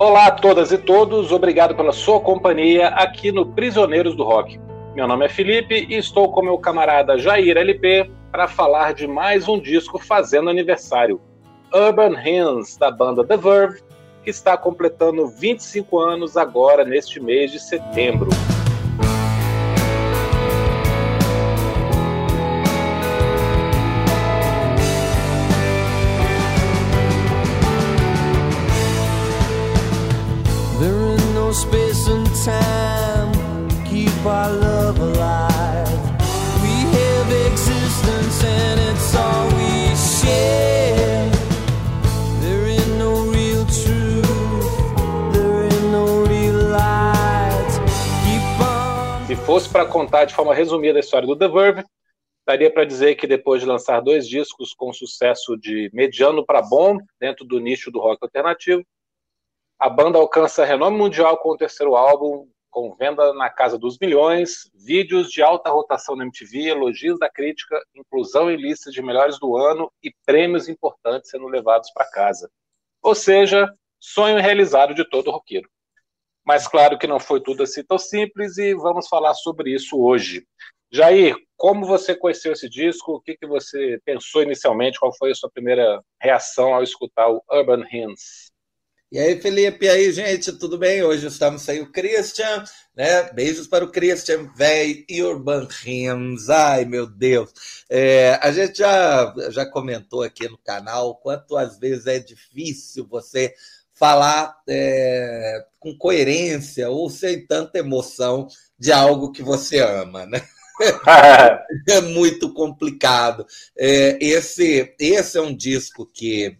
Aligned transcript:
Olá 0.00 0.28
a 0.28 0.30
todas 0.30 0.72
e 0.72 0.78
todos, 0.78 1.30
obrigado 1.30 1.74
pela 1.74 1.92
sua 1.92 2.18
companhia 2.20 2.88
aqui 2.88 3.30
no 3.30 3.44
Prisioneiros 3.44 4.16
do 4.16 4.24
Rock. 4.24 4.58
Meu 4.94 5.06
nome 5.06 5.26
é 5.26 5.28
Felipe 5.28 5.86
e 5.90 5.94
estou 5.94 6.32
com 6.32 6.40
meu 6.40 6.56
camarada 6.56 7.18
Jair 7.18 7.58
LP 7.58 8.10
para 8.32 8.48
falar 8.48 8.94
de 8.94 9.06
mais 9.06 9.46
um 9.46 9.60
disco 9.60 9.98
fazendo 9.98 10.48
aniversário. 10.48 11.20
Urban 11.70 12.18
Hymns, 12.18 12.78
da 12.78 12.90
banda 12.90 13.22
The 13.22 13.36
Verve, 13.36 13.82
que 14.24 14.30
está 14.30 14.56
completando 14.56 15.28
25 15.28 15.98
anos 15.98 16.34
agora 16.34 16.82
neste 16.82 17.20
mês 17.20 17.52
de 17.52 17.60
setembro. 17.60 18.30
Fosse 49.50 49.68
para 49.68 49.84
contar 49.84 50.26
de 50.26 50.32
forma 50.32 50.54
resumida 50.54 50.96
a 50.96 51.00
história 51.00 51.26
do 51.26 51.36
The 51.36 51.48
Verve, 51.48 51.84
daria 52.46 52.72
para 52.72 52.84
dizer 52.84 53.16
que 53.16 53.26
depois 53.26 53.60
de 53.60 53.66
lançar 53.66 53.98
dois 53.98 54.28
discos 54.28 54.72
com 54.72 54.92
sucesso 54.92 55.56
de 55.56 55.90
mediano 55.92 56.46
para 56.46 56.62
bom 56.62 56.98
dentro 57.18 57.44
do 57.44 57.58
nicho 57.58 57.90
do 57.90 57.98
rock 57.98 58.22
alternativo, 58.22 58.84
a 59.76 59.90
banda 59.90 60.20
alcança 60.20 60.64
renome 60.64 60.96
mundial 60.96 61.36
com 61.38 61.48
o 61.48 61.56
terceiro 61.56 61.96
álbum, 61.96 62.48
com 62.70 62.94
venda 62.94 63.34
na 63.34 63.50
casa 63.50 63.76
dos 63.76 63.98
milhões, 63.98 64.70
vídeos 64.72 65.28
de 65.28 65.42
alta 65.42 65.68
rotação 65.68 66.14
na 66.14 66.22
MTV, 66.22 66.68
elogios 66.68 67.18
da 67.18 67.28
crítica, 67.28 67.76
inclusão 67.92 68.52
em 68.52 68.56
listas 68.56 68.94
de 68.94 69.02
melhores 69.02 69.36
do 69.40 69.56
ano 69.56 69.90
e 70.00 70.14
prêmios 70.24 70.68
importantes 70.68 71.28
sendo 71.28 71.48
levados 71.48 71.90
para 71.92 72.08
casa. 72.12 72.48
Ou 73.02 73.16
seja, 73.16 73.68
sonho 73.98 74.38
realizado 74.38 74.94
de 74.94 75.04
todo 75.10 75.32
roqueiro. 75.32 75.68
Mas 76.44 76.66
claro 76.66 76.98
que 76.98 77.06
não 77.06 77.20
foi 77.20 77.40
tudo 77.40 77.62
assim 77.62 77.84
tão 77.84 77.98
simples 77.98 78.58
e 78.58 78.74
vamos 78.74 79.08
falar 79.08 79.34
sobre 79.34 79.74
isso 79.74 79.98
hoje. 80.00 80.46
Jair, 80.92 81.36
como 81.56 81.86
você 81.86 82.16
conheceu 82.16 82.52
esse 82.52 82.68
disco? 82.68 83.12
O 83.12 83.20
que, 83.20 83.36
que 83.36 83.46
você 83.46 84.00
pensou 84.04 84.42
inicialmente? 84.42 84.98
Qual 84.98 85.16
foi 85.16 85.30
a 85.30 85.34
sua 85.34 85.50
primeira 85.50 86.02
reação 86.20 86.74
ao 86.74 86.82
escutar 86.82 87.28
o 87.28 87.42
Urban 87.48 87.84
Hymns? 87.92 88.50
E 89.12 89.18
aí, 89.18 89.40
Felipe, 89.40 89.86
e 89.86 89.88
aí, 89.88 90.12
gente, 90.12 90.52
tudo 90.52 90.78
bem? 90.78 91.02
Hoje 91.02 91.26
estamos 91.26 91.62
sem 91.62 91.80
o 91.80 91.90
Christian, 91.90 92.62
né? 92.96 93.24
Beijos 93.32 93.66
para 93.66 93.84
o 93.84 93.90
Christian, 93.90 94.48
velho, 94.54 95.04
e 95.08 95.20
Urban 95.20 95.66
Hymns. 95.84 96.48
Ai, 96.48 96.84
meu 96.84 97.08
Deus. 97.08 97.52
É, 97.90 98.38
a 98.40 98.52
gente 98.52 98.78
já, 98.78 99.34
já 99.50 99.66
comentou 99.66 100.22
aqui 100.22 100.48
no 100.48 100.56
canal 100.58 101.16
quanto 101.16 101.56
às 101.56 101.76
vezes 101.76 102.06
é 102.06 102.20
difícil 102.20 103.04
você 103.04 103.52
falar 104.00 104.56
é, 104.66 105.62
com 105.78 105.94
coerência 105.94 106.88
ou 106.88 107.10
sem 107.10 107.46
tanta 107.46 107.78
emoção 107.78 108.48
de 108.78 108.90
algo 108.90 109.30
que 109.30 109.42
você 109.42 109.78
ama, 109.78 110.24
né? 110.24 110.42
é 111.86 112.00
muito 112.00 112.50
complicado. 112.54 113.46
É, 113.76 114.16
esse, 114.18 114.94
esse 114.98 115.36
é 115.36 115.42
um 115.42 115.54
disco 115.54 116.06
que, 116.06 116.56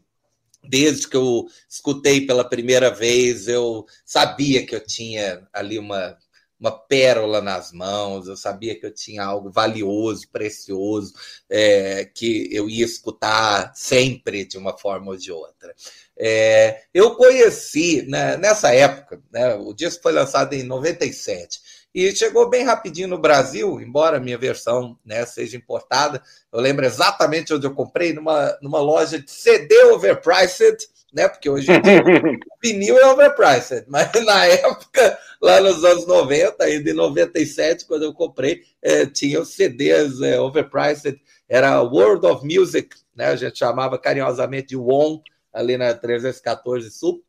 desde 0.62 1.08
que 1.08 1.16
eu 1.16 1.47
escutei 1.66 2.27
pela 2.27 2.47
primeira 2.47 2.91
vez, 2.91 3.48
eu 3.48 3.86
sabia 4.04 4.66
que 4.66 4.75
eu 4.75 4.84
tinha 4.84 5.48
ali 5.50 5.78
uma, 5.78 6.19
uma 6.60 6.71
pérola 6.71 7.41
nas 7.41 7.72
mãos, 7.72 8.28
eu 8.28 8.37
sabia 8.37 8.78
que 8.78 8.84
eu 8.84 8.93
tinha 8.93 9.25
algo 9.25 9.50
valioso, 9.50 10.28
precioso, 10.31 11.15
é, 11.48 12.04
que 12.04 12.48
eu 12.53 12.69
ia 12.69 12.84
escutar 12.84 13.72
sempre 13.75 14.44
de 14.44 14.59
uma 14.59 14.76
forma 14.76 15.10
ou 15.10 15.16
de 15.16 15.32
outra. 15.32 15.75
É, 16.19 16.82
eu 16.93 17.16
conheci, 17.16 18.03
né, 18.03 18.37
nessa 18.37 18.75
época, 18.75 19.22
né, 19.32 19.54
o 19.54 19.72
disco 19.72 20.03
foi 20.03 20.12
lançado 20.12 20.53
em 20.53 20.62
97, 20.62 21.81
e 21.94 22.15
chegou 22.15 22.48
bem 22.48 22.62
rapidinho 22.62 23.09
no 23.09 23.19
Brasil, 23.19 23.81
embora 23.81 24.19
a 24.19 24.21
minha 24.21 24.38
versão 24.38 24.97
né, 25.04 25.27
seja 25.27 25.56
importada. 25.56 26.22
Eu 26.53 26.60
lembro 26.60 26.84
exatamente 26.84 27.53
onde 27.53 27.66
eu 27.66 27.75
comprei, 27.75 28.12
numa, 28.12 28.56
numa 28.62 28.81
loja 28.81 29.19
de 29.19 29.31
CD 29.31 29.75
overpriced, 29.87 30.77
né? 31.12 31.28
Porque 31.28 31.48
hoje 31.48 31.71
em 31.71 31.81
dia 31.81 32.03
vinil 32.62 32.98
é 32.98 33.06
overpriced, 33.06 33.84
mas 33.88 34.10
na 34.25 34.47
época, 34.47 35.19
lá 35.41 35.60
nos 35.60 35.84
anos 35.84 36.06
90, 36.06 36.62
ainda 36.65 36.91
em 36.91 36.94
97, 36.94 37.87
quando 37.87 38.04
eu 38.04 38.15
comprei, 38.15 38.62
é, 38.82 39.06
tinha 39.06 39.41
os 39.41 39.54
CDs 39.54 40.21
é, 40.21 40.41
overpriced, 40.41 41.21
era 41.48 41.81
World 41.82 42.26
of 42.26 42.44
Music, 42.44 42.97
né? 43.15 43.26
A 43.26 43.37
gente 43.37 43.59
chamava 43.59 43.98
carinhosamente 43.98 44.69
de 44.69 44.76
WON, 44.76 45.21
ali 45.53 45.76
na 45.76 45.93
314 45.94 46.91
Sul. 46.91 47.22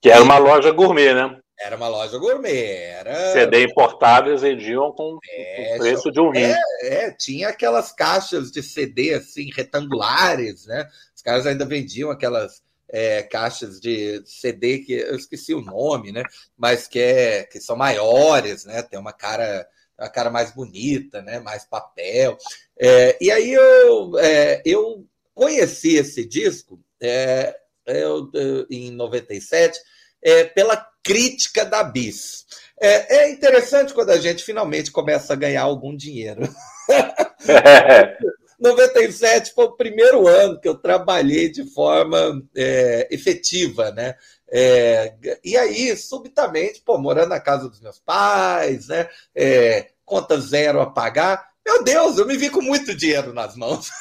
Que 0.00 0.10
era 0.10 0.22
uma 0.22 0.38
loja 0.38 0.70
gourmet, 0.70 1.14
né? 1.14 1.38
Era 1.60 1.76
uma 1.76 1.88
loja 1.88 2.16
gourmet. 2.16 2.64
Era... 2.64 3.32
CD 3.32 3.64
importáveis 3.64 4.40
vendiam 4.40 4.90
com 4.92 5.18
é, 5.30 5.74
o 5.76 5.78
preço 5.78 6.10
de 6.10 6.18
um 6.18 6.30
rim. 6.30 6.40
É, 6.40 6.56
é, 6.82 7.10
tinha 7.10 7.48
aquelas 7.48 7.92
caixas 7.92 8.50
de 8.50 8.62
CD 8.62 9.12
assim, 9.12 9.50
retangulares, 9.54 10.66
né? 10.66 10.88
Os 11.14 11.20
caras 11.20 11.46
ainda 11.46 11.66
vendiam 11.66 12.10
aquelas 12.10 12.62
é, 12.92 13.22
caixas 13.22 13.80
de 13.80 14.22
CD 14.26 14.78
que 14.78 14.92
eu 14.92 15.16
esqueci 15.16 15.54
o 15.54 15.60
nome, 15.60 16.12
né? 16.12 16.22
Mas 16.56 16.86
que, 16.86 16.98
é, 16.98 17.44
que 17.44 17.60
são 17.60 17.76
maiores, 17.76 18.64
né? 18.64 18.82
Tem 18.82 18.98
uma 18.98 19.12
cara 19.12 19.66
uma 19.98 20.08
cara 20.08 20.30
mais 20.30 20.50
bonita, 20.50 21.20
né? 21.20 21.38
Mais 21.40 21.64
papel. 21.64 22.36
É, 22.78 23.18
e 23.20 23.30
aí 23.30 23.52
eu, 23.52 24.18
é, 24.18 24.62
eu 24.64 25.06
conheci 25.34 25.96
esse 25.96 26.24
disco 26.24 26.80
é, 27.00 27.54
eu, 27.86 28.30
em 28.70 28.90
97 28.90 29.78
é, 30.22 30.44
pela 30.44 30.76
crítica 31.02 31.64
da 31.64 31.82
Bis. 31.82 32.46
É, 32.80 33.16
é, 33.16 33.30
interessante 33.30 33.92
quando 33.92 34.10
a 34.10 34.18
gente 34.18 34.42
finalmente 34.42 34.90
começa 34.90 35.32
a 35.34 35.36
ganhar 35.36 35.62
algum 35.62 35.94
dinheiro. 35.94 36.42
97 38.60 39.54
foi 39.54 39.64
o 39.64 39.76
primeiro 39.76 40.28
ano 40.28 40.60
que 40.60 40.68
eu 40.68 40.74
trabalhei 40.74 41.50
de 41.50 41.64
forma 41.72 42.42
é, 42.54 43.08
efetiva, 43.10 43.90
né? 43.90 44.14
É, 44.52 45.14
e 45.44 45.56
aí, 45.56 45.96
subitamente, 45.96 46.82
pô, 46.84 46.98
morando 46.98 47.30
na 47.30 47.40
casa 47.40 47.68
dos 47.68 47.80
meus 47.80 47.98
pais, 47.98 48.88
né? 48.88 49.08
É, 49.34 49.90
conta 50.04 50.38
zero 50.40 50.80
a 50.80 50.90
pagar. 50.90 51.50
Meu 51.64 51.82
Deus, 51.84 52.18
eu 52.18 52.26
me 52.26 52.36
vi 52.36 52.50
com 52.50 52.60
muito 52.60 52.94
dinheiro 52.94 53.32
nas 53.32 53.56
mãos. 53.56 53.90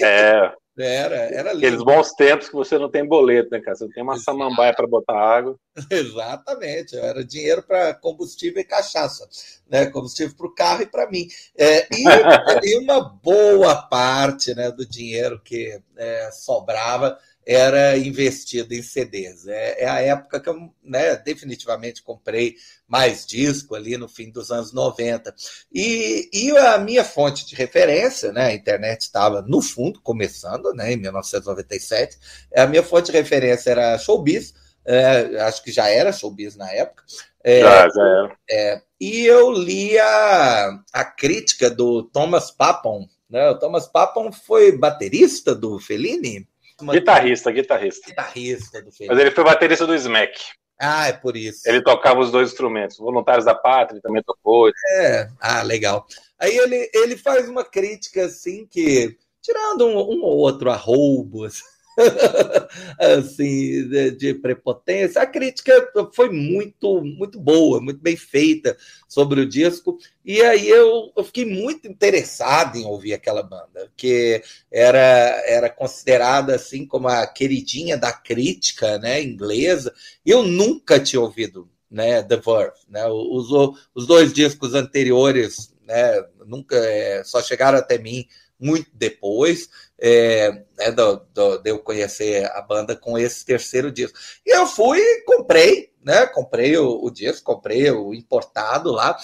É. 0.00 0.52
Era, 0.78 1.16
era 1.16 1.52
lindo. 1.52 1.66
Aqueles 1.66 1.84
bons 1.84 2.12
tempos 2.12 2.48
que 2.48 2.54
você 2.54 2.78
não 2.78 2.90
tem 2.90 3.06
boleto, 3.06 3.50
né, 3.50 3.60
cara? 3.60 3.76
Você 3.76 3.88
tem 3.88 4.02
uma 4.02 4.14
Exato. 4.14 4.24
samambaia 4.24 4.72
para 4.72 4.86
botar 4.86 5.18
água. 5.18 5.58
Exatamente, 5.90 6.96
era 6.96 7.24
dinheiro 7.24 7.62
para 7.62 7.94
combustível 7.94 8.60
e 8.60 8.64
cachaça, 8.64 9.28
né? 9.68 9.86
Combustível 9.86 10.36
para 10.36 10.46
o 10.46 10.54
carro 10.54 10.82
e 10.82 10.86
para 10.86 11.10
mim. 11.10 11.26
É, 11.56 11.86
e, 11.92 12.04
e, 12.64 12.78
uma 12.78 13.00
boa 13.00 13.74
parte 13.82 14.54
né, 14.54 14.70
do 14.70 14.86
dinheiro 14.86 15.40
que 15.44 15.80
é, 15.96 16.30
sobrava 16.32 17.18
era 17.48 17.96
investido 17.96 18.74
em 18.74 18.82
CDs. 18.82 19.46
É, 19.48 19.84
é 19.84 19.88
a 19.88 20.00
época 20.02 20.38
que 20.38 20.50
eu 20.50 20.70
né, 20.84 21.16
definitivamente 21.16 22.02
comprei 22.02 22.56
mais 22.86 23.24
disco 23.24 23.74
ali 23.74 23.96
no 23.96 24.06
fim 24.06 24.30
dos 24.30 24.50
anos 24.50 24.70
90. 24.70 25.34
E, 25.72 26.28
e 26.30 26.50
a 26.58 26.76
minha 26.76 27.02
fonte 27.02 27.46
de 27.46 27.54
referência, 27.54 28.32
né, 28.32 28.48
a 28.48 28.54
internet 28.54 29.00
estava 29.00 29.40
no 29.40 29.62
fundo, 29.62 29.98
começando, 30.02 30.74
né, 30.74 30.92
em 30.92 30.98
1997, 30.98 32.18
a 32.54 32.66
minha 32.66 32.82
fonte 32.82 33.10
de 33.10 33.16
referência 33.16 33.70
era 33.70 33.96
Showbiz, 33.96 34.52
é, 34.84 35.40
acho 35.40 35.62
que 35.62 35.72
já 35.72 35.88
era 35.88 36.12
Showbiz 36.12 36.54
na 36.54 36.70
época. 36.70 37.02
É, 37.42 37.60
já, 37.60 37.88
já 37.88 38.02
era. 38.02 38.36
É, 38.50 38.82
e 39.00 39.24
eu 39.24 39.50
li 39.52 39.98
a, 39.98 40.80
a 40.92 41.04
crítica 41.04 41.70
do 41.70 42.02
Thomas 42.02 42.50
Papon. 42.50 43.08
Né? 43.30 43.48
O 43.48 43.58
Thomas 43.58 43.86
Papon 43.86 44.30
foi 44.30 44.76
baterista 44.76 45.54
do 45.54 45.78
Fellini, 45.78 46.46
Guitarrista, 46.80 47.50
guitarrista. 47.50 48.08
Guitarrista 48.08 48.82
do 48.82 48.90
Mas 49.08 49.18
ele 49.18 49.30
foi 49.30 49.44
baterista 49.44 49.86
do 49.86 49.94
Smack. 49.94 50.38
Ah, 50.80 51.08
é 51.08 51.12
por 51.12 51.36
isso. 51.36 51.68
Ele 51.68 51.82
tocava 51.82 52.20
os 52.20 52.30
dois 52.30 52.50
instrumentos. 52.50 52.98
Voluntários 52.98 53.44
da 53.44 53.54
Pátria 53.54 54.00
também 54.00 54.22
tocou. 54.22 54.70
É, 54.92 55.28
ah, 55.40 55.62
legal. 55.62 56.06
Aí 56.38 56.56
ele, 56.56 56.88
ele 56.94 57.16
faz 57.16 57.48
uma 57.48 57.64
crítica 57.64 58.26
assim 58.26 58.64
que, 58.64 59.16
tirando 59.42 59.86
um, 59.86 59.96
um 59.96 60.22
ou 60.22 60.36
outro 60.36 60.70
arrobo, 60.70 61.44
assim, 61.44 61.64
de, 63.36 64.10
de, 64.12 64.34
prepotência. 64.34 65.20
A 65.20 65.26
crítica 65.26 65.72
foi 66.12 66.30
muito, 66.30 67.02
muito 67.02 67.40
boa, 67.40 67.80
muito 67.80 68.00
bem 68.00 68.16
feita 68.16 68.76
sobre 69.08 69.40
o 69.40 69.48
disco. 69.48 69.98
E 70.24 70.40
aí 70.42 70.68
eu, 70.68 71.12
eu 71.16 71.24
fiquei 71.24 71.44
muito 71.44 71.88
interessado 71.88 72.76
em 72.76 72.84
ouvir 72.84 73.14
aquela 73.14 73.42
banda, 73.42 73.90
que 73.96 74.42
era, 74.70 74.98
era 75.46 75.68
considerada 75.68 76.54
assim 76.54 76.86
como 76.86 77.08
a 77.08 77.26
queridinha 77.26 77.96
da 77.96 78.12
crítica 78.12 78.98
né, 78.98 79.22
inglesa. 79.22 79.92
Eu 80.24 80.42
nunca 80.42 81.00
tinha 81.00 81.20
ouvido 81.20 81.68
né, 81.90 82.22
The 82.22 82.36
Verve. 82.36 82.78
Né? 82.88 83.06
Os, 83.06 83.50
os 83.94 84.06
dois 84.06 84.32
discos 84.32 84.74
anteriores 84.74 85.74
né, 85.86 86.22
nunca 86.46 86.76
é, 86.76 87.24
só 87.24 87.42
chegaram 87.42 87.78
até 87.78 87.98
mim 87.98 88.26
muito 88.60 88.90
depois 88.92 89.70
é, 90.00 90.62
né, 90.78 90.90
do, 90.92 91.16
do, 91.34 91.58
de 91.58 91.70
eu 91.70 91.78
conhecer 91.80 92.50
a 92.52 92.62
banda 92.62 92.94
com 92.94 93.18
esse 93.18 93.44
terceiro 93.44 93.90
disco. 93.90 94.18
E 94.46 94.56
eu 94.56 94.66
fui 94.66 95.00
comprei, 95.26 95.90
né? 96.02 96.26
Comprei 96.26 96.76
o, 96.76 97.04
o 97.04 97.10
disco, 97.10 97.44
comprei 97.44 97.90
o 97.90 98.14
importado 98.14 98.92
lá. 98.92 99.16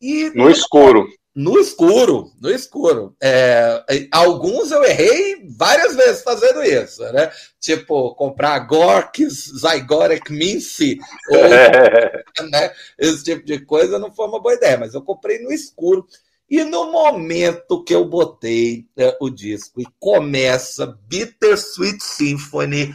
E 0.00 0.30
no 0.34 0.50
escuro. 0.50 1.06
No 1.34 1.58
escuro, 1.58 2.30
no 2.38 2.50
escuro. 2.50 3.16
É, 3.22 3.82
alguns 4.10 4.70
eu 4.70 4.84
errei 4.84 5.48
várias 5.56 5.96
vezes 5.96 6.22
fazendo 6.22 6.62
isso, 6.62 7.02
né? 7.10 7.32
Tipo, 7.58 8.14
comprar 8.14 8.58
Gorks, 8.58 9.50
Zygotic 9.58 10.30
Mince, 10.30 10.98
ou, 11.30 11.38
né? 12.50 12.74
esse 12.98 13.24
tipo 13.24 13.46
de 13.46 13.64
coisa 13.64 13.98
não 13.98 14.12
foi 14.12 14.26
uma 14.26 14.42
boa 14.42 14.54
ideia, 14.54 14.76
mas 14.76 14.92
eu 14.92 15.00
comprei 15.00 15.38
no 15.38 15.50
escuro. 15.50 16.06
E 16.52 16.64
no 16.64 16.92
momento 16.92 17.82
que 17.82 17.94
eu 17.94 18.04
botei 18.04 18.86
é, 18.94 19.16
o 19.18 19.30
disco 19.30 19.80
e 19.80 19.86
começa 19.98 20.98
Bittersweet 21.08 22.04
Symphony, 22.04 22.94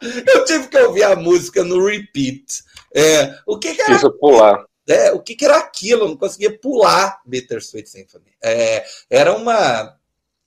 eu 0.00 0.44
tive 0.44 0.68
que 0.68 0.78
ouvir 0.78 1.02
a 1.02 1.16
música 1.16 1.64
no 1.64 1.84
repeat. 1.84 2.62
É, 2.94 3.34
o 3.44 3.58
que, 3.58 3.74
que 3.74 3.82
era? 3.82 3.90
Preciso 3.90 4.12
pular. 4.20 4.64
É, 4.88 5.10
o 5.10 5.18
que, 5.18 5.34
que, 5.34 5.44
era 5.44 5.58
aquilo? 5.58 6.02
Eu 6.02 6.08
não 6.10 6.16
conseguia 6.16 6.56
pular 6.56 7.20
Bittersweet 7.26 7.90
Symphony. 7.90 8.36
É, 8.40 8.84
era 9.10 9.34
uma. 9.34 9.98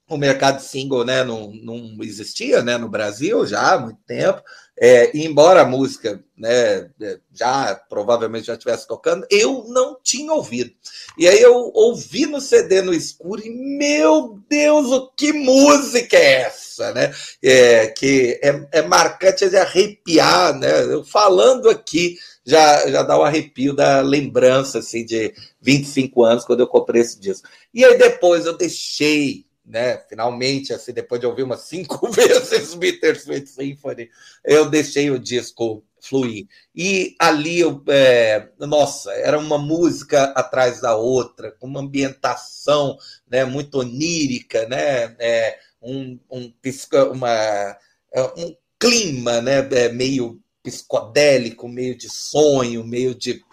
O 0.08 0.16
mercado 0.16 0.60
single 0.60 1.04
né, 1.04 1.24
não, 1.24 1.50
não 1.52 1.96
existia 2.02 2.62
né, 2.62 2.78
no 2.78 2.88
Brasil 2.88 3.44
já 3.44 3.72
há 3.72 3.78
muito 3.78 4.00
tempo. 4.06 4.40
É, 4.78 5.10
embora 5.16 5.62
a 5.62 5.66
música 5.66 6.22
né, 6.36 6.90
é, 7.00 7.18
já 7.32 7.74
provavelmente 7.88 8.46
já 8.46 8.52
estivesse 8.52 8.86
tocando, 8.86 9.26
eu 9.30 9.64
não 9.68 9.98
tinha 10.02 10.32
ouvido. 10.32 10.70
E 11.16 11.26
aí 11.26 11.40
eu 11.40 11.72
ouvi 11.74 12.26
no 12.26 12.42
CD 12.42 12.82
no 12.82 12.92
escuro 12.92 13.40
e, 13.42 13.50
meu 13.50 14.38
Deus, 14.48 14.86
o 14.88 15.10
que 15.16 15.32
música 15.32 16.16
é 16.16 16.42
essa? 16.42 16.92
Né? 16.92 17.12
É, 17.42 17.86
que 17.86 18.38
é, 18.42 18.68
é 18.70 18.82
marcante 18.82 19.48
de 19.48 19.56
arrepiar, 19.56 20.56
né? 20.58 20.84
Eu 20.84 21.02
falando 21.02 21.70
aqui 21.70 22.18
já, 22.44 22.88
já 22.88 23.02
dá 23.02 23.16
o 23.16 23.22
um 23.22 23.24
arrepio 23.24 23.74
da 23.74 24.02
lembrança 24.02 24.78
assim, 24.78 25.04
de 25.04 25.34
25 25.60 26.22
anos, 26.22 26.44
quando 26.44 26.60
eu 26.60 26.68
comprei 26.68 27.00
esse 27.00 27.18
disco. 27.18 27.48
E 27.74 27.84
aí 27.84 27.96
depois 27.98 28.44
eu 28.44 28.56
deixei 28.56 29.46
né? 29.66 29.98
Finalmente, 30.08 30.72
assim, 30.72 30.92
depois 30.92 31.20
de 31.20 31.26
ouvir 31.26 31.42
umas 31.42 31.62
cinco 31.62 32.08
vezes 32.12 32.74
Bittersweet 32.74 33.48
Symphony, 33.48 34.08
eu 34.44 34.70
deixei 34.70 35.10
o 35.10 35.18
disco 35.18 35.82
fluir. 36.00 36.46
E 36.74 37.16
ali, 37.18 37.60
eu, 37.60 37.82
é, 37.88 38.48
nossa, 38.60 39.12
era 39.12 39.38
uma 39.38 39.58
música 39.58 40.24
atrás 40.36 40.80
da 40.80 40.96
outra, 40.96 41.50
com 41.52 41.66
uma 41.66 41.80
ambientação 41.80 42.96
né, 43.28 43.44
muito 43.44 43.80
onírica, 43.80 44.68
né? 44.68 45.16
É, 45.18 45.58
um, 45.82 46.18
um, 46.30 46.52
uma, 47.12 47.76
é, 48.12 48.22
um 48.36 48.56
clima 48.78 49.40
né, 49.40 49.66
é, 49.72 49.88
meio 49.88 50.40
psicodélico, 50.62 51.68
meio 51.68 51.96
de 51.96 52.08
sonho, 52.08 52.84
meio 52.84 53.14
de 53.14 53.44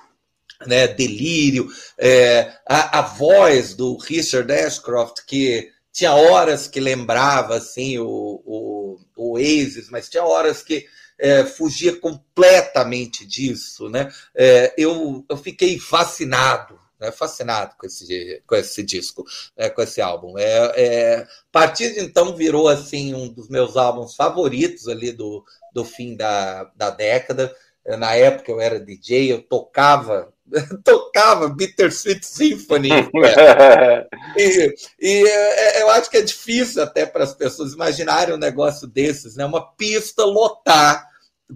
né, 0.65 0.87
delírio. 0.87 1.67
É, 1.97 2.53
a, 2.67 2.99
a 2.99 3.01
voz 3.01 3.73
do 3.73 3.97
Richard 3.97 4.51
Ashcroft, 4.51 5.25
que 5.25 5.72
tinha 5.93 6.13
horas 6.13 6.67
que 6.67 6.79
lembrava 6.79 7.55
assim 7.55 7.99
o, 7.99 8.41
o, 8.43 8.99
o 9.15 9.33
Oasis, 9.35 9.89
mas 9.91 10.09
tinha 10.09 10.23
horas 10.23 10.63
que 10.63 10.87
é, 11.19 11.45
fugia 11.45 11.95
completamente 11.95 13.25
disso, 13.25 13.87
né? 13.87 14.11
É, 14.35 14.73
eu, 14.75 15.23
eu 15.29 15.37
fiquei 15.37 15.79
fascinado, 15.79 16.79
né? 16.99 17.11
fascinado 17.11 17.75
com 17.77 17.85
esse, 17.85 18.41
com 18.47 18.55
esse 18.55 18.81
disco, 18.81 19.23
né? 19.55 19.69
com 19.69 19.83
esse 19.83 20.01
álbum. 20.01 20.35
É, 20.37 20.73
é, 20.75 21.15
a 21.19 21.27
partir 21.51 21.93
de 21.93 21.99
então 21.99 22.35
virou 22.35 22.67
assim 22.67 23.13
um 23.13 23.27
dos 23.29 23.47
meus 23.47 23.77
álbuns 23.77 24.15
favoritos 24.15 24.87
ali 24.87 25.11
do, 25.11 25.45
do 25.71 25.85
fim 25.85 26.15
da, 26.15 26.63
da 26.75 26.89
década. 26.89 27.55
Na 27.85 28.15
época 28.15 28.51
eu 28.51 28.59
era 28.59 28.79
DJ, 28.79 29.31
eu 29.31 29.43
tocava 29.43 30.32
tocava 30.83 31.49
Bittersweet 31.49 32.25
Symphony. 32.25 32.89
e, 34.37 34.75
e 34.99 35.27
é, 35.27 35.81
eu 35.81 35.89
acho 35.89 36.09
que 36.09 36.17
é 36.17 36.21
difícil 36.21 36.83
até 36.83 37.05
para 37.05 37.23
as 37.23 37.33
pessoas 37.33 37.73
imaginarem 37.73 38.35
um 38.35 38.39
negócio 38.39 38.87
desses, 38.87 39.35
né? 39.35 39.45
Uma 39.45 39.73
pista 39.73 40.23
lotar 40.23 41.07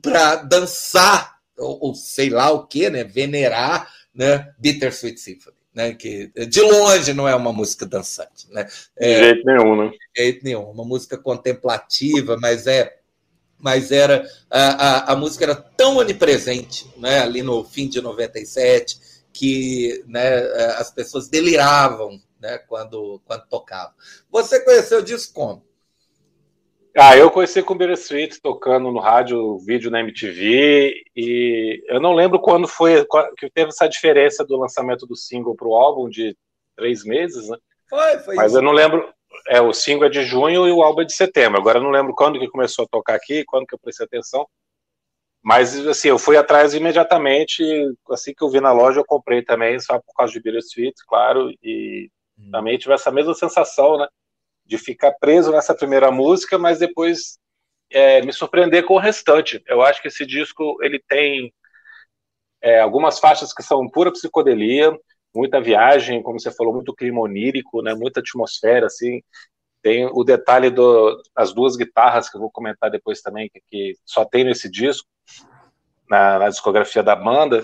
para 0.02 0.38
dançar, 0.38 1.38
ou, 1.58 1.88
ou, 1.88 1.96
sei 1.96 2.30
lá 2.30 2.52
o 2.52 2.68
que, 2.68 2.90
né? 2.90 3.04
Venerar 3.04 3.88
né? 4.18 4.52
Bittersweet 4.58 5.20
Symphony. 5.20 5.56
Né, 5.74 5.94
que 5.94 6.32
de 6.50 6.60
longe 6.60 7.14
não 7.14 7.28
é 7.28 7.36
uma 7.36 7.54
música 7.54 7.86
dançante, 7.86 8.48
né? 8.50 8.68
É, 8.98 9.14
de 9.14 9.26
jeito 9.26 9.46
nenhum, 9.46 9.84
né? 9.84 9.92
De 9.92 10.24
jeito 10.24 10.44
nenhum, 10.44 10.72
uma 10.72 10.84
música 10.84 11.20
contemplativa, 11.20 12.36
mas 12.36 12.66
é 12.66 12.98
mas 13.60 13.92
era 13.92 14.28
a, 14.50 14.60
a, 14.60 15.14
a, 15.14 15.16
música 15.16 15.46
era 15.46 15.56
tão 15.56 15.98
onipresente 15.98 16.88
né, 16.98 17.22
ali 17.22 17.42
no 17.42 17.64
fim 17.64 17.88
de 17.88 18.02
97 18.02 19.00
que 19.34 20.04
né, 20.08 20.38
as 20.78 20.92
pessoas 20.92 21.28
deliravam 21.28 22.20
né, 22.40 22.58
quando, 22.60 23.22
quando 23.26 23.48
tocavam. 23.48 23.94
Você 24.32 24.60
conheceu 24.64 25.02
disso 25.02 25.32
como? 25.34 25.66
Ah, 27.00 27.16
eu 27.16 27.30
conheci 27.30 27.62
com 27.62 27.76
o 27.76 27.78
Bittersweet 27.78 28.42
tocando 28.42 28.92
no 28.92 29.00
rádio, 29.00 29.60
vídeo 29.60 29.92
na 29.92 30.00
MTV, 30.00 31.04
e 31.16 31.84
eu 31.88 32.02
não 32.02 32.14
lembro 32.14 32.40
quando 32.40 32.68
foi 32.68 33.06
que 33.38 33.52
teve 33.52 33.70
essa 33.70 33.88
diferença 33.88 34.44
do 34.44 34.58
lançamento 34.58 35.06
do 35.06 35.16
single 35.16 35.56
para 35.56 35.68
o 35.68 35.76
álbum 35.76 36.10
de 36.10 36.36
três 36.76 37.04
meses, 37.04 37.48
né? 37.50 37.58
Foi, 37.88 38.18
foi. 38.20 38.36
Mas 38.36 38.48
isso. 38.48 38.58
eu 38.58 38.64
não 38.64 38.72
lembro, 38.72 39.08
é, 39.48 39.62
o 39.62 39.74
single 39.74 40.08
é 40.08 40.10
de 40.10 40.24
junho 40.24 40.68
e 40.68 40.72
o 40.72 40.82
álbum 40.82 41.02
é 41.02 41.06
de 41.06 41.14
setembro. 41.14 41.60
Agora 41.60 41.80
eu 41.80 41.84
não 41.84 41.92
lembro 41.92 42.14
quando 42.16 42.40
que 42.40 42.48
começou 42.48 42.86
a 42.86 42.88
tocar 42.88 43.16
aqui, 43.16 43.44
quando 43.46 43.66
que 43.66 43.76
eu 43.76 43.80
prestei 43.80 44.06
atenção. 44.06 44.48
Mas, 45.42 45.88
assim, 45.88 46.10
eu 46.10 46.20
fui 46.20 46.36
atrás 46.36 46.74
imediatamente, 46.74 47.64
assim 48.10 48.34
que 48.34 48.44
eu 48.44 48.50
vi 48.50 48.60
na 48.60 48.74
loja, 48.74 49.00
eu 49.00 49.06
comprei 49.06 49.42
também, 49.42 49.80
só 49.80 50.00
por 50.00 50.14
causa 50.14 50.34
de 50.34 50.42
Bittersweet, 50.42 50.96
claro, 51.08 51.52
e 51.64 52.10
hum. 52.38 52.52
também 52.52 52.78
tive 52.78 52.94
essa 52.94 53.12
mesma 53.12 53.34
sensação, 53.34 53.98
né, 53.98 54.08
de 54.66 54.78
ficar 54.78 55.14
preso 55.14 55.52
nessa 55.52 55.74
primeira 55.74 56.12
música, 56.12 56.58
mas 56.58 56.80
depois 56.80 57.40
é, 57.90 58.22
me 58.22 58.34
surpreender 58.34 58.86
com 58.86 58.96
o 58.96 59.00
restante. 59.00 59.64
Eu 59.68 59.82
acho 59.82 60.02
que 60.02 60.10
esse 60.10 60.26
disco, 60.26 60.78
ele 60.82 61.02
tem 61.08 61.54
é, 62.62 62.82
algumas 62.82 63.20
faixas 63.20 63.54
que 63.54 63.64
são 63.64 63.90
pura 63.90 64.12
psicodelia, 64.12 64.92
muita 65.34 65.62
viagem, 65.62 66.22
como 66.22 66.40
você 66.40 66.52
falou, 66.52 66.74
muito 66.74 66.94
clima 66.94 67.22
onírico, 67.22 67.82
né, 67.82 67.94
muita 67.94 68.20
atmosfera, 68.20 68.88
assim. 68.88 69.22
Tem 69.82 70.06
o 70.06 70.24
detalhe 70.24 70.70
das 71.36 71.54
duas 71.54 71.76
guitarras, 71.76 72.30
que 72.30 72.36
eu 72.36 72.42
vou 72.42 72.52
comentar 72.52 72.90
depois 72.90 73.22
também, 73.22 73.50
que, 73.50 73.62
que 73.70 73.96
só 74.06 74.26
tem 74.26 74.44
nesse 74.44 74.70
disco, 74.70 75.08
na, 76.10 76.40
na 76.40 76.50
discografia 76.50 77.04
da 77.04 77.16
banda. 77.16 77.64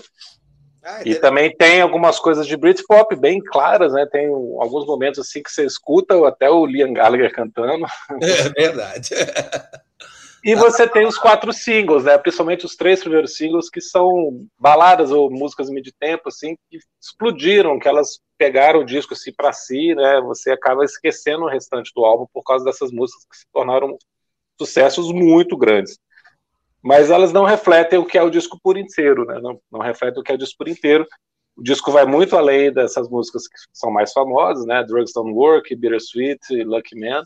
Ah, 0.82 1.00
e 1.04 1.14
também 1.14 1.54
tem 1.56 1.80
algumas 1.80 2.20
coisas 2.20 2.46
de 2.46 2.56
Britpop 2.56 3.16
bem 3.16 3.40
claras, 3.40 3.94
né? 3.94 4.06
Tem 4.10 4.26
alguns 4.26 4.86
momentos 4.86 5.18
assim 5.18 5.42
que 5.42 5.50
você 5.50 5.64
escuta 5.64 6.14
até 6.28 6.50
o 6.50 6.66
Liam 6.66 6.92
Gallagher 6.92 7.32
cantando. 7.32 7.86
É 8.22 8.48
verdade. 8.50 9.10
E 10.44 10.54
você 10.54 10.86
tem 10.86 11.06
os 11.06 11.16
quatro 11.16 11.54
singles, 11.54 12.04
né? 12.04 12.18
Principalmente 12.18 12.66
os 12.66 12.76
três 12.76 13.00
primeiros 13.00 13.34
singles 13.34 13.70
que 13.70 13.80
são 13.80 14.46
baladas 14.58 15.10
ou 15.10 15.30
músicas 15.30 15.68
de 15.68 15.90
tempo, 15.98 16.28
assim, 16.28 16.54
que 16.68 16.78
explodiram, 17.00 17.78
que 17.78 17.88
elas 17.88 18.20
pegaram 18.36 18.80
o 18.80 18.84
disco 18.84 19.14
assim 19.14 19.32
para 19.32 19.54
si, 19.54 19.94
né? 19.94 20.20
Você 20.20 20.50
acaba 20.50 20.84
esquecendo 20.84 21.44
o 21.44 21.48
restante 21.48 21.90
do 21.96 22.04
álbum 22.04 22.26
por 22.30 22.42
causa 22.42 22.62
dessas 22.62 22.92
músicas 22.92 23.24
que 23.24 23.38
se 23.38 23.46
tornaram 23.50 23.96
sucessos 24.58 25.10
muito 25.10 25.56
grandes. 25.56 25.98
Mas 26.82 27.10
elas 27.10 27.32
não 27.32 27.44
refletem 27.44 27.98
o 27.98 28.04
que 28.04 28.18
é 28.18 28.22
o 28.22 28.28
disco 28.28 28.58
por 28.62 28.76
inteiro, 28.76 29.24
né? 29.24 29.40
Não, 29.40 29.58
não 29.72 29.80
refletem 29.80 30.20
o 30.20 30.22
que 30.22 30.30
é 30.30 30.34
o 30.34 30.38
disco 30.38 30.58
por 30.58 30.68
inteiro. 30.68 31.06
O 31.56 31.62
disco 31.62 31.90
vai 31.90 32.04
muito 32.04 32.36
além 32.36 32.70
dessas 32.70 33.08
músicas 33.08 33.48
que 33.48 33.56
são 33.72 33.90
mais 33.90 34.12
famosas, 34.12 34.66
né? 34.66 34.84
Drugs 34.84 35.14
Don't 35.14 35.32
Work, 35.32 35.74
Bittersweet, 35.74 36.64
Lucky 36.64 37.00
Man 37.00 37.22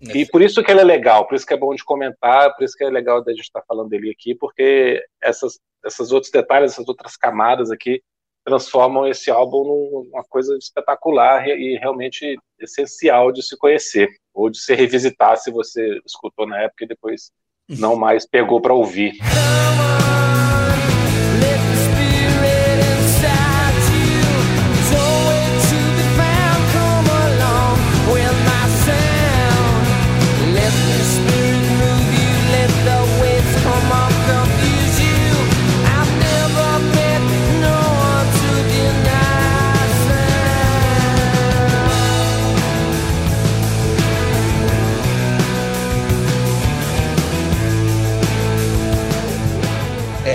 e 0.00 0.26
por 0.26 0.42
isso 0.42 0.62
que 0.62 0.70
ele 0.70 0.80
é 0.80 0.84
legal, 0.84 1.26
por 1.26 1.34
isso 1.34 1.46
que 1.46 1.54
é 1.54 1.56
bom 1.56 1.74
de 1.74 1.84
comentar, 1.84 2.54
por 2.54 2.64
isso 2.64 2.76
que 2.76 2.84
é 2.84 2.90
legal 2.90 3.22
da 3.22 3.32
gente 3.32 3.44
estar 3.44 3.62
falando 3.66 3.88
dele 3.88 4.10
aqui, 4.10 4.34
porque 4.34 5.02
essas, 5.22 5.58
essas 5.84 6.12
outros 6.12 6.30
detalhes, 6.30 6.72
essas 6.72 6.88
outras 6.88 7.16
camadas 7.16 7.70
aqui 7.70 8.02
transformam 8.44 9.06
esse 9.06 9.30
álbum 9.30 10.04
numa 10.12 10.22
coisa 10.24 10.56
espetacular 10.58 11.48
e 11.48 11.78
realmente 11.78 12.36
essencial 12.60 13.32
de 13.32 13.42
se 13.42 13.56
conhecer. 13.56 14.08
ou 14.34 14.50
de 14.50 14.58
se 14.58 14.74
revisitar 14.74 15.36
se 15.36 15.50
você 15.50 16.00
escutou 16.04 16.46
na 16.46 16.60
época 16.60 16.84
e 16.84 16.88
depois 16.88 17.30
não 17.68 17.94
mais 17.96 18.26
pegou 18.26 18.60
para 18.60 18.74
ouvir. 18.74 19.14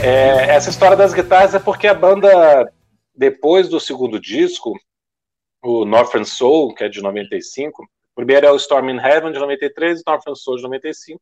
É, 0.01 0.55
essa 0.55 0.69
história 0.69 0.95
das 0.95 1.13
guitarras 1.13 1.53
é 1.53 1.59
porque 1.59 1.85
a 1.85 1.93
banda, 1.93 2.71
depois 3.13 3.67
do 3.67 3.79
segundo 3.79 4.19
disco, 4.19 4.73
o 5.61 5.83
Northern 5.83 6.25
Soul, 6.25 6.73
que 6.73 6.85
é 6.85 6.89
de 6.89 7.01
95, 7.01 7.83
o 7.83 7.87
primeiro 8.15 8.45
é 8.45 8.51
o 8.51 8.55
Storm 8.55 8.89
in 8.89 8.97
Heaven, 8.97 9.33
de 9.33 9.39
93, 9.39 9.99
e 9.99 10.01
o 10.01 10.09
Northern 10.09 10.39
Soul, 10.39 10.57
de 10.57 10.63
95, 10.63 11.21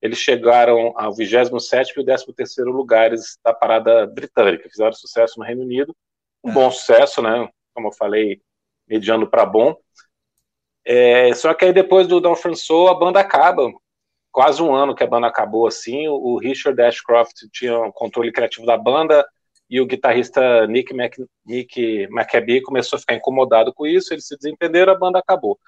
eles 0.00 0.18
chegaram 0.18 0.92
ao 0.96 1.12
27 1.12 1.94
e 1.96 2.00
o 2.00 2.04
13 2.04 2.62
lugares 2.62 3.38
da 3.44 3.52
parada 3.52 4.06
britânica, 4.06 4.68
fizeram 4.68 4.92
sucesso 4.92 5.38
no 5.38 5.44
Reino 5.44 5.62
Unido, 5.62 5.94
um 6.44 6.50
é. 6.50 6.54
bom 6.54 6.70
sucesso, 6.70 7.20
né, 7.22 7.48
como 7.74 7.88
eu 7.88 7.92
falei, 7.92 8.40
mediano 8.86 9.26
para 9.28 9.44
bom, 9.44 9.76
é, 10.84 11.34
só 11.34 11.54
que 11.54 11.64
aí 11.64 11.72
depois 11.72 12.06
do 12.06 12.20
Northern 12.20 12.56
Soul 12.56 12.88
a 12.88 12.94
banda 12.94 13.18
acaba, 13.18 13.72
quase 14.32 14.62
um 14.62 14.74
ano 14.74 14.94
que 14.94 15.04
a 15.04 15.06
banda 15.06 15.26
acabou 15.26 15.66
assim. 15.66 16.08
O 16.08 16.38
Richard 16.38 16.80
Ashcroft 16.82 17.36
tinha 17.52 17.78
o 17.78 17.92
controle 17.92 18.32
criativo 18.32 18.66
da 18.66 18.76
banda 18.76 19.24
e 19.68 19.80
o 19.80 19.86
guitarrista 19.86 20.66
Nick, 20.66 20.92
Mac, 20.94 21.14
Nick 21.46 22.08
McAbee 22.10 22.62
começou 22.62 22.96
a 22.96 23.00
ficar 23.00 23.14
incomodado 23.14 23.72
com 23.72 23.86
isso. 23.86 24.12
Eles 24.12 24.26
se 24.26 24.36
desentenderam, 24.36 24.92
a 24.92 24.98
banda 24.98 25.18
acabou. 25.18 25.58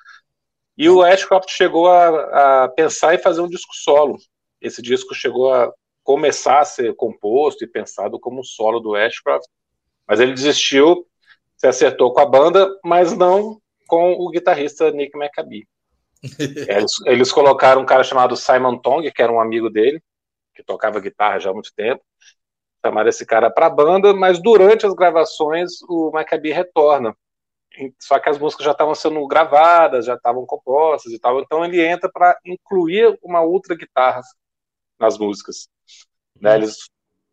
E 0.77 0.89
o 0.89 1.03
Ashcroft 1.03 1.51
chegou 1.51 1.89
a, 1.89 2.65
a 2.65 2.69
pensar 2.69 3.15
em 3.15 3.19
fazer 3.19 3.41
um 3.41 3.49
disco 3.49 3.75
solo. 3.75 4.17
Esse 4.61 4.83
disco 4.83 5.15
chegou 5.15 5.53
a 5.53 5.73
começar 6.03 6.61
a 6.61 6.65
ser 6.65 6.95
composto 6.97 7.65
e 7.65 7.69
pensado 7.69 8.19
como 8.19 8.41
um 8.41 8.45
solo 8.45 8.81
do 8.81 8.95
Ashcroft, 8.95 9.47
mas 10.07 10.21
ele 10.21 10.35
desistiu, 10.35 11.07
se 11.57 11.67
acertou 11.67 12.13
com 12.13 12.21
a 12.21 12.27
banda, 12.27 12.69
mas 12.85 13.17
não 13.17 13.59
com 13.87 14.13
o 14.13 14.29
guitarrista 14.31 14.91
Nick 14.91 15.17
McAbee. 15.17 15.67
Eles, 16.39 16.93
eles, 17.07 17.33
colocaram 17.33 17.83
um 17.83 17.87
cara 17.87 18.03
chamado 18.03 18.37
Simon 18.37 18.79
Tong, 18.79 19.11
que 19.11 19.23
era 19.23 19.33
um 19.33 19.41
amigo 19.41 19.69
dele, 19.69 20.03
que 20.55 20.63
tocava 20.63 21.01
guitarra 21.01 21.39
já 21.39 21.51
há 21.51 21.53
muito 21.53 21.73
tempo. 21.75 22.03
Chamaram 22.85 23.09
esse 23.09 23.25
cara 23.25 23.51
para 23.51 23.67
a 23.67 23.71
banda, 23.71 24.15
mas 24.15 24.43
durante 24.43 24.87
as 24.87 24.95
gravações 24.95 25.83
o 25.89 26.11
Maccabi 26.13 26.53
retorna. 26.53 27.17
Só 28.01 28.19
que 28.19 28.29
as 28.29 28.39
músicas 28.39 28.65
já 28.65 28.73
estavam 28.73 28.95
sendo 28.95 29.27
gravadas, 29.27 30.07
já 30.07 30.15
estavam 30.15 30.47
compostas 30.47 31.13
e 31.13 31.19
tal. 31.19 31.41
Então 31.41 31.65
ele 31.65 31.85
entra 31.85 32.11
para 32.11 32.39
incluir 32.45 33.19
uma 33.23 33.41
outra 33.41 33.75
guitarra 33.75 34.21
nas 34.99 35.19
músicas. 35.19 35.69
Né? 36.41 36.51
Uhum. 36.51 36.57
Eles, 36.57 36.77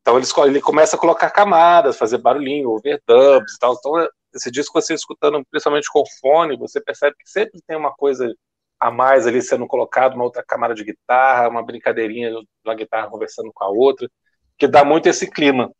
então 0.01 0.17
ele, 0.17 0.27
ele 0.47 0.61
começa 0.61 0.95
a 0.95 0.99
colocar 0.99 1.29
camadas, 1.29 1.97
fazer 1.97 2.17
barulhinho, 2.17 2.71
overdubs 2.71 3.53
e 3.53 3.59
tal. 3.59 3.75
Então 3.77 4.07
esse 4.33 4.49
disco 4.49 4.81
você 4.81 4.93
escutando 4.93 5.43
principalmente 5.49 5.91
com 5.91 6.03
fone, 6.19 6.57
você 6.57 6.81
percebe 6.81 7.15
que 7.19 7.29
sempre 7.29 7.61
tem 7.67 7.77
uma 7.77 7.93
coisa 7.93 8.33
a 8.81 8.89
mais 8.89 9.27
ali 9.27 9.43
sendo 9.43 9.67
colocado, 9.67 10.15
uma 10.15 10.23
outra 10.23 10.43
camada 10.43 10.73
de 10.73 10.83
guitarra, 10.83 11.47
uma 11.47 11.63
brincadeirinha 11.63 12.31
de 12.31 12.47
uma 12.65 12.73
guitarra 12.73 13.07
conversando 13.11 13.51
com 13.53 13.63
a 13.63 13.69
outra, 13.69 14.09
que 14.57 14.67
dá 14.67 14.83
muito 14.83 15.07
esse 15.07 15.29
clima, 15.29 15.71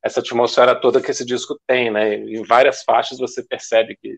essa 0.00 0.20
atmosfera 0.20 0.80
toda 0.80 1.00
que 1.00 1.10
esse 1.10 1.24
disco 1.24 1.58
tem, 1.66 1.90
né? 1.90 2.14
Em 2.14 2.44
várias 2.44 2.84
faixas 2.84 3.18
você 3.18 3.42
percebe 3.42 3.96
que 4.00 4.16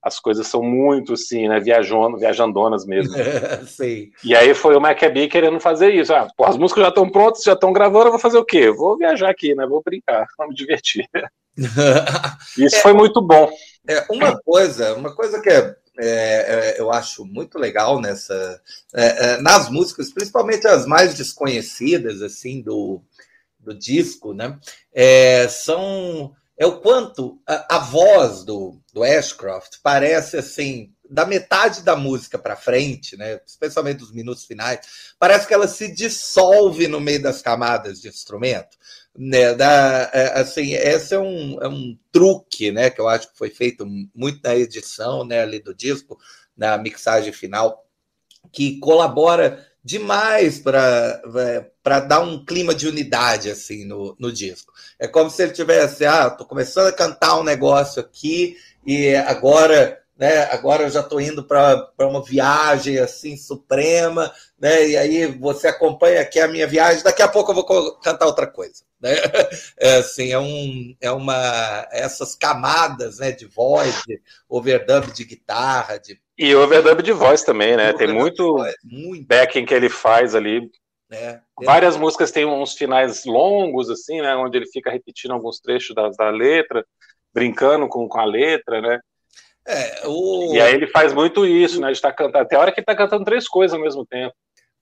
as 0.00 0.20
coisas 0.20 0.46
são 0.46 0.62
muito 0.62 1.14
assim, 1.14 1.48
né, 1.48 1.58
viajando, 1.58 2.16
viajandonas 2.16 2.86
mesmo. 2.86 3.12
Sim. 3.66 4.10
E 4.22 4.36
aí 4.36 4.54
foi 4.54 4.76
o 4.76 4.80
Maccabi 4.80 5.26
querendo 5.26 5.58
fazer 5.58 5.90
isso. 5.92 6.14
Ah, 6.14 6.28
pô, 6.36 6.44
as 6.44 6.56
músicas 6.56 6.84
já 6.84 6.88
estão 6.90 7.10
prontas, 7.10 7.42
já 7.42 7.54
estão 7.54 7.72
gravando, 7.72 8.06
eu 8.06 8.10
vou 8.12 8.20
fazer 8.20 8.38
o 8.38 8.44
quê? 8.44 8.70
vou 8.70 8.96
viajar 8.96 9.30
aqui, 9.30 9.52
né? 9.54 9.66
Vou 9.66 9.82
brincar, 9.84 10.26
vou 10.38 10.46
me 10.46 10.54
divertir. 10.54 11.08
isso 12.56 12.76
é, 12.76 12.80
foi 12.80 12.92
muito 12.92 13.20
bom. 13.20 13.50
É, 13.88 14.04
uma 14.10 14.38
coisa, 14.38 14.94
uma 14.94 15.12
coisa 15.12 15.40
que 15.40 15.48
é 15.48 15.74
é, 15.98 16.06
é, 16.06 16.80
eu 16.80 16.90
acho 16.90 17.24
muito 17.24 17.58
legal 17.58 18.00
nessa 18.00 18.60
é, 18.94 19.04
é, 19.04 19.40
nas 19.40 19.68
músicas, 19.68 20.12
principalmente 20.12 20.66
as 20.66 20.86
mais 20.86 21.14
desconhecidas 21.14 22.20
assim 22.20 22.60
do, 22.60 23.00
do 23.58 23.72
disco, 23.72 24.32
né? 24.32 24.58
É, 24.92 25.46
são 25.48 26.34
é 26.56 26.66
o 26.66 26.80
quanto 26.80 27.40
a, 27.46 27.76
a, 27.76 27.78
voz 27.78 28.44
do, 28.44 28.80
do 28.92 29.02
Ashcroft 29.02 29.78
parece 29.82 30.36
assim 30.36 30.92
da 31.14 31.24
metade 31.24 31.82
da 31.82 31.94
música 31.94 32.38
para 32.38 32.56
frente, 32.56 33.16
né? 33.16 33.40
Especialmente 33.46 33.98
dos 33.98 34.12
minutos 34.12 34.44
finais, 34.44 35.14
parece 35.18 35.46
que 35.46 35.54
ela 35.54 35.68
se 35.68 35.94
dissolve 35.94 36.88
no 36.88 37.00
meio 37.00 37.22
das 37.22 37.40
camadas 37.40 38.00
de 38.00 38.08
instrumento 38.08 38.76
né, 39.16 39.54
da, 39.54 40.10
é, 40.12 40.40
assim, 40.40 40.72
esse 40.74 41.14
é 41.14 41.18
um, 41.18 41.62
é 41.62 41.68
um 41.68 41.96
truque, 42.10 42.72
né, 42.72 42.90
que 42.90 43.00
eu 43.00 43.08
acho 43.08 43.30
que 43.30 43.38
foi 43.38 43.48
feito 43.48 43.86
muito 44.14 44.40
na 44.42 44.56
edição, 44.56 45.24
né, 45.24 45.40
ali 45.40 45.60
do 45.60 45.74
disco, 45.74 46.18
na 46.56 46.76
mixagem 46.76 47.32
final, 47.32 47.86
que 48.52 48.78
colabora 48.80 49.64
demais 49.82 50.58
para 50.58 51.22
para 51.82 52.00
dar 52.00 52.20
um 52.20 52.42
clima 52.42 52.74
de 52.74 52.88
unidade 52.88 53.50
assim 53.50 53.84
no, 53.84 54.16
no 54.18 54.32
disco. 54.32 54.72
É 54.98 55.06
como 55.06 55.28
se 55.28 55.42
ele 55.42 55.52
tivesse, 55.52 56.06
ah, 56.06 56.30
tô 56.30 56.46
começando 56.46 56.86
a 56.86 56.92
cantar 56.92 57.38
um 57.38 57.44
negócio 57.44 58.00
aqui 58.00 58.56
e 58.86 59.14
agora 59.14 60.02
né? 60.16 60.44
Agora 60.44 60.84
eu 60.84 60.90
já 60.90 61.00
estou 61.00 61.20
indo 61.20 61.42
para 61.44 61.88
uma 62.00 62.22
viagem 62.22 62.98
assim 62.98 63.36
suprema, 63.36 64.32
né? 64.58 64.88
E 64.88 64.96
aí 64.96 65.26
você 65.26 65.68
acompanha 65.68 66.20
aqui 66.20 66.38
a 66.40 66.48
minha 66.48 66.66
viagem. 66.66 67.02
Daqui 67.02 67.22
a 67.22 67.28
pouco 67.28 67.50
eu 67.50 67.54
vou 67.56 67.96
cantar 67.98 68.26
outra 68.26 68.46
coisa, 68.46 68.84
né? 69.00 69.10
É 69.78 69.96
assim, 69.96 70.32
é 70.32 70.38
um, 70.38 70.96
é 71.00 71.10
uma 71.10 71.88
essas 71.90 72.34
camadas, 72.34 73.18
né? 73.18 73.32
De 73.32 73.46
voz, 73.46 74.02
de 74.06 74.20
overdub 74.48 75.12
de 75.12 75.24
guitarra, 75.24 75.98
de 75.98 76.18
e 76.36 76.54
overdub 76.54 77.00
de 77.00 77.12
voz 77.12 77.44
também, 77.44 77.76
né? 77.76 77.92
Tem 77.92 78.12
muito, 78.12 78.56
muito 78.82 79.26
backing 79.26 79.64
que 79.64 79.72
ele 79.72 79.88
faz 79.88 80.34
ali. 80.34 80.68
É, 81.10 81.38
Várias 81.62 81.96
músicas 81.96 82.32
têm 82.32 82.44
uns 82.44 82.74
finais 82.74 83.24
longos, 83.24 83.88
assim, 83.88 84.20
né? 84.20 84.34
Onde 84.34 84.58
ele 84.58 84.66
fica 84.66 84.90
repetindo 84.90 85.32
alguns 85.32 85.60
trechos 85.60 85.94
da, 85.94 86.08
da 86.08 86.30
letra, 86.30 86.84
brincando 87.32 87.86
com, 87.86 88.08
com 88.08 88.18
a 88.18 88.24
letra, 88.24 88.80
né? 88.80 88.98
É, 89.66 90.06
o... 90.06 90.54
E 90.54 90.60
aí 90.60 90.74
ele 90.74 90.86
faz 90.88 91.12
muito 91.12 91.46
isso, 91.46 91.80
né? 91.80 91.88
Ele 91.88 91.92
está 91.92 92.12
cantando. 92.12 92.38
Até 92.38 92.56
a 92.56 92.60
hora 92.60 92.72
que 92.72 92.80
ele 92.80 92.82
está 92.82 92.94
cantando 92.94 93.24
três 93.24 93.48
coisas 93.48 93.74
ao 93.74 93.82
mesmo 93.82 94.04
tempo. 94.04 94.34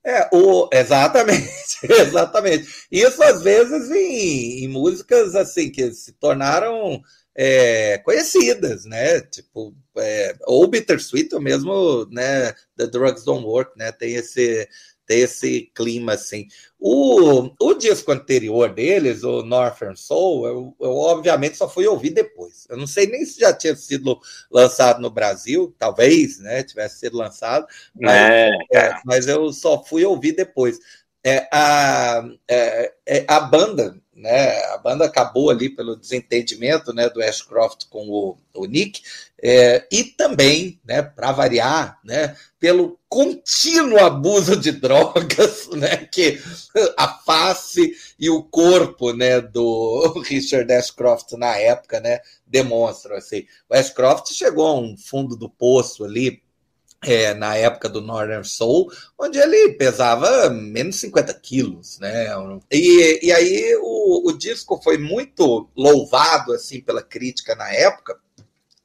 É, 0.05 0.29
o, 0.33 0.69
exatamente, 0.73 1.79
exatamente. 1.89 2.67
Isso 2.91 3.23
às 3.23 3.43
vezes 3.43 3.89
em, 3.91 4.65
em 4.65 4.69
músicas 4.69 5.37
assim 5.37 5.71
que 5.71 5.93
se 5.93 6.13
tornaram 6.15 7.01
é, 7.37 7.99
conhecidas, 7.99 8.85
né? 8.85 9.21
Tipo, 9.21 9.73
é, 9.97 10.35
ou 10.47 10.67
Bittersweet, 10.67 11.35
ou 11.35 11.41
mesmo, 11.41 12.07
né? 12.11 12.53
The 12.77 12.89
Drugs 12.89 13.25
Don't 13.25 13.47
Work, 13.47 13.79
né? 13.79 13.93
Tem 13.93 14.15
esse 14.15 14.69
ter 15.13 15.19
esse 15.19 15.71
clima 15.75 16.15
assim. 16.15 16.49
O, 16.81 17.51
o 17.61 17.75
disco 17.75 18.11
anterior 18.11 18.73
deles, 18.73 19.23
o 19.23 19.43
Northern 19.43 19.97
Soul, 19.97 20.47
eu, 20.47 20.77
eu, 20.81 20.91
obviamente 20.91 21.57
só 21.57 21.69
fui 21.69 21.87
ouvir 21.87 22.11
depois. 22.11 22.67
Eu 22.71 22.79
não 22.79 22.87
sei 22.87 23.07
nem 23.07 23.25
se 23.25 23.41
já 23.41 23.53
tinha 23.53 23.77
sido 23.77 24.19
lançado 24.51 25.01
no 25.01 25.11
Brasil, 25.11 25.75
talvez, 25.79 26.39
né, 26.39 26.63
tivesse 26.63 27.01
sido 27.01 27.19
lançado, 27.19 27.67
mas, 27.95 28.15
é, 28.15 28.51
é, 28.73 28.95
mas 29.05 29.27
eu 29.29 29.53
só 29.53 29.85
fui 29.85 30.05
ouvir 30.05 30.33
depois. 30.33 30.79
É, 31.25 31.47
a, 31.53 32.25
é, 32.49 32.93
é, 33.07 33.25
a 33.29 33.39
banda, 33.41 34.02
né, 34.15 34.63
a 34.67 34.79
banda 34.79 35.05
acabou 35.05 35.51
ali 35.51 35.71
pelo 35.71 35.97
desentendimento 35.97 36.93
né, 36.93 37.09
do 37.09 37.23
Ashcroft 37.23 37.87
com 37.89 38.09
o, 38.09 38.37
o 38.55 38.67
Nick, 38.67 39.01
é, 39.43 39.87
e 39.91 40.05
também, 40.05 40.79
né, 40.85 41.03
para 41.03 41.33
variar, 41.33 41.99
né, 42.05 42.37
pelo 42.61 42.99
contínuo 43.09 43.99
abuso 43.99 44.55
de 44.55 44.71
drogas, 44.71 45.69
né, 45.73 45.97
que 45.97 46.41
a 46.97 47.09
face 47.09 47.97
e 48.19 48.29
o 48.29 48.43
corpo, 48.43 49.13
né, 49.13 49.41
do 49.41 50.21
Richard 50.27 50.71
Ashcroft 50.73 51.33
na 51.33 51.57
época, 51.57 51.99
né, 51.99 52.21
demonstram 52.47 53.17
assim. 53.17 53.47
O 53.69 53.75
Ashcroft 53.75 54.33
chegou 54.33 54.67
a 54.67 54.79
um 54.79 54.97
fundo 54.97 55.37
do 55.37 55.49
poço 55.49 56.05
ali 56.05 56.42
é, 57.03 57.35
na 57.35 57.57
época 57.57 57.89
do 57.89 58.01
Northern 58.01 58.45
Soul, 58.45 58.91
onde 59.19 59.39
ele 59.39 59.75
pesava 59.75 60.49
menos 60.51 60.97
50 60.97 61.35
quilos, 61.35 61.99
né? 61.99 62.29
E, 62.71 63.27
e 63.27 63.33
aí 63.33 63.77
o, 63.81 64.29
o 64.29 64.33
disco 64.39 64.81
foi 64.83 64.99
muito 64.99 65.69
louvado 65.77 66.53
assim 66.53 66.81
pela 66.81 67.03
crítica 67.03 67.55
na 67.55 67.73
época, 67.73 68.17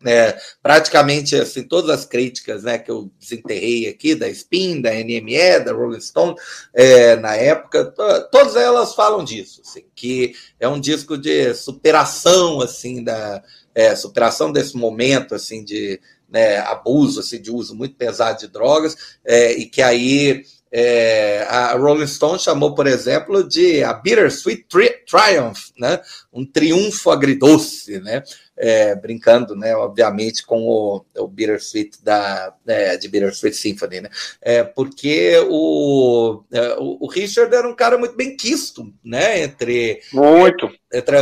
é, 0.05 0.37
praticamente 0.61 1.35
assim, 1.35 1.63
todas 1.63 1.89
as 1.89 2.05
críticas 2.05 2.63
né, 2.63 2.77
que 2.77 2.91
eu 2.91 3.09
desenterrei 3.19 3.87
aqui, 3.87 4.13
da 4.13 4.29
Spin, 4.29 4.79
da 4.79 4.91
NME, 4.91 5.59
da 5.65 5.73
Rolling 5.73 5.99
Stone, 5.99 6.35
é, 6.73 7.15
na 7.15 7.35
época, 7.35 7.85
todas 8.31 8.55
elas 8.55 8.93
falam 8.93 9.23
disso, 9.23 9.61
assim, 9.65 9.85
que 9.95 10.35
é 10.59 10.67
um 10.67 10.79
disco 10.79 11.17
de 11.17 11.53
superação 11.55 12.61
assim 12.61 13.03
da 13.03 13.43
é, 13.73 13.95
superação 13.95 14.51
desse 14.51 14.75
momento 14.75 15.33
assim 15.35 15.63
de 15.63 15.99
né, 16.29 16.57
abuso, 16.59 17.19
assim, 17.19 17.41
de 17.41 17.51
uso 17.51 17.75
muito 17.75 17.95
pesado 17.95 18.39
de 18.39 18.47
drogas, 18.47 19.17
é, 19.25 19.53
e 19.53 19.65
que 19.65 19.81
aí 19.81 20.43
é, 20.71 21.45
a 21.49 21.75
Rolling 21.75 22.07
Stone 22.07 22.39
chamou, 22.39 22.75
por 22.75 22.87
exemplo, 22.87 23.47
de 23.47 23.83
a 23.83 23.93
Bittersweet 23.93 24.65
tri 24.67 24.89
Triumph, 25.09 25.69
né? 25.77 26.01
um 26.31 26.45
triunfo 26.45 27.09
agridoce, 27.09 27.99
né? 27.99 28.21
É, 28.59 28.95
brincando, 28.95 29.55
né, 29.55 29.75
obviamente, 29.75 30.43
com 30.43 30.67
o, 30.67 31.05
o 31.15 31.27
Bittersweet 31.27 32.03
da, 32.03 32.53
é, 32.65 32.97
de 32.97 33.07
Bittersweet 33.07 33.55
Symphony, 33.55 34.01
né? 34.01 34.09
É, 34.41 34.63
porque 34.63 35.37
o, 35.47 36.43
é, 36.51 36.73
o, 36.79 36.97
o, 37.01 37.07
Richard 37.07 37.53
era 37.53 37.67
um 37.69 37.75
cara 37.75 37.99
muito 37.99 38.15
bem 38.15 38.35
quisto, 38.35 38.91
né, 39.03 39.43
entre 39.43 40.01
muito 40.11 40.71
entre, 40.91 41.17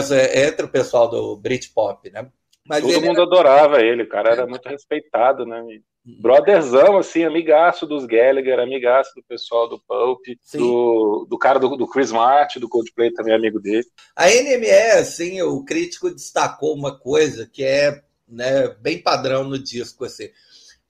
entre 0.48 0.66
o 0.66 0.70
pessoal 0.70 1.10
do 1.10 1.36
Britpop, 1.36 2.10
né? 2.10 2.26
Mas 2.68 2.82
Todo 2.82 3.02
mundo 3.02 3.22
era... 3.22 3.24
adorava 3.24 3.82
ele, 3.82 4.04
o 4.04 4.10
cara 4.10 4.32
era 4.32 4.46
muito 4.48 4.68
respeitado, 4.68 5.46
né? 5.46 5.62
brotherzão, 6.06 6.98
assim, 6.98 7.24
amigaço 7.24 7.88
dos 7.88 8.06
Gallagher, 8.06 8.60
amigaço 8.60 9.12
do 9.16 9.24
pessoal 9.24 9.68
do 9.68 9.80
Pulp, 9.80 10.22
do, 10.54 11.26
do 11.28 11.38
cara 11.38 11.60
do, 11.60 11.76
do, 11.76 11.88
Chris 11.88 12.12
Martin, 12.12 12.60
do 12.60 12.70
Coldplay, 12.70 13.12
também 13.12 13.34
amigo 13.34 13.60
dele. 13.60 13.86
A 14.16 14.30
NME, 14.30 15.00
assim, 15.00 15.42
o 15.42 15.64
crítico 15.66 16.12
destacou 16.12 16.76
uma 16.76 16.98
coisa 16.98 17.50
que 17.52 17.64
é 17.64 18.04
né, 18.28 18.68
bem 18.80 19.02
padrão 19.02 19.44
no 19.44 19.58
disco, 19.58 20.06
assim. 20.06 20.30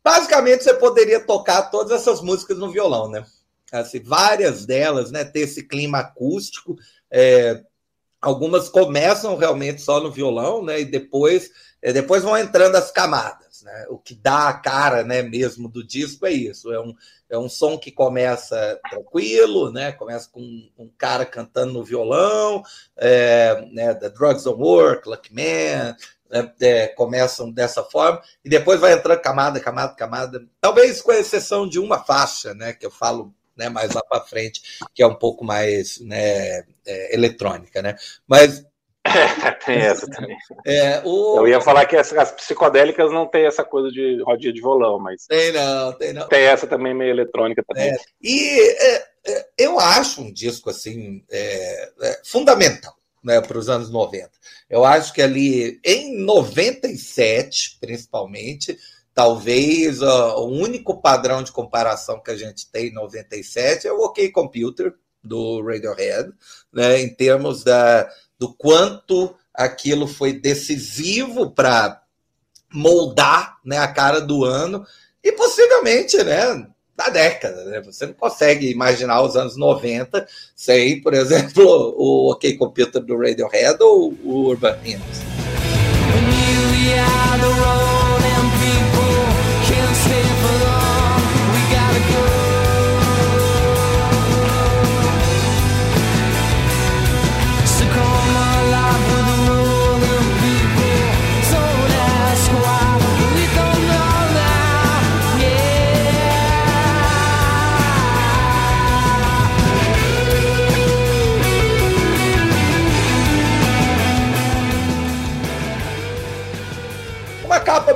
Basicamente, 0.03 0.63
você 0.63 0.74
poderia 0.74 1.25
tocar 1.25 1.63
todas 1.63 1.91
essas 1.94 2.22
músicas 2.22 2.58
no 2.58 2.72
violão, 2.72 3.10
né? 3.10 3.25
Assim, 3.72 4.01
várias 4.01 4.65
delas, 4.65 5.12
né, 5.12 5.24
ter 5.24 5.41
esse 5.41 5.65
clima 5.65 6.00
acústico, 6.00 6.75
é, 7.10 7.63
algumas 8.25 8.70
começam 8.70 9.38
realmente 9.38 9.82
só 9.82 10.00
no 10.00 10.12
violão, 10.12 10.63
né, 10.63 10.82
e 10.82 10.86
depois, 10.86 11.51
é, 11.79 11.94
depois 11.94 12.24
vão 12.24 12.36
entrando 12.36 12.75
as 12.75 12.89
camadas. 12.89 13.62
Né? 13.62 13.86
O 13.88 14.00
que 14.00 14.15
dá 14.15 14.50
a 14.50 14.53
cara 14.53 15.03
né, 15.03 15.22
mesmo 15.22 15.70
do 15.70 15.86
disco 15.86 16.25
é 16.25 16.32
isso. 16.32 16.74
É 16.74 16.79
um, 16.82 16.96
é 17.29 17.38
um 17.38 17.48
som 17.48 17.77
que 17.77 17.91
começa 17.91 18.79
tranquilo, 18.89 19.72
né? 19.72 19.91
começa 19.91 20.27
com 20.32 20.41
um 20.75 20.89
cara 20.98 21.24
cantando 21.24 21.74
no 21.74 21.84
violão, 21.84 22.63
é, 22.98 23.63
né, 23.72 23.94
The 23.94 24.10
Drugs 24.10 24.44
Don't 24.44 24.60
Work, 24.60 25.08
Lucky 25.08 25.32
Man, 25.32 25.96
né, 26.27 26.51
é, 26.62 26.88
começam 26.88 27.51
dessa 27.51 27.84
forma, 27.84 28.20
e 28.44 28.50
depois 28.50 28.79
vai 28.79 28.94
entrando 28.94 29.22
camada, 29.22 29.60
camada, 29.60 29.94
camada. 29.94 30.48
Talvez 30.60 31.00
com 31.00 31.12
exceção 31.12 31.70
de 31.70 31.77
uma 31.77 32.03
faixa, 32.03 32.55
né, 32.55 32.74
que 32.74 32.88
eu 32.88 32.91
falo 32.91 33.32
né, 33.56 33.70
mais 33.70 33.94
lá 33.94 34.02
para 34.04 34.22
frente, 34.22 34.62
que 34.94 35.02
é 35.02 35.08
um 35.08 35.16
pouco 35.16 35.44
mais 35.44 36.00
né, 36.00 36.64
é, 36.86 37.16
eletrônica. 37.16 37.82
Né? 37.82 37.96
Mas 38.28 38.66
tem 39.66 39.78
essa 39.78 40.08
também. 40.08 40.36
É, 40.66 41.02
o... 41.06 41.38
Eu 41.38 41.48
ia 41.48 41.62
falar 41.62 41.86
que 41.86 41.96
as, 41.96 42.12
as, 42.14 42.32
psicodélicas 42.32 43.12
não 43.12 43.28
tem 43.28 43.46
essa 43.46 43.64
coisa 43.64 43.92
de 43.92 44.22
rodinha 44.24 44.52
de 44.52 44.62
violão, 44.62 45.00
mas. 45.00 45.28
Tem 45.28 45.52
não, 45.52 45.94
tem 45.94 46.14
não. 46.14 46.28
Tem 46.28 46.44
essa 46.44 46.66
também 46.66 46.94
meio 46.94 47.12
eletrônica 47.12 47.64
também. 47.68 47.92
É, 47.92 47.96
e 48.22 48.60
é, 48.60 48.96
é 49.28 49.46
eu 49.58 49.80
acho 49.80 50.22
um 50.22 50.32
disco 50.32 50.70
assim 50.70 51.24
é, 51.32 51.92
fundamental 52.24 52.96
né, 53.26 53.42
para 53.42 53.58
os 53.58 53.70
anos 53.70 53.90
90. 53.90 54.30
Eu 54.70 54.86
acho 54.86 55.12
que 55.12 55.22
ali 55.22 55.80
em 55.84 56.16
97, 56.24 57.78
principalmente, 57.80 58.78
talvez 59.16 60.02
uh, 60.02 60.36
o 60.36 60.48
único 60.48 61.02
padrão 61.02 61.42
de 61.42 61.52
comparação 61.52 62.22
que 62.22 62.30
a 62.30 62.36
gente 62.36 62.70
tem 62.70 62.88
em 62.88 62.94
97 62.94 63.88
é 63.88 63.94
o 63.94 64.02
OK 64.02 64.30
Computer 64.30 64.94
do 65.24 65.64
Radiohead, 65.64 66.32
né, 66.72 67.02
em 67.02 67.10
termos 67.10 67.64
da 67.64 68.08
do 68.38 68.54
quanto 68.54 69.34
aquilo 69.54 70.06
foi 70.06 70.34
decisivo 70.34 71.50
para 71.50 72.02
moldar 72.72 73.58
né, 73.64 73.78
a 73.78 73.88
cara 73.88 74.20
do 74.20 74.44
ano 74.44 74.86
e 75.24 75.32
possivelmente 75.32 76.22
né, 76.22 76.68
da 76.94 77.10
década. 77.10 77.64
Né? 77.64 77.82
Você 77.82 78.06
não 78.06 78.14
consegue 78.14 78.70
imaginar 78.70 79.22
os 79.22 79.38
anos 79.38 79.56
90 79.56 80.28
sem, 80.54 81.02
por 81.02 81.14
exemplo, 81.14 81.64
o 81.98 82.32
OK 82.32 82.58
Computer 82.58 83.01
do 83.01 83.18
Radiohead 83.18 83.82
ou 83.82 84.14
o 84.25 84.50
Urban 84.50 84.78
Hymns. 84.84 85.25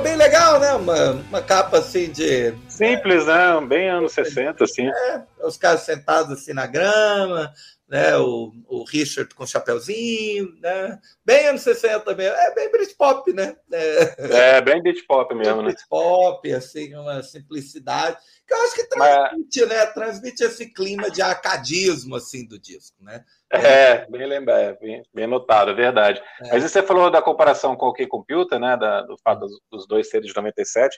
Bem 0.00 0.16
legal, 0.16 0.58
né? 0.58 0.72
Uma, 0.74 1.12
uma 1.12 1.42
capa 1.42 1.78
assim 1.78 2.10
de. 2.10 2.54
Simples, 2.68 3.26
né? 3.26 3.60
Bem 3.66 3.88
anos 3.88 4.12
60, 4.12 4.64
assim. 4.64 4.86
É, 4.86 5.22
os 5.44 5.56
caras 5.56 5.82
sentados 5.82 6.32
assim 6.32 6.52
na 6.52 6.66
grama, 6.66 7.52
né? 7.90 8.16
O, 8.18 8.52
o 8.68 8.84
Richard 8.84 9.34
com 9.34 9.42
o 9.42 9.46
chapeuzinho, 9.46 10.54
né? 10.60 10.96
Bem 11.24 11.48
anos 11.48 11.62
60 11.62 12.14
mesmo. 12.14 12.36
É 12.36 12.54
bem 12.54 12.70
Britpop, 12.70 13.32
né? 13.32 13.56
É, 13.72 14.56
é 14.56 14.60
bem 14.62 14.80
Britpop 14.80 15.34
mesmo, 15.34 15.60
né? 15.60 15.72
Britpop, 15.72 16.52
assim, 16.52 16.94
uma 16.94 17.20
simplicidade. 17.24 18.16
Que 18.46 18.54
eu 18.54 18.62
acho 18.62 18.74
que 18.76 18.88
transmite, 18.88 19.60
Mas... 19.60 19.68
né? 19.68 19.86
Transmite 19.86 20.44
esse 20.44 20.72
clima 20.72 21.10
de 21.10 21.20
acadismo, 21.20 22.14
assim, 22.14 22.46
do 22.46 22.60
disco, 22.60 23.02
né? 23.02 23.24
É, 23.52 24.06
bem 24.08 24.24
lembrado, 24.24 24.78
bem, 24.78 25.02
bem 25.12 25.26
notado, 25.26 25.72
é 25.72 25.74
verdade. 25.74 26.22
É. 26.42 26.52
Mas 26.52 26.62
você 26.62 26.84
falou 26.84 27.10
da 27.10 27.20
comparação 27.20 27.74
com 27.74 27.86
o 27.86 27.92
Key 27.92 28.06
Computer, 28.06 28.60
né? 28.60 28.76
Da, 28.76 29.02
do 29.02 29.18
fato 29.18 29.40
dos, 29.40 29.60
dos 29.68 29.88
dois 29.88 30.08
seres 30.08 30.28
de 30.28 30.36
97. 30.36 30.96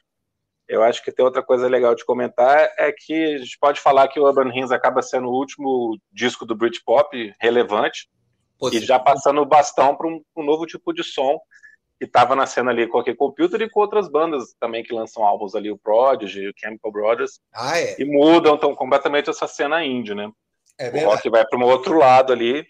Eu 0.69 0.83
acho 0.83 1.03
que 1.03 1.13
tem 1.13 1.25
outra 1.25 1.43
coisa 1.43 1.69
legal 1.69 1.95
de 1.95 2.05
comentar 2.05 2.73
é 2.79 2.93
que 2.93 3.35
a 3.35 3.39
gente 3.39 3.59
pode 3.59 3.81
falar 3.81 4.09
que 4.09 4.19
o 4.19 4.25
Urban 4.25 4.51
Hymns 4.53 4.71
acaba 4.71 5.03
sendo 5.03 5.29
o 5.29 5.35
último 5.35 5.99
disco 6.13 6.47
do 6.47 6.55
Britpop 6.55 7.35
relevante 7.41 8.09
e 8.73 8.79
já 8.81 8.99
passando 8.99 9.41
o 9.41 9.47
bastão 9.47 9.97
para 9.97 10.07
um, 10.07 10.23
um, 10.37 10.45
novo 10.45 10.67
tipo 10.67 10.93
de 10.93 11.03
som 11.03 11.39
que 11.99 12.05
estava 12.07 12.37
nascendo 12.37 12.71
ali 12.71 12.87
com 12.87 12.99
o 12.99 13.17
Computer 13.17 13.61
e 13.61 13.69
com 13.69 13.81
outras 13.81 14.09
bandas 14.09 14.55
também 14.59 14.83
que 14.83 14.95
lançam 14.95 15.25
álbuns 15.25 15.55
ali, 15.55 15.71
o 15.71 15.79
Prodigy, 15.79 16.49
o 16.49 16.55
Chemical 16.57 16.93
Brothers, 16.93 17.41
ah, 17.55 17.79
é. 17.79 18.01
e 18.01 18.05
mudam 18.05 18.55
então 18.55 18.75
completamente 18.75 19.31
essa 19.31 19.47
cena 19.47 19.85
indie, 19.85 20.15
né? 20.15 20.31
É 20.79 20.91
o 20.91 21.11
rock 21.11 21.29
vai 21.29 21.45
para 21.47 21.59
um 21.59 21.65
outro 21.65 21.99
lado 21.99 22.33
ali. 22.33 22.67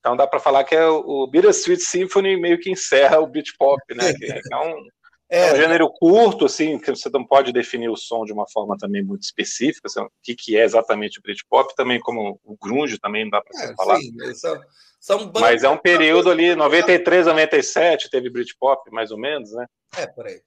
Então 0.00 0.16
dá 0.16 0.26
para 0.26 0.38
falar 0.38 0.64
que 0.64 0.74
é 0.74 0.86
o 0.86 1.26
Bittersweet 1.26 1.82
Symphony 1.82 2.36
meio 2.36 2.58
que 2.58 2.70
encerra 2.70 3.20
o 3.20 3.26
beat 3.26 3.56
pop, 3.58 3.80
né? 3.94 4.12
Que 4.18 4.26
é 4.52 4.56
um, 4.56 4.86
é, 5.30 5.48
é 5.48 5.52
um 5.52 5.56
gênero 5.56 5.90
curto, 5.90 6.44
assim, 6.44 6.78
que 6.78 6.90
você 6.90 7.08
não 7.10 7.24
pode 7.24 7.52
definir 7.52 7.88
o 7.88 7.96
som 7.96 8.24
de 8.24 8.32
uma 8.32 8.48
forma 8.48 8.76
também 8.76 9.02
muito 9.02 9.22
específica, 9.22 9.86
assim, 9.86 10.00
o 10.00 10.10
que, 10.22 10.34
que 10.34 10.56
é 10.56 10.64
exatamente 10.64 11.18
o 11.18 11.22
Britpop, 11.22 11.74
também 11.74 11.98
como 12.00 12.40
o 12.44 12.56
grunge 12.56 12.98
também 12.98 13.28
dá 13.28 13.40
para 13.40 13.64
é, 13.64 13.74
falar. 13.74 13.96
Sim, 13.98 14.34
são, 14.34 14.60
são 15.00 15.32
Mas 15.34 15.64
é 15.64 15.68
um 15.68 15.78
período 15.78 16.30
ali, 16.30 16.54
93, 16.54 17.26
97, 17.26 18.10
teve 18.10 18.30
Britpop, 18.30 18.90
mais 18.90 19.10
ou 19.10 19.18
menos, 19.18 19.52
né? 19.52 19.66
É, 19.96 20.06
por 20.06 20.26
aí. 20.26 20.40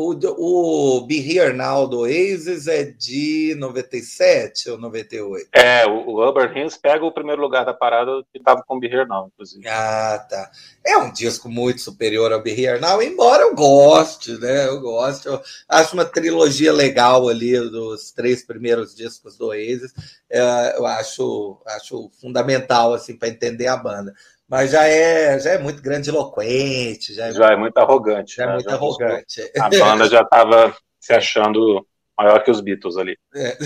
O, 0.00 0.12
o 0.12 1.00
Be 1.00 1.18
Here 1.18 1.52
Now 1.52 1.88
do 1.88 2.02
Oasis 2.02 2.68
é 2.68 2.84
de 2.84 3.56
97 3.58 4.70
ou 4.70 4.78
98? 4.78 5.48
É, 5.52 5.84
o, 5.88 6.10
o 6.10 6.24
Urban 6.24 6.52
Hymns 6.54 6.76
pega 6.76 7.04
o 7.04 7.10
primeiro 7.10 7.42
lugar 7.42 7.64
da 7.64 7.74
parada 7.74 8.22
que 8.32 8.38
estava 8.38 8.62
com 8.64 8.78
Be 8.78 8.86
Here 8.86 9.08
Now, 9.08 9.26
inclusive. 9.26 9.66
Ah, 9.66 10.24
tá. 10.30 10.52
É 10.86 10.96
um 10.98 11.12
disco 11.12 11.48
muito 11.48 11.80
superior 11.80 12.32
ao 12.32 12.40
Be 12.40 12.52
Here 12.52 12.80
Now, 12.80 13.02
embora 13.02 13.42
eu 13.42 13.56
goste, 13.56 14.38
né? 14.38 14.68
Eu 14.68 14.80
gosto. 14.80 15.30
Eu 15.30 15.42
acho 15.68 15.94
uma 15.94 16.04
trilogia 16.04 16.72
legal 16.72 17.28
ali 17.28 17.58
dos 17.58 18.12
três 18.12 18.46
primeiros 18.46 18.94
discos 18.94 19.36
do 19.36 19.48
Oasis. 19.48 19.92
É, 20.30 20.78
eu 20.78 20.86
acho, 20.86 21.60
acho 21.66 22.08
fundamental 22.20 22.94
assim 22.94 23.16
para 23.16 23.30
entender 23.30 23.66
a 23.66 23.76
banda 23.76 24.14
mas 24.48 24.70
já 24.70 24.86
é, 24.86 25.38
já 25.38 25.50
é 25.50 25.58
muito 25.58 25.82
grandiloquente. 25.82 27.14
Já 27.14 27.26
é, 27.26 27.32
já 27.32 27.52
é 27.52 27.56
muito 27.56 27.76
arrogante. 27.76 28.36
Já 28.36 28.44
é 28.44 28.46
né? 28.46 28.52
é 28.52 28.54
muito 28.54 28.70
já 28.70 28.76
arrogante. 28.76 29.52
A 29.60 29.68
banda 29.68 30.08
já 30.08 30.22
estava 30.22 30.74
se 30.98 31.12
achando 31.12 31.86
maior 32.18 32.42
que 32.42 32.50
os 32.50 32.60
Beatles 32.60 32.96
ali. 32.96 33.16
É. 33.34 33.56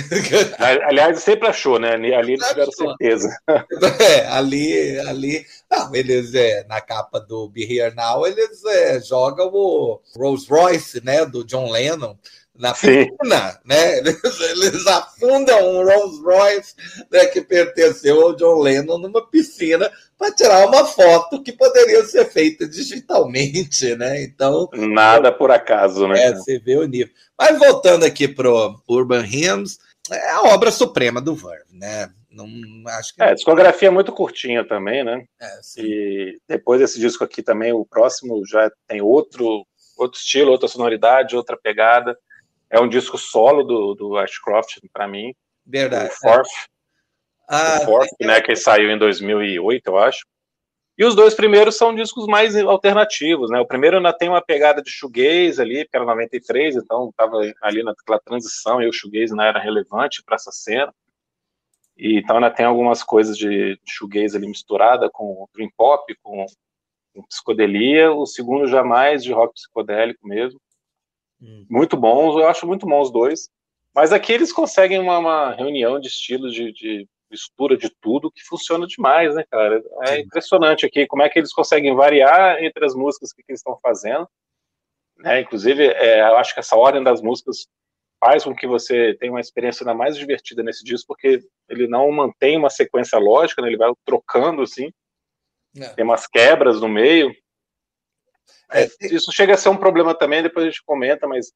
Aliás, 0.84 1.22
sempre 1.22 1.48
achou, 1.48 1.78
né? 1.78 1.94
Ali 1.94 2.34
eles 2.34 2.46
tiveram 2.48 2.72
certeza. 2.72 3.28
É, 4.00 4.26
ali, 4.26 4.98
ali. 5.00 5.46
Não, 5.70 5.94
eles, 5.94 6.34
é, 6.34 6.64
na 6.68 6.80
capa 6.80 7.18
do 7.18 7.48
Be 7.48 7.62
Here 7.62 7.94
Now, 7.94 8.26
eles 8.26 8.64
é, 8.64 9.00
jogam 9.00 9.50
o 9.52 10.00
Rolls 10.16 10.46
Royce, 10.50 11.02
né? 11.04 11.24
Do 11.24 11.44
John 11.44 11.70
Lennon 11.70 12.16
na 12.56 12.72
piscina, 12.72 13.60
né? 13.64 13.98
Eles, 13.98 14.20
eles, 14.40 14.86
afundam 14.86 15.70
um 15.70 15.84
Rolls 15.84 16.22
Royce 16.22 16.74
né, 17.10 17.26
que 17.26 17.40
pertenceu 17.40 18.20
ao 18.20 18.36
John 18.36 18.60
Lennon 18.60 18.98
numa 18.98 19.26
piscina 19.26 19.90
para 20.18 20.32
tirar 20.32 20.66
uma 20.66 20.84
foto 20.84 21.42
que 21.42 21.52
poderia 21.52 22.04
ser 22.04 22.26
feita 22.26 22.68
digitalmente, 22.68 23.96
né? 23.96 24.22
Então 24.22 24.68
nada 24.74 25.32
por 25.32 25.50
acaso, 25.50 26.06
né? 26.06 26.26
É, 26.26 26.34
você 26.34 26.58
vê 26.58 26.76
o 26.76 26.86
nível. 26.86 27.12
Mas 27.38 27.58
voltando 27.58 28.04
aqui 28.04 28.28
pro 28.28 28.80
Urban 28.86 29.24
Hymns, 29.24 29.78
é 30.10 30.30
a 30.30 30.42
obra 30.42 30.70
suprema 30.70 31.20
do 31.20 31.34
Verve, 31.34 31.64
né? 31.72 32.10
Não 32.30 32.46
acho 32.98 33.14
que 33.14 33.22
é, 33.22 33.30
a 33.30 33.34
discografia 33.34 33.88
é 33.88 33.90
muito 33.90 34.12
curtinha 34.12 34.66
também, 34.66 35.04
né? 35.04 35.24
É, 35.40 35.60
e 35.78 36.38
depois 36.48 36.80
desse 36.80 36.98
disco 36.98 37.24
aqui 37.24 37.42
também, 37.42 37.72
o 37.72 37.84
próximo 37.84 38.42
já 38.46 38.70
tem 38.88 39.02
outro 39.02 39.66
outro 39.96 40.18
estilo, 40.18 40.50
outra 40.50 40.68
sonoridade, 40.68 41.36
outra 41.36 41.56
pegada. 41.56 42.16
É 42.72 42.80
um 42.80 42.88
disco 42.88 43.18
solo 43.18 43.62
do, 43.62 43.94
do 43.94 44.16
Ashcroft, 44.16 44.78
para 44.90 45.06
mim. 45.06 45.34
Verdade. 45.64 46.10
O 46.10 46.16
Fourth. 46.16 46.48
É. 46.48 46.72
Ah, 47.46 47.78
o 47.82 47.84
Fourth, 47.84 48.08
é... 48.18 48.26
né, 48.26 48.40
que 48.40 48.56
saiu 48.56 48.90
em 48.90 48.98
2008, 48.98 49.86
eu 49.86 49.98
acho. 49.98 50.24
E 50.96 51.04
os 51.04 51.14
dois 51.14 51.34
primeiros 51.34 51.76
são 51.76 51.94
discos 51.94 52.26
mais 52.26 52.56
alternativos, 52.56 53.50
né? 53.50 53.60
O 53.60 53.66
primeiro 53.66 53.98
ainda 53.98 54.12
tem 54.12 54.28
uma 54.28 54.42
pegada 54.42 54.82
de 54.82 54.90
shoegaze 54.90 55.60
ali, 55.60 55.86
que 55.86 55.96
era 55.96 56.04
93, 56.04 56.76
então 56.76 57.10
estava 57.10 57.40
ali 57.62 57.82
naquela 57.82 58.20
transição 58.20 58.80
e 58.80 58.88
o 58.88 58.92
shoegaze 58.92 59.34
não 59.34 59.44
era 59.44 59.58
relevante 59.58 60.22
para 60.24 60.36
essa 60.36 60.50
cena. 60.50 60.94
E, 61.96 62.18
então 62.18 62.36
ainda 62.36 62.50
tem 62.50 62.64
algumas 62.64 63.02
coisas 63.02 63.36
de 63.36 63.78
shoegaze 63.86 64.36
ali 64.36 64.46
misturada 64.46 65.10
com 65.10 65.46
dream 65.54 65.70
pop, 65.76 66.14
com, 66.22 66.46
com 67.14 67.22
psicodelia. 67.26 68.12
O 68.12 68.24
segundo 68.24 68.66
já 68.66 68.82
mais 68.82 69.22
de 69.22 69.32
rock 69.32 69.54
psicodélico 69.54 70.26
mesmo. 70.26 70.60
Hum. 71.42 71.66
Muito 71.68 71.96
bons, 71.96 72.36
eu 72.36 72.46
acho 72.46 72.66
muito 72.66 72.86
bons 72.86 73.08
os 73.08 73.12
dois. 73.12 73.50
Mas 73.94 74.12
aqui 74.12 74.32
eles 74.32 74.52
conseguem 74.52 74.98
uma, 74.98 75.18
uma 75.18 75.52
reunião 75.52 76.00
de 76.00 76.08
estilos 76.08 76.54
de, 76.54 76.72
de, 76.72 77.06
mistura 77.30 77.76
de 77.76 77.90
tudo 78.00 78.30
que 78.30 78.42
funciona 78.42 78.86
demais, 78.86 79.34
né, 79.34 79.44
cara? 79.50 79.82
É 80.02 80.16
Sim. 80.16 80.20
impressionante 80.20 80.86
aqui 80.86 81.06
como 81.06 81.22
é 81.22 81.28
que 81.28 81.38
eles 81.38 81.52
conseguem 81.52 81.94
variar 81.94 82.62
entre 82.62 82.84
as 82.84 82.94
músicas 82.94 83.32
que, 83.32 83.42
que 83.42 83.52
eles 83.52 83.60
estão 83.60 83.78
fazendo. 83.82 84.28
Né? 85.18 85.40
Inclusive, 85.40 85.86
é, 85.88 86.20
eu 86.20 86.36
acho 86.36 86.54
que 86.54 86.60
essa 86.60 86.76
ordem 86.76 87.02
das 87.02 87.20
músicas 87.20 87.66
faz 88.20 88.44
com 88.44 88.54
que 88.54 88.66
você 88.66 89.14
tenha 89.18 89.32
uma 89.32 89.40
experiência 89.40 89.82
ainda 89.82 89.94
mais 89.94 90.16
divertida 90.16 90.62
nesse 90.62 90.84
disco, 90.84 91.08
porque 91.08 91.40
ele 91.68 91.88
não 91.88 92.10
mantém 92.12 92.56
uma 92.56 92.70
sequência 92.70 93.18
lógica, 93.18 93.60
né? 93.60 93.68
ele 93.68 93.76
vai 93.76 93.90
trocando 94.04 94.62
assim. 94.62 94.92
É. 95.76 95.88
Tem 95.88 96.04
umas 96.04 96.26
quebras 96.26 96.80
no 96.80 96.88
meio. 96.88 97.34
É, 98.72 98.88
isso 99.02 99.32
chega 99.32 99.54
a 99.54 99.56
ser 99.56 99.68
um 99.68 99.76
problema 99.76 100.14
também, 100.14 100.42
depois 100.42 100.64
a 100.64 100.68
gente 100.68 100.82
comenta, 100.84 101.26
mas 101.26 101.52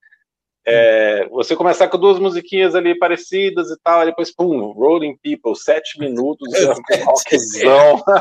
é, 0.68 1.28
você 1.30 1.54
começar 1.54 1.86
com 1.86 1.96
duas 1.96 2.18
musiquinhas 2.18 2.74
ali 2.74 2.98
parecidas 2.98 3.70
e 3.70 3.76
tal, 3.84 4.02
e 4.02 4.06
depois, 4.06 4.34
pum, 4.34 4.72
Rolling 4.72 5.16
People, 5.22 5.54
sete 5.54 5.98
minutos, 6.00 6.52
é, 6.54 7.02
rockzão. 7.04 8.02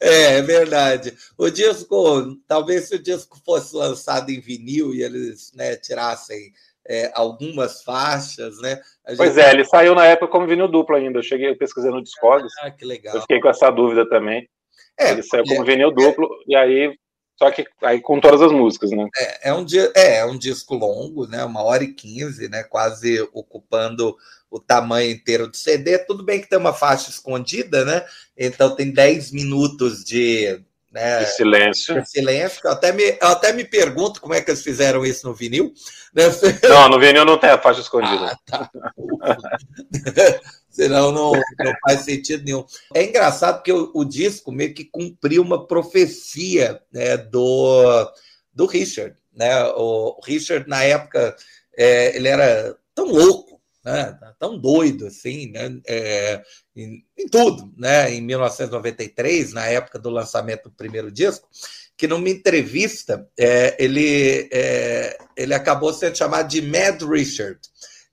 É, 0.00 0.36
é 0.36 0.42
verdade. 0.42 1.12
O 1.36 1.50
disco, 1.50 2.36
talvez 2.46 2.84
se 2.84 2.94
o 2.94 3.02
disco 3.02 3.36
fosse 3.44 3.74
lançado 3.74 4.30
em 4.30 4.40
vinil 4.40 4.94
e 4.94 5.02
eles 5.02 5.52
né, 5.52 5.74
tirassem 5.74 6.52
é, 6.88 7.10
algumas 7.12 7.82
faixas, 7.82 8.60
né? 8.60 8.80
Gente... 9.08 9.16
Pois 9.16 9.36
é, 9.36 9.50
ele 9.50 9.64
saiu 9.64 9.96
na 9.96 10.06
época 10.06 10.30
como 10.30 10.46
vinil 10.46 10.68
duplo 10.68 10.94
ainda. 10.94 11.18
Eu 11.18 11.24
cheguei 11.24 11.52
pesquisando 11.56 11.96
no 11.96 12.02
Discord. 12.02 12.46
Ah, 12.60 12.70
que 12.70 12.84
legal. 12.84 13.16
Eu 13.16 13.22
fiquei 13.22 13.40
com 13.40 13.48
essa 13.48 13.68
dúvida 13.70 14.08
também. 14.08 14.48
É, 14.96 15.10
ele 15.10 15.24
saiu 15.24 15.44
como 15.44 15.64
vinil 15.64 15.90
duplo, 15.90 16.28
e 16.46 16.54
aí 16.54 16.96
só 17.38 17.52
que 17.52 17.64
aí 17.82 18.00
com 18.00 18.20
todas 18.20 18.42
as 18.42 18.50
músicas, 18.50 18.90
né? 18.90 19.08
É, 19.16 19.50
é, 19.50 19.54
um, 19.54 19.64
é, 19.94 20.16
é 20.16 20.24
um 20.24 20.36
disco 20.36 20.74
longo, 20.74 21.26
né? 21.28 21.44
Uma 21.44 21.62
hora 21.62 21.84
e 21.84 21.94
quinze, 21.94 22.48
né? 22.48 22.64
Quase 22.64 23.20
ocupando 23.32 24.16
o 24.50 24.58
tamanho 24.58 25.12
inteiro 25.12 25.46
do 25.46 25.56
CD. 25.56 25.98
Tudo 25.98 26.24
bem 26.24 26.40
que 26.40 26.48
tem 26.48 26.58
uma 26.58 26.72
faixa 26.72 27.10
escondida, 27.10 27.84
né? 27.84 28.04
Então 28.36 28.74
tem 28.74 28.90
10 28.90 29.30
minutos 29.30 30.04
de, 30.04 30.60
né, 30.90 31.20
de 31.20 31.26
silêncio. 31.26 32.00
De 32.00 32.10
silêncio. 32.10 32.60
Eu 32.64 32.72
até, 32.72 32.90
me, 32.90 33.04
eu 33.04 33.28
até 33.28 33.52
me 33.52 33.64
pergunto 33.64 34.20
como 34.20 34.34
é 34.34 34.40
que 34.40 34.50
eles 34.50 34.62
fizeram 34.62 35.06
isso 35.06 35.24
no 35.24 35.32
vinil. 35.32 35.72
Né? 36.12 36.24
Não, 36.68 36.88
no 36.88 36.98
vinil 36.98 37.24
não 37.24 37.38
tem 37.38 37.50
a 37.50 37.58
faixa 37.58 37.82
escondida. 37.82 38.36
Ah, 38.50 38.68
tá. 38.68 38.70
senão 40.78 41.10
não, 41.10 41.32
não 41.32 41.72
faz 41.84 42.02
sentido 42.02 42.44
nenhum. 42.44 42.64
É 42.94 43.02
engraçado 43.02 43.56
porque 43.56 43.72
o, 43.72 43.90
o 43.92 44.04
disco 44.04 44.52
meio 44.52 44.72
que 44.72 44.84
cumpriu 44.84 45.42
uma 45.42 45.66
profecia 45.66 46.80
né, 46.92 47.16
do, 47.16 48.12
do 48.54 48.66
Richard. 48.66 49.16
Né? 49.34 49.64
O 49.74 50.20
Richard, 50.24 50.68
na 50.68 50.84
época, 50.84 51.34
é, 51.76 52.16
ele 52.16 52.28
era 52.28 52.76
tão 52.94 53.06
louco, 53.06 53.60
né? 53.84 54.16
tão 54.38 54.56
doido 54.56 55.08
assim, 55.08 55.50
né? 55.50 55.80
É, 55.84 56.42
em, 56.76 57.04
em, 57.18 57.28
tudo, 57.28 57.72
né? 57.76 58.12
Em 58.14 58.20
1993, 58.20 59.52
na 59.52 59.66
época 59.66 59.98
do 59.98 60.10
lançamento 60.10 60.64
do 60.64 60.76
primeiro 60.76 61.10
disco, 61.10 61.48
que 61.96 62.06
numa 62.06 62.28
entrevista 62.28 63.28
é, 63.36 63.76
ele, 63.82 64.48
é, 64.52 65.18
ele 65.36 65.54
acabou 65.54 65.92
sendo 65.92 66.16
chamado 66.16 66.48
de 66.48 66.62
Mad 66.62 67.02
Richard. 67.02 67.58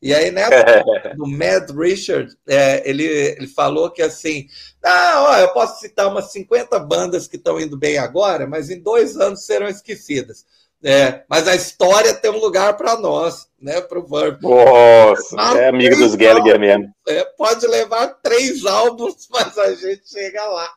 E 0.05 0.13
aí, 0.13 0.29
né, 0.29 0.43
do 1.17 1.25
Mad 1.25 1.67
Richard, 1.71 2.31
é, 2.47 2.87
ele, 2.87 3.03
ele 3.03 3.47
falou 3.47 3.89
que 3.89 4.03
assim, 4.03 4.47
ah, 4.83 5.25
ó, 5.27 5.37
eu 5.39 5.47
posso 5.47 5.79
citar 5.79 6.07
umas 6.07 6.31
50 6.31 6.77
bandas 6.77 7.27
que 7.27 7.37
estão 7.37 7.59
indo 7.59 7.75
bem 7.75 7.97
agora, 7.97 8.45
mas 8.45 8.69
em 8.69 8.79
dois 8.79 9.17
anos 9.17 9.43
serão 9.47 9.67
esquecidas. 9.67 10.45
É, 10.83 11.23
mas 11.27 11.47
a 11.47 11.55
história 11.55 12.13
tem 12.13 12.29
um 12.29 12.37
lugar 12.37 12.77
para 12.77 12.95
nós, 12.99 13.47
né? 13.59 13.81
Para 13.81 13.97
o 13.97 14.05
Verb. 14.05 14.37
Nossa, 14.43 15.57
é 15.57 15.69
amigo 15.69 15.95
dos 15.95 16.13
Gallagher 16.13 16.59
mesmo. 16.59 16.93
É, 17.07 17.23
pode 17.35 17.65
levar 17.65 18.19
três 18.21 18.63
álbuns, 18.63 19.27
mas 19.33 19.57
a 19.57 19.73
gente 19.73 20.07
chega 20.07 20.43
lá. 20.43 20.71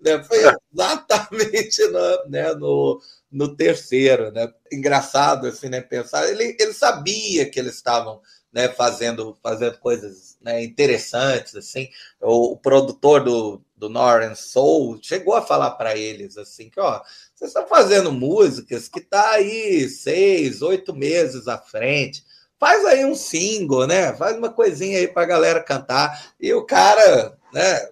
Né? 0.00 0.22
Foi 0.22 0.38
exatamente 0.72 1.84
no, 1.88 2.28
né, 2.28 2.52
no, 2.52 3.00
no 3.32 3.56
terceiro, 3.56 4.30
né? 4.30 4.48
Engraçado 4.70 5.48
assim, 5.48 5.68
né? 5.68 5.80
Pensar, 5.80 6.28
ele, 6.30 6.56
ele 6.60 6.72
sabia 6.72 7.50
que 7.50 7.58
eles 7.58 7.74
estavam 7.74 8.20
né, 8.52 8.68
fazendo, 8.68 9.36
fazendo 9.42 9.78
coisas 9.78 10.36
né, 10.40 10.62
interessantes, 10.62 11.54
assim. 11.54 11.88
O, 12.20 12.52
o, 12.52 12.56
produtor 12.56 13.22
do, 13.22 13.62
do 13.76 13.88
Northern 13.88 14.34
Soul 14.34 14.98
chegou 15.00 15.34
a 15.34 15.42
falar 15.42 15.72
para 15.72 15.96
eles 15.96 16.36
assim 16.36 16.68
que, 16.68 16.80
ó, 16.80 17.00
vocês 17.34 17.50
estão 17.50 17.66
fazendo 17.66 18.12
músicas 18.12 18.88
que 18.88 19.00
tá 19.00 19.30
aí 19.30 19.88
seis, 19.88 20.62
oito 20.62 20.94
meses 20.94 21.46
à 21.48 21.58
frente. 21.58 22.24
Faz 22.58 22.84
aí 22.84 23.04
um 23.04 23.14
single, 23.14 23.86
né? 23.86 24.12
Faz 24.14 24.36
uma 24.36 24.52
coisinha 24.52 24.98
aí 24.98 25.08
para 25.08 25.22
a 25.22 25.26
galera 25.26 25.62
cantar. 25.62 26.30
E 26.38 26.52
o 26.52 26.66
cara, 26.66 27.38
né? 27.54 27.88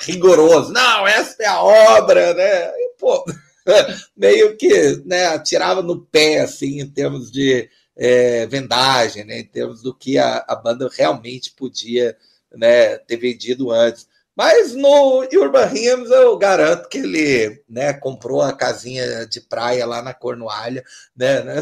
Rigoroso. 0.00 0.72
Não, 0.72 1.06
essa 1.06 1.36
é 1.42 1.46
a 1.46 1.62
obra, 1.62 2.32
né? 2.32 2.70
E, 2.70 2.94
pô, 2.98 3.22
meio 4.16 4.56
que 4.56 5.02
né, 5.04 5.26
atirava 5.26 5.82
no 5.82 6.00
pé, 6.00 6.40
assim, 6.40 6.80
em 6.80 6.88
termos 6.88 7.30
de 7.30 7.68
é, 7.98 8.46
vendagem, 8.46 9.24
né, 9.24 9.40
em 9.40 9.44
termos 9.44 9.82
do 9.82 9.92
que 9.92 10.16
a, 10.16 10.44
a 10.46 10.54
banda 10.54 10.88
realmente 10.96 11.52
podia 11.52 12.16
né, 12.54 12.96
ter 12.98 13.16
vendido 13.16 13.72
antes. 13.72 14.06
Mas 14.36 14.72
no 14.72 15.22
Urban 15.34 15.66
Hymns 15.66 16.10
eu 16.12 16.38
garanto 16.38 16.88
que 16.88 16.98
ele 16.98 17.60
né, 17.68 17.92
comprou 17.92 18.40
a 18.40 18.52
casinha 18.52 19.26
de 19.26 19.40
praia 19.40 19.84
lá 19.84 20.00
na 20.00 20.14
Cornualha. 20.14 20.84
Né, 21.16 21.42
né, 21.42 21.54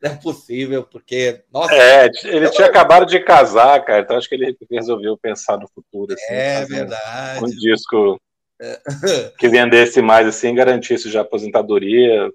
não 0.00 0.12
é 0.12 0.14
possível, 0.14 0.84
porque. 0.84 1.42
Nossa, 1.52 1.74
é, 1.74 2.08
ele 2.24 2.46
eu... 2.46 2.50
tinha 2.52 2.68
acabado 2.68 3.04
de 3.04 3.18
casar, 3.18 3.84
cara, 3.84 4.00
então 4.02 4.16
acho 4.16 4.28
que 4.28 4.34
ele 4.36 4.56
resolveu 4.70 5.18
pensar 5.18 5.58
no 5.58 5.68
futuro. 5.68 6.14
Assim, 6.14 6.32
é 6.32 6.64
verdade. 6.64 7.44
Um, 7.44 7.48
disco 7.48 8.20
é. 8.60 8.80
que 9.36 9.48
vendesse 9.48 10.00
mais 10.00 10.28
assim, 10.28 10.54
garantisse 10.54 11.10
já 11.10 11.22
aposentadoria, 11.22 12.30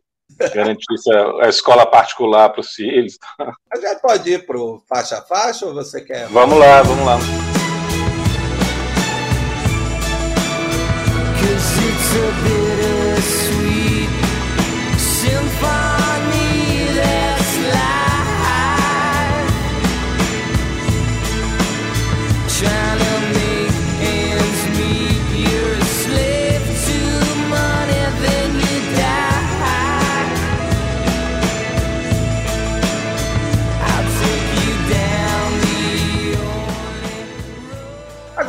garantisse 0.54 1.12
é, 1.12 1.46
a, 1.46 1.50
escola 1.50 1.86
particular 1.86 2.50
para 2.50 2.62
os 2.62 2.72
filhos. 2.72 3.18
A 3.72 3.78
gente 3.78 4.02
pode 4.02 4.32
ir 4.32 4.46
para 4.46 4.58
o 4.58 4.82
faixa 4.88 5.18
a 5.18 5.22
faixa 5.22 5.66
ou 5.66 5.74
você 5.74 6.02
quer? 6.02 6.28
Vamos 6.28 6.58
lá, 6.58 6.82
vamos 6.82 7.06
lá. 7.06 7.18
Cause 11.40 12.55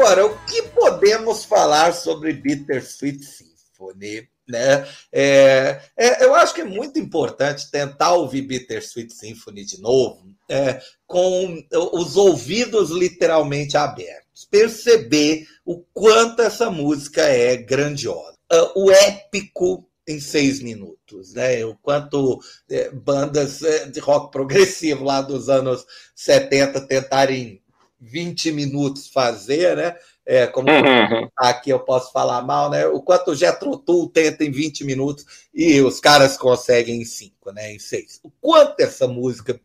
Agora, 0.06 0.24
o 0.24 0.38
que 0.46 0.62
podemos 0.62 1.44
falar 1.44 1.92
sobre 1.92 2.32
Bittersweet 2.32 3.24
Symphony? 3.24 4.28
Né? 4.48 4.86
É, 5.10 5.80
é, 5.96 6.24
eu 6.24 6.32
acho 6.32 6.54
que 6.54 6.60
é 6.60 6.64
muito 6.64 6.96
importante 6.96 7.68
tentar 7.72 8.12
ouvir 8.12 8.42
Bittersweet 8.42 9.12
Symphony 9.12 9.64
de 9.64 9.80
novo, 9.80 10.32
é, 10.48 10.80
com 11.08 11.60
os 11.92 12.16
ouvidos 12.16 12.90
literalmente 12.90 13.76
abertos, 13.76 14.44
perceber 14.48 15.44
o 15.64 15.82
quanto 15.92 16.40
essa 16.40 16.70
música 16.70 17.22
é 17.22 17.56
grandiosa. 17.56 18.36
Uh, 18.52 18.84
o 18.84 18.90
épico 18.92 19.90
em 20.06 20.20
seis 20.20 20.62
minutos, 20.62 21.34
né? 21.34 21.64
O 21.64 21.74
quanto 21.82 22.38
é, 22.70 22.90
bandas 22.90 23.60
é, 23.60 23.86
de 23.86 23.98
rock 23.98 24.30
progressivo 24.30 25.02
lá 25.02 25.20
dos 25.20 25.48
anos 25.48 25.84
70 26.14 26.82
tentarem 26.82 27.60
20 28.00 28.52
minutos 28.52 29.08
fazer, 29.08 29.76
né? 29.76 29.96
É, 30.24 30.46
como 30.46 30.68
uhum. 30.68 31.28
aqui 31.36 31.70
eu 31.70 31.80
posso 31.80 32.12
falar 32.12 32.42
mal, 32.42 32.68
né? 32.68 32.86
O 32.86 33.00
quanto 33.00 33.30
o 33.30 33.34
Jethro 33.34 33.76
Tull 33.76 34.08
tenta 34.08 34.44
em 34.44 34.50
20 34.50 34.84
minutos 34.84 35.24
e 35.54 35.80
os 35.80 36.00
caras 36.00 36.36
conseguem 36.36 37.00
em 37.00 37.04
5, 37.04 37.52
né? 37.52 37.72
Em 37.72 37.78
6. 37.78 38.20
O 38.24 38.30
quanto 38.40 38.80
essa 38.80 39.06
música 39.06 39.58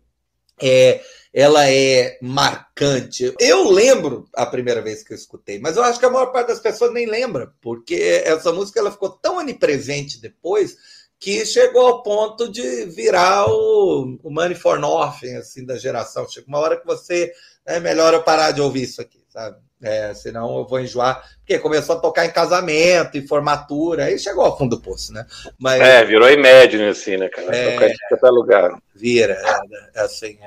é, 0.62 1.02
ela 1.34 1.68
é 1.68 2.18
marcante. 2.22 3.34
Eu 3.40 3.70
lembro 3.72 4.30
a 4.36 4.46
primeira 4.46 4.82
vez 4.82 5.04
que 5.04 5.14
eu 5.14 5.18
escutei, 5.18 5.60
mas 5.60 5.78
eu 5.78 5.84
acho 5.84 6.00
que 6.00 6.06
a 6.06 6.10
maior 6.10 6.28
parte 6.28 6.50
das 6.50 6.60
pessoas 6.60 6.94
nem 6.94 7.08
lembra, 7.08 7.54
porque 7.60 8.22
essa 8.24 8.52
música 8.54 8.80
ela 8.80 8.92
ficou 8.92 9.10
tão 9.10 9.38
onipresente 9.38 10.22
depois 10.22 10.78
que 11.20 11.46
chegou 11.46 11.86
ao 11.86 12.04
ponto 12.04 12.52
de 12.52 12.86
virar 12.86 13.46
o, 13.48 14.18
o 14.24 14.32
Money 14.32 14.56
for 14.56 14.80
Nothing, 14.80 15.36
assim, 15.36 15.64
da 15.64 15.78
geração. 15.78 16.28
Chega 16.28 16.48
uma 16.48 16.60
hora 16.60 16.80
que 16.80 16.86
você 16.86 17.32
é 17.76 17.80
melhor 17.80 18.14
eu 18.14 18.24
parar 18.24 18.52
de 18.52 18.62
ouvir 18.62 18.84
isso 18.84 19.02
aqui, 19.02 19.20
sabe? 19.30 19.58
É, 19.84 20.14
senão 20.14 20.60
eu 20.60 20.66
vou 20.66 20.80
enjoar. 20.80 21.28
Porque 21.40 21.58
começou 21.58 21.98
a 21.98 22.00
tocar 22.00 22.26
em 22.26 22.32
casamento, 22.32 23.18
em 23.18 23.26
formatura, 23.26 24.06
aí 24.06 24.20
chegou 24.20 24.46
ao 24.46 24.56
fundo 24.56 24.76
do 24.76 24.82
poço, 24.82 25.12
né? 25.12 25.26
Mas, 25.60 25.82
é, 25.82 26.06
virou 26.06 26.30
Imagine, 26.30 26.90
assim, 26.90 27.18
né, 27.18 27.28
cara? 27.30 27.56
É, 27.56 27.74
tocar 27.74 27.90
em 27.90 27.96
qualquer 28.10 28.30
lugar. 28.30 28.82
Vira, 28.94 29.34
é, 29.34 30.00
é 30.00 30.02
assim. 30.02 30.38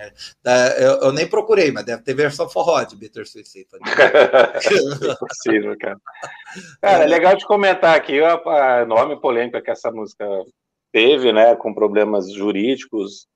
É, 0.47 0.85
eu, 0.85 0.93
eu, 1.03 1.13
nem 1.13 1.27
procurei, 1.27 1.73
mas 1.73 1.85
deve 1.85 2.03
ter 2.03 2.15
versão 2.15 2.49
forró 2.49 2.81
de 2.85 2.97
Bittersweet 2.97 3.49
Symphony. 3.49 3.83
é 5.11 5.15
possível, 5.17 5.77
cara. 5.81 5.99
Cara, 6.81 7.05
é 7.05 7.07
legal 7.09 7.37
de 7.37 7.45
comentar 7.45 7.97
aqui 7.97 8.23
a, 8.23 8.35
a 8.35 8.83
enorme 8.83 9.21
polêmica 9.21 9.61
que 9.61 9.71
essa 9.71 9.91
música 9.91 10.25
teve, 10.93 11.33
né, 11.33 11.57
com 11.57 11.75
problemas 11.75 12.33
jurídicos 12.33 13.27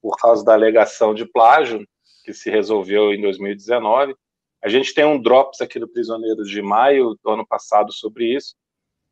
por 0.00 0.16
causa 0.16 0.44
da 0.44 0.52
alegação 0.52 1.12
de 1.12 1.24
plágio 1.26 1.84
que 2.28 2.34
se 2.34 2.50
resolveu 2.50 3.14
em 3.14 3.22
2019. 3.22 4.14
A 4.62 4.68
gente 4.68 4.92
tem 4.92 5.02
um 5.02 5.18
Drops 5.18 5.62
aqui 5.62 5.78
do 5.78 5.88
Prisioneiro 5.88 6.44
de 6.44 6.60
maio 6.60 7.18
do 7.24 7.30
ano 7.30 7.46
passado 7.46 7.90
sobre 7.90 8.36
isso. 8.36 8.54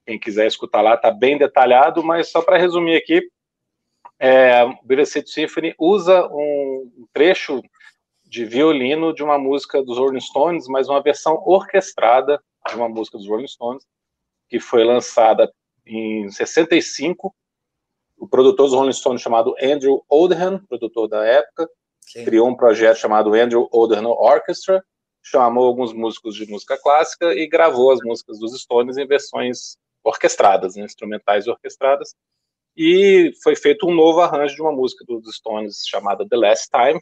Quem 0.04 0.18
quiser 0.18 0.46
escutar 0.46 0.82
lá, 0.82 0.96
está 0.96 1.10
bem 1.10 1.38
detalhado, 1.38 2.04
mas 2.04 2.30
só 2.30 2.42
para 2.42 2.58
resumir 2.58 2.94
aqui, 2.94 3.26
é, 4.18 4.62
o 4.64 4.78
Bittersweet 4.84 5.30
Symphony 5.30 5.74
usa 5.78 6.28
um 6.30 7.06
trecho 7.10 7.62
de 8.22 8.44
violino 8.44 9.14
de 9.14 9.22
uma 9.22 9.38
música 9.38 9.82
dos 9.82 9.96
Rolling 9.96 10.20
Stones, 10.20 10.68
mas 10.68 10.86
uma 10.86 11.02
versão 11.02 11.42
orquestrada 11.46 12.38
de 12.68 12.76
uma 12.76 12.88
música 12.88 13.16
dos 13.16 13.26
Rolling 13.26 13.48
Stones, 13.48 13.82
que 14.46 14.60
foi 14.60 14.84
lançada 14.84 15.50
em 15.86 16.28
65. 16.28 17.34
O 18.18 18.28
produtor 18.28 18.66
dos 18.66 18.74
Rolling 18.74 18.92
Stones, 18.92 19.22
chamado 19.22 19.54
Andrew 19.62 20.04
Oldham, 20.06 20.58
produtor 20.66 21.08
da 21.08 21.24
época, 21.24 21.66
Sim. 22.06 22.24
criou 22.24 22.48
um 22.48 22.56
projeto 22.56 22.98
chamado 22.98 23.34
Andrew 23.34 23.68
Oldham 23.72 24.06
Orchestra, 24.06 24.82
chamou 25.22 25.66
alguns 25.66 25.92
músicos 25.92 26.36
de 26.36 26.48
música 26.48 26.78
clássica 26.80 27.34
e 27.34 27.48
gravou 27.48 27.90
as 27.90 27.98
músicas 28.04 28.38
dos 28.38 28.58
Stones 28.60 28.96
em 28.96 29.06
versões 29.06 29.76
orquestradas, 30.04 30.76
né, 30.76 30.84
instrumentais 30.84 31.48
orquestradas. 31.48 32.14
E 32.76 33.32
foi 33.42 33.56
feito 33.56 33.88
um 33.88 33.94
novo 33.94 34.20
arranjo 34.20 34.54
de 34.54 34.62
uma 34.62 34.70
música 34.70 35.04
dos 35.04 35.34
Stones 35.34 35.82
chamada 35.86 36.26
The 36.28 36.36
Last 36.36 36.68
Time. 36.70 37.00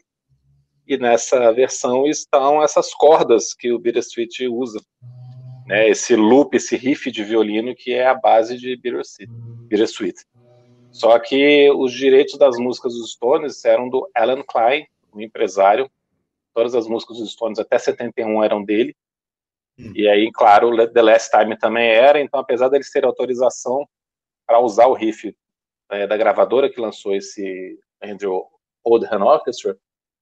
E 0.87 0.97
nessa 0.97 1.51
versão 1.51 2.07
estão 2.07 2.63
essas 2.63 2.93
cordas 2.93 3.53
que 3.53 3.71
o 3.71 3.79
Bittersweet 3.79 4.47
usa, 4.47 4.79
né, 5.67 5.89
esse 5.89 6.15
loop, 6.15 6.55
esse 6.55 6.75
riff 6.75 7.11
de 7.11 7.23
violino 7.23 7.75
que 7.75 7.93
é 7.93 8.07
a 8.07 8.15
base 8.15 8.57
de. 8.57 8.75
Bittersweet. 9.67 10.15
Só 10.91 11.19
que 11.19 11.69
os 11.71 11.91
direitos 11.91 12.37
das 12.37 12.57
músicas 12.57 12.93
dos 12.93 13.11
Stones 13.11 13.65
eram 13.65 13.89
do 13.89 14.09
Alan 14.15 14.43
Klein, 14.43 14.87
um 15.15 15.21
empresário. 15.21 15.89
Todas 16.53 16.75
as 16.75 16.87
músicas 16.87 17.17
dos 17.17 17.31
Stones 17.31 17.59
até 17.59 17.77
71 17.77 18.43
eram 18.43 18.63
dele. 18.63 18.95
Hum. 19.77 19.91
E 19.95 20.07
aí, 20.07 20.31
claro, 20.31 20.71
The 20.91 21.01
Last 21.01 21.31
Time 21.31 21.57
também 21.57 21.89
era. 21.89 22.19
Então, 22.19 22.39
apesar 22.39 22.69
deles 22.69 22.91
terem 22.91 23.07
autorização 23.07 23.87
para 24.45 24.59
usar 24.59 24.87
o 24.87 24.93
riff 24.93 25.35
é, 25.89 26.07
da 26.07 26.17
gravadora 26.17 26.69
que 26.69 26.79
lançou 26.79 27.15
esse 27.15 27.79
Andrew 28.01 28.45
Oldham 28.83 29.23
Orchestra, 29.23 29.77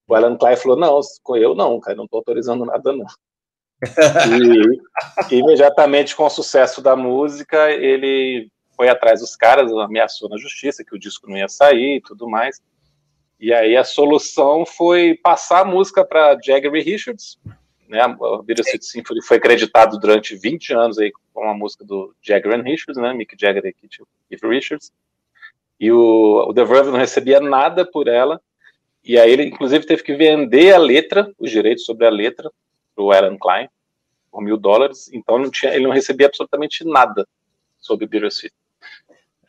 o 0.07 0.15
Alan 0.15 0.37
Klein 0.37 0.55
falou: 0.55 0.77
Não, 0.77 0.99
eu 1.35 1.55
não, 1.55 1.79
cara, 1.79 1.95
não 1.95 2.05
estou 2.05 2.19
autorizando 2.19 2.65
nada, 2.65 2.91
não. 2.91 3.05
e 5.31 5.35
imediatamente 5.35 6.15
com 6.15 6.25
o 6.25 6.29
sucesso 6.29 6.81
da 6.81 6.95
música, 6.95 7.69
ele 7.71 8.49
foi 8.75 8.87
atrás 8.87 9.19
dos 9.19 9.35
caras, 9.35 9.71
ameaçou 9.71 10.29
na 10.29 10.37
justiça 10.37 10.83
que 10.83 10.95
o 10.95 10.99
disco 10.99 11.29
não 11.29 11.37
ia 11.37 11.49
sair 11.49 11.97
e 11.97 12.01
tudo 12.01 12.29
mais. 12.29 12.61
E 13.43 13.53
aí 13.53 13.75
a 13.75 13.83
solução 13.83 14.65
foi 14.65 15.19
passar 15.21 15.63
a 15.63 15.65
música 15.65 16.05
para 16.05 16.39
Jagger 16.41 16.71
Richards. 16.71 17.37
Né? 17.89 17.99
A 17.99 18.07
Bittersweet 18.41 18.85
Symphony 18.85 19.21
foi 19.21 19.35
acreditado 19.35 19.99
durante 19.99 20.33
20 20.33 20.73
anos 20.73 20.97
aí 20.97 21.11
com 21.33 21.49
a 21.49 21.53
música 21.53 21.83
do 21.83 22.15
Jagger 22.21 22.53
and 22.53 22.63
Richards, 22.63 22.95
né? 22.95 23.13
Mick 23.13 23.35
Jagger 23.37 23.65
e 23.65 23.73
Keith 23.73 24.41
Richards. 24.41 24.93
E 25.77 25.91
o, 25.91 26.45
o 26.47 26.53
The 26.53 26.63
Verve 26.63 26.91
não 26.91 26.97
recebia 26.97 27.41
nada 27.41 27.85
por 27.85 28.07
ela. 28.07 28.39
E 29.03 29.19
aí 29.19 29.29
ele, 29.29 29.43
inclusive, 29.43 29.85
teve 29.85 30.03
que 30.03 30.15
vender 30.15 30.73
a 30.73 30.77
letra, 30.77 31.29
os 31.37 31.51
direitos 31.51 31.83
sobre 31.83 32.07
a 32.07 32.09
letra, 32.09 32.49
para 32.95 33.03
o 33.03 33.11
Alan 33.11 33.37
Klein, 33.37 33.67
por 34.31 34.41
mil 34.41 34.55
dólares. 34.55 35.11
Então 35.11 35.37
não 35.37 35.51
tinha, 35.51 35.75
ele 35.75 35.83
não 35.83 35.91
recebia 35.91 36.27
absolutamente 36.27 36.85
nada 36.85 37.27
sobre 37.77 38.07
Bittersweet. 38.07 38.55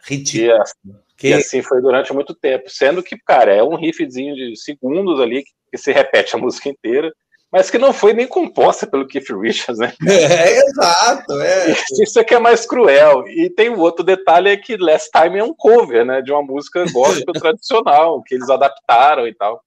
Ridículo. 0.07 0.47
E, 0.47 0.53
assim, 0.53 0.97
que... 1.17 1.29
e 1.29 1.35
assim 1.35 1.62
foi 1.62 1.81
durante 1.81 2.12
muito 2.12 2.35
tempo. 2.35 2.69
Sendo 2.69 3.03
que, 3.03 3.17
cara, 3.19 3.53
é 3.53 3.62
um 3.62 3.77
riffzinho 3.77 4.35
de 4.35 4.57
segundos 4.57 5.21
ali 5.21 5.43
que, 5.43 5.51
que 5.73 5.79
se 5.79 5.93
repete 5.93 6.35
a 6.35 6.38
música 6.40 6.69
inteira 6.69 7.12
mas 7.55 7.71
que 7.71 7.79
não 7.79 7.93
foi 7.93 8.12
nem 8.12 8.27
composta 8.27 8.85
pelo 8.85 9.07
Keith 9.07 9.31
Richards, 9.31 9.79
né? 9.79 9.93
É, 10.05 10.59
exato, 10.59 11.40
é. 11.40 11.71
Isso 12.03 12.19
é 12.19 12.25
que 12.25 12.35
é 12.35 12.38
mais 12.40 12.67
cruel. 12.67 13.29
E 13.29 13.49
tem 13.49 13.69
o 13.69 13.77
um 13.77 13.79
outro 13.79 14.05
detalhe 14.05 14.49
é 14.49 14.57
que 14.57 14.77
Last 14.77 15.09
Time 15.12 15.38
é 15.38 15.45
um 15.45 15.55
cover, 15.55 16.05
né, 16.05 16.21
de 16.21 16.33
uma 16.33 16.43
música 16.43 16.85
gospel 16.90 17.33
tradicional, 17.33 18.21
que 18.25 18.35
eles 18.35 18.51
adaptaram 18.51 19.29
e 19.29 19.33
tal. 19.33 19.62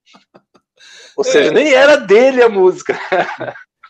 Ou 1.16 1.24
seja, 1.24 1.50
é. 1.50 1.54
nem 1.54 1.74
era 1.74 1.96
dele 1.96 2.44
a 2.44 2.50
música. 2.50 3.00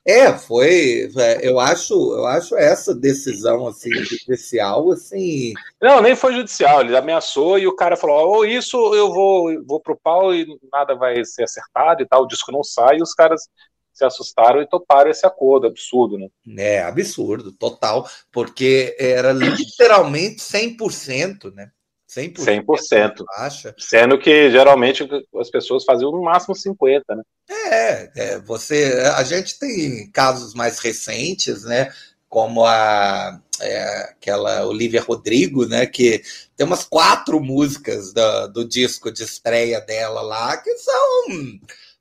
É, 0.07 0.31
foi. 0.31 1.11
É, 1.17 1.45
eu 1.45 1.59
acho, 1.59 1.93
eu 1.93 2.25
acho 2.25 2.55
essa 2.55 2.95
decisão 2.95 3.67
assim 3.67 3.91
judicial 3.91 4.89
assim. 4.91 5.51
Não, 5.81 6.01
nem 6.01 6.15
foi 6.15 6.33
judicial. 6.33 6.79
Ele 6.79 6.95
ameaçou 6.95 7.59
e 7.59 7.67
o 7.67 7.75
cara 7.75 7.97
falou: 7.97 8.29
ou 8.29 8.37
oh, 8.39 8.45
isso 8.45 8.77
eu 8.95 9.11
vou, 9.11 9.61
vou 9.65 9.81
pro 9.81 9.99
pau 10.01 10.33
e 10.33 10.47
nada 10.71 10.95
vai 10.95 11.25
ser 11.25 11.43
acertado 11.43 12.01
e 12.01 12.07
tal. 12.07 12.23
O 12.23 12.27
disco 12.27 12.53
não 12.53 12.63
sai. 12.63 12.97
E 12.97 13.01
os 13.01 13.13
caras 13.13 13.49
se 13.91 14.05
assustaram 14.05 14.61
e 14.61 14.67
toparam 14.67 15.09
esse 15.09 15.25
acordo 15.25 15.67
absurdo, 15.67 16.17
né? 16.17 16.27
É 16.57 16.83
absurdo, 16.83 17.51
total, 17.51 18.07
porque 18.31 18.95
era 18.97 19.33
literalmente 19.33 20.39
100%, 20.39 21.53
né? 21.53 21.69
100%. 22.07 22.65
100%. 22.65 23.25
Baixa. 23.37 23.75
Sendo 23.77 24.17
que 24.17 24.49
geralmente 24.49 25.07
as 25.39 25.49
pessoas 25.49 25.83
faziam 25.83 26.11
no 26.11 26.21
máximo 26.21 26.55
50%, 26.55 27.01
né? 27.09 27.23
É, 27.49 28.11
é, 28.15 28.39
você. 28.39 28.93
A 29.15 29.23
gente 29.23 29.59
tem 29.59 30.09
casos 30.11 30.53
mais 30.53 30.79
recentes, 30.79 31.63
né? 31.63 31.91
Como 32.29 32.65
a 32.65 33.39
é, 33.59 34.01
aquela 34.11 34.65
Olivia 34.65 35.01
Rodrigo, 35.01 35.65
né? 35.65 35.85
Que 35.85 36.21
tem 36.55 36.65
umas 36.65 36.83
quatro 36.83 37.39
músicas 37.39 38.13
do, 38.13 38.47
do 38.47 38.67
disco 38.67 39.11
de 39.11 39.23
estreia 39.23 39.81
dela 39.81 40.21
lá 40.21 40.57
que 40.57 40.75
são 40.77 41.27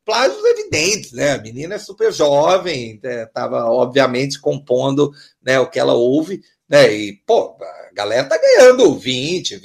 plágios 0.04 0.44
evidentes, 0.44 1.12
né? 1.12 1.32
A 1.32 1.42
menina 1.42 1.74
é 1.74 1.78
super 1.78 2.12
jovem, 2.12 3.00
estava 3.02 3.58
é, 3.58 3.62
obviamente 3.64 4.40
compondo 4.40 5.12
né, 5.42 5.58
o 5.58 5.68
que 5.68 5.80
ela 5.80 5.94
ouve, 5.94 6.40
né? 6.68 6.92
E, 6.92 7.12
pô, 7.24 7.56
a 7.60 7.94
galera 7.94 8.28
tá 8.28 8.36
ganhando 8.38 8.98
20%, 8.98 9.60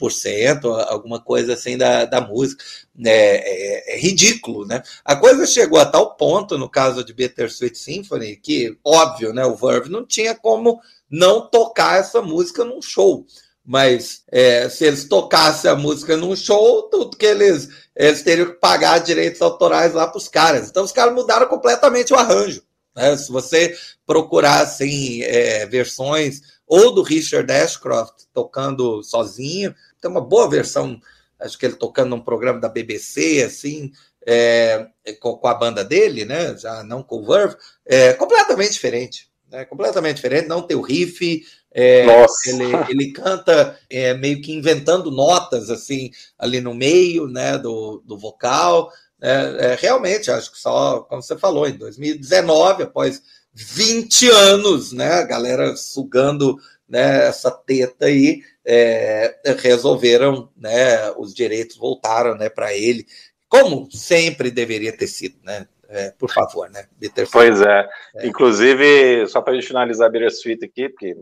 25%, 0.00 0.64
alguma 0.88 1.20
coisa 1.20 1.54
assim 1.54 1.78
da, 1.78 2.04
da 2.04 2.20
música. 2.20 2.64
Né? 2.94 3.10
É, 3.12 3.94
é, 3.94 3.98
ridículo, 3.98 4.66
né? 4.66 4.82
A 5.04 5.16
coisa 5.16 5.46
chegou 5.46 5.78
a 5.78 5.86
tal 5.86 6.16
ponto, 6.16 6.58
no 6.58 6.68
caso 6.68 7.04
de 7.04 7.14
Bittersweet 7.14 7.78
Symphony, 7.78 8.36
que, 8.36 8.76
óbvio, 8.84 9.32
né? 9.32 9.44
O 9.46 9.56
Verve 9.56 9.88
não 9.88 10.04
tinha 10.04 10.34
como 10.34 10.80
não 11.08 11.48
tocar 11.48 11.98
essa 11.98 12.20
música 12.20 12.64
num 12.64 12.82
show. 12.82 13.24
Mas 13.64 14.22
é, 14.28 14.68
se 14.68 14.84
eles 14.84 15.04
tocassem 15.04 15.70
a 15.70 15.76
música 15.76 16.16
num 16.16 16.34
show, 16.34 16.82
tudo 16.90 17.16
que 17.16 17.26
eles, 17.26 17.68
eles 17.94 18.22
teriam 18.22 18.48
que 18.48 18.54
pagar 18.54 18.98
direitos 18.98 19.40
autorais 19.40 19.94
lá 19.94 20.08
para 20.08 20.18
os 20.18 20.28
caras. 20.28 20.68
Então 20.68 20.82
os 20.82 20.92
caras 20.92 21.14
mudaram 21.14 21.46
completamente 21.46 22.12
o 22.12 22.16
arranjo. 22.16 22.62
Né? 22.94 23.16
Se 23.16 23.30
você 23.30 23.76
procurar 24.06 24.60
assim, 24.60 25.22
é, 25.22 25.66
versões 25.66 26.40
ou 26.66 26.92
do 26.92 27.02
Richard 27.02 27.50
Ashcroft 27.52 28.24
tocando 28.32 29.02
sozinho, 29.02 29.74
tem 30.00 30.10
uma 30.10 30.20
boa 30.20 30.48
versão, 30.48 31.00
acho 31.38 31.58
que 31.58 31.66
ele 31.66 31.74
tocando 31.74 32.10
num 32.10 32.20
programa 32.20 32.60
da 32.60 32.68
BBC, 32.68 33.42
assim, 33.42 33.90
é, 34.26 34.86
com, 35.20 35.36
com, 35.36 35.48
a 35.48 35.54
banda 35.54 35.84
dele, 35.84 36.24
né? 36.24 36.56
Já 36.56 36.84
não 36.84 37.02
com 37.02 37.16
o 37.16 37.26
Verve, 37.26 37.56
é 37.86 38.12
completamente 38.12 38.72
diferente. 38.72 39.28
Né? 39.50 39.64
Completamente 39.64 40.16
diferente, 40.16 40.46
não 40.46 40.62
tem 40.62 40.76
o 40.76 40.80
riff, 40.80 41.42
é, 41.72 42.04
ele, 42.46 42.64
ele 42.88 43.12
canta 43.12 43.78
é, 43.88 44.12
meio 44.14 44.40
que 44.40 44.52
inventando 44.52 45.10
notas 45.10 45.70
assim 45.70 46.10
ali 46.36 46.60
no 46.60 46.74
meio 46.74 47.28
né, 47.28 47.56
do, 47.58 48.02
do 48.04 48.18
vocal. 48.18 48.90
É, 49.20 49.72
é 49.72 49.74
realmente, 49.74 50.30
acho 50.30 50.50
que 50.50 50.58
só, 50.58 51.00
como 51.00 51.22
você 51.22 51.36
falou, 51.36 51.68
em 51.68 51.76
2019, 51.76 52.84
após 52.84 53.22
20 53.52 54.30
anos, 54.30 54.92
né, 54.92 55.14
a 55.14 55.24
galera 55.24 55.76
sugando 55.76 56.58
né, 56.88 57.26
essa 57.28 57.50
teta 57.50 58.06
aí, 58.06 58.42
é, 58.64 59.36
resolveram, 59.58 60.48
né, 60.56 61.10
os 61.16 61.34
direitos 61.34 61.76
voltaram 61.76 62.36
né, 62.36 62.48
para 62.48 62.74
ele, 62.74 63.06
como 63.48 63.90
sempre 63.90 64.50
deveria 64.50 64.96
ter 64.96 65.08
sido, 65.08 65.36
né? 65.42 65.66
É, 65.92 66.12
por 66.16 66.30
favor, 66.30 66.70
né? 66.70 66.84
Pois 67.32 67.60
é. 67.60 67.88
é. 68.14 68.26
Inclusive, 68.28 69.26
só 69.26 69.42
para 69.42 69.52
a 69.52 69.56
gente 69.56 69.66
finalizar 69.66 70.06
a 70.06 70.10
Bittersweet 70.10 70.64
aqui, 70.64 70.88
porque 70.88 71.16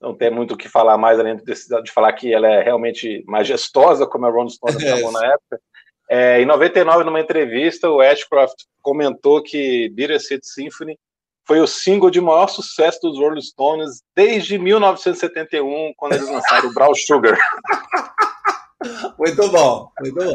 não 0.00 0.14
tem 0.14 0.30
muito 0.30 0.54
o 0.54 0.56
que 0.56 0.66
falar 0.66 0.96
mais 0.96 1.20
além 1.20 1.36
de, 1.36 1.42
de 1.44 1.92
falar 1.92 2.10
que 2.14 2.32
ela 2.32 2.48
é 2.48 2.62
realmente 2.62 3.22
majestosa, 3.26 4.06
como 4.06 4.24
a 4.24 4.30
Ron 4.30 4.48
Stone 4.48 4.80
chamou 4.80 5.12
na 5.12 5.26
época. 5.26 5.60
É, 6.16 6.40
em 6.40 6.46
99, 6.46 7.02
numa 7.02 7.18
entrevista, 7.18 7.90
o 7.90 8.00
Ashcroft 8.00 8.54
comentou 8.80 9.42
que 9.42 9.88
Bittersweet 9.88 10.46
Symphony 10.46 10.96
foi 11.44 11.58
o 11.58 11.66
single 11.66 12.08
de 12.08 12.20
maior 12.20 12.46
sucesso 12.46 13.00
dos 13.02 13.18
Rolling 13.18 13.40
Stones 13.40 14.00
desde 14.14 14.56
1971, 14.56 15.92
quando 15.96 16.12
eles 16.12 16.30
lançaram 16.30 16.68
o 16.68 16.72
Brown 16.72 16.94
Sugar. 16.94 17.36
Muito 19.18 19.48
bom, 19.48 19.88
muito 20.00 20.14
bom. 20.14 20.32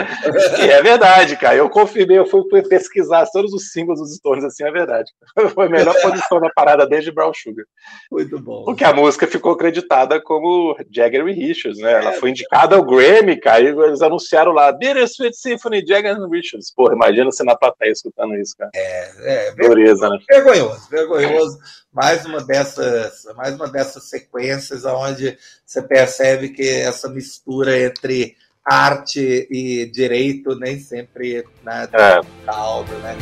E 0.63 0.69
é 0.69 0.81
verdade, 0.81 1.35
cara. 1.37 1.55
Eu 1.55 1.69
confirmei, 1.69 2.17
eu 2.17 2.25
fui 2.25 2.43
pesquisar 2.63 3.25
todos 3.31 3.53
os 3.53 3.71
símbolos 3.71 3.99
dos 3.99 4.15
Stones, 4.15 4.43
assim, 4.43 4.63
é 4.63 4.71
verdade. 4.71 5.11
Foi 5.53 5.67
a 5.67 5.69
melhor 5.69 5.95
posição 6.01 6.39
na 6.39 6.49
parada 6.49 6.87
desde 6.87 7.11
Brown 7.11 7.33
Sugar. 7.33 7.65
Muito 8.11 8.39
bom. 8.39 8.63
Porque 8.65 8.83
a 8.83 8.93
música 8.93 9.27
ficou 9.27 9.53
acreditada 9.53 10.21
como 10.21 10.75
Jagger 10.91 11.27
e 11.27 11.33
Richards, 11.33 11.79
né? 11.79 11.93
Ela 11.93 12.13
foi 12.13 12.29
indicada 12.29 12.75
ao 12.75 12.83
Grammy, 12.83 13.37
cara, 13.37 13.61
e 13.61 13.67
eles 13.67 14.01
anunciaram 14.01 14.51
lá, 14.51 14.71
Bittersweet 14.71 15.35
Symphony, 15.35 15.85
Jagger 15.85 16.17
e 16.17 16.29
Richards. 16.29 16.73
Porra, 16.73 16.93
imagina 16.93 17.31
você 17.31 17.43
na 17.43 17.55
plateia 17.55 17.91
escutando 17.91 18.35
isso, 18.35 18.55
cara. 18.57 18.71
É, 18.75 19.47
é. 19.47 19.51
Dureza, 19.55 20.09
né? 20.09 20.17
Vergonhoso, 20.29 20.89
vergonhoso. 20.89 21.57
Mais 21.91 22.23
uma 22.25 22.43
dessas, 22.43 23.25
mais 23.35 23.55
uma 23.55 23.67
dessas 23.67 24.03
sequências 24.03 24.85
onde 24.85 25.37
você 25.65 25.81
percebe 25.81 26.49
que 26.49 26.67
essa 26.67 27.09
mistura 27.09 27.77
entre 27.77 28.35
arte 28.63 29.47
e 29.49 29.89
direito 29.91 30.55
nem 30.55 30.79
sempre 30.79 31.43
né, 31.63 31.87
é. 31.91 32.21
caldo, 32.45 32.93
né? 32.99 33.17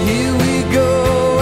Here 0.00 0.32
we 0.32 0.62
go. 0.74 1.33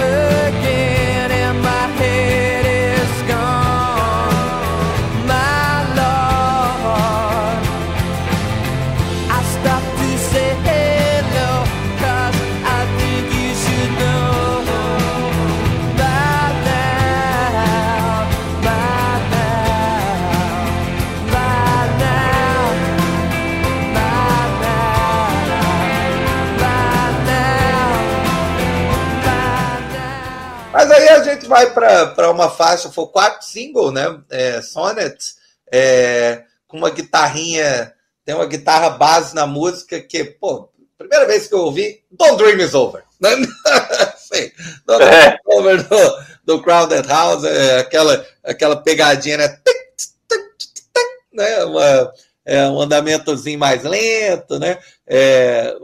Vai 31.53 31.71
para 31.71 32.31
uma 32.31 32.49
faixa, 32.49 32.91
foi 32.91 33.05
o 33.05 33.09
quarto 33.09 33.45
single, 33.45 33.93
né? 33.93 34.21
É, 34.31 34.63
Sonnet, 34.63 35.35
é, 35.71 36.45
com 36.67 36.79
uma 36.79 36.89
guitarrinha, 36.89 37.93
tem 38.25 38.35
uma 38.35 38.47
guitarra 38.47 38.89
base 38.91 39.35
na 39.35 39.47
música 39.47 40.01
que, 40.01 40.25
pô, 40.25 40.71
primeira 40.97 41.27
vez 41.27 41.47
que 41.47 41.55
eu 41.55 41.59
ouvi, 41.59 42.03
Don't 42.11 42.43
Dream 42.43 42.59
Is 42.59 42.75
Over. 42.75 43.05
Né? 43.23 43.37
Sim, 44.17 44.51
Don't 44.85 45.05
Dream 45.05 45.35
Is 45.35 45.41
Over 45.47 45.89
do, 45.89 46.25
do 46.45 46.63
Crowded 46.63 47.07
House, 47.07 47.45
é, 47.45 47.79
aquela, 47.81 48.27
aquela 48.43 48.77
pegadinha, 48.77 49.37
né? 49.37 49.59
né? 51.33 51.65
Uma, 51.65 52.13
é, 52.45 52.67
um 52.69 52.81
andamentozinho 52.81 53.59
mais 53.59 53.85
lento, 53.85 54.59
né? 54.59 54.79
É, 55.07 55.77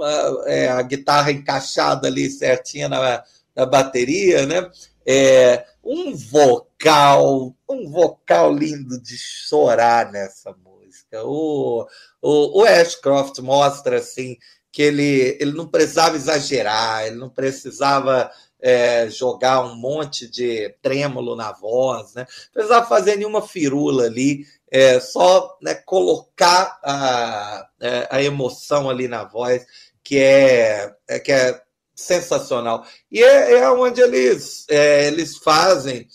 é, 0.47 0.69
a 0.69 0.83
guitarra 0.83 1.31
encaixada 1.31 2.09
ali 2.09 2.29
certinha 2.31 2.89
na 2.89 3.23
da 3.59 3.67
bateria, 3.67 4.47
né? 4.47 4.71
É, 5.11 5.65
um 5.83 6.15
vocal, 6.15 7.57
um 7.67 7.91
vocal 7.91 8.53
lindo 8.53 9.01
de 9.01 9.17
chorar 9.17 10.13
nessa 10.13 10.53
música. 10.53 11.25
O, 11.25 11.87
o, 12.21 12.61
o 12.61 12.65
Ashcroft 12.65 13.39
mostra 13.39 13.97
assim 13.97 14.37
que 14.71 14.83
ele, 14.83 15.39
ele 15.41 15.53
não 15.53 15.67
precisava 15.67 16.15
exagerar, 16.15 17.07
ele 17.07 17.17
não 17.17 17.31
precisava 17.31 18.31
é, 18.61 19.09
jogar 19.09 19.65
um 19.65 19.77
monte 19.77 20.29
de 20.29 20.75
trêmulo 20.83 21.35
na 21.35 21.53
voz, 21.53 22.13
né? 22.13 22.27
Não 22.47 22.53
precisava 22.53 22.87
fazer 22.87 23.17
nenhuma 23.17 23.41
firula 23.41 24.05
ali, 24.05 24.45
é, 24.71 25.01
só 25.01 25.57
né, 25.63 25.75
colocar 25.75 26.79
a, 26.85 27.67
é, 27.81 28.09
a 28.11 28.23
emoção 28.23 28.91
ali 28.91 29.09
na 29.09 29.25
voz, 29.25 29.65
que 30.03 30.19
é, 30.19 30.95
é 31.09 31.19
que 31.19 31.33
é 31.33 31.63
sensacional. 31.99 32.85
E 33.11 33.23
é, 33.23 33.59
é 33.59 33.71
onde 33.71 34.01
eles, 34.01 34.65
é, 34.71 35.07
eles 35.07 35.37
fazem, 35.37 36.07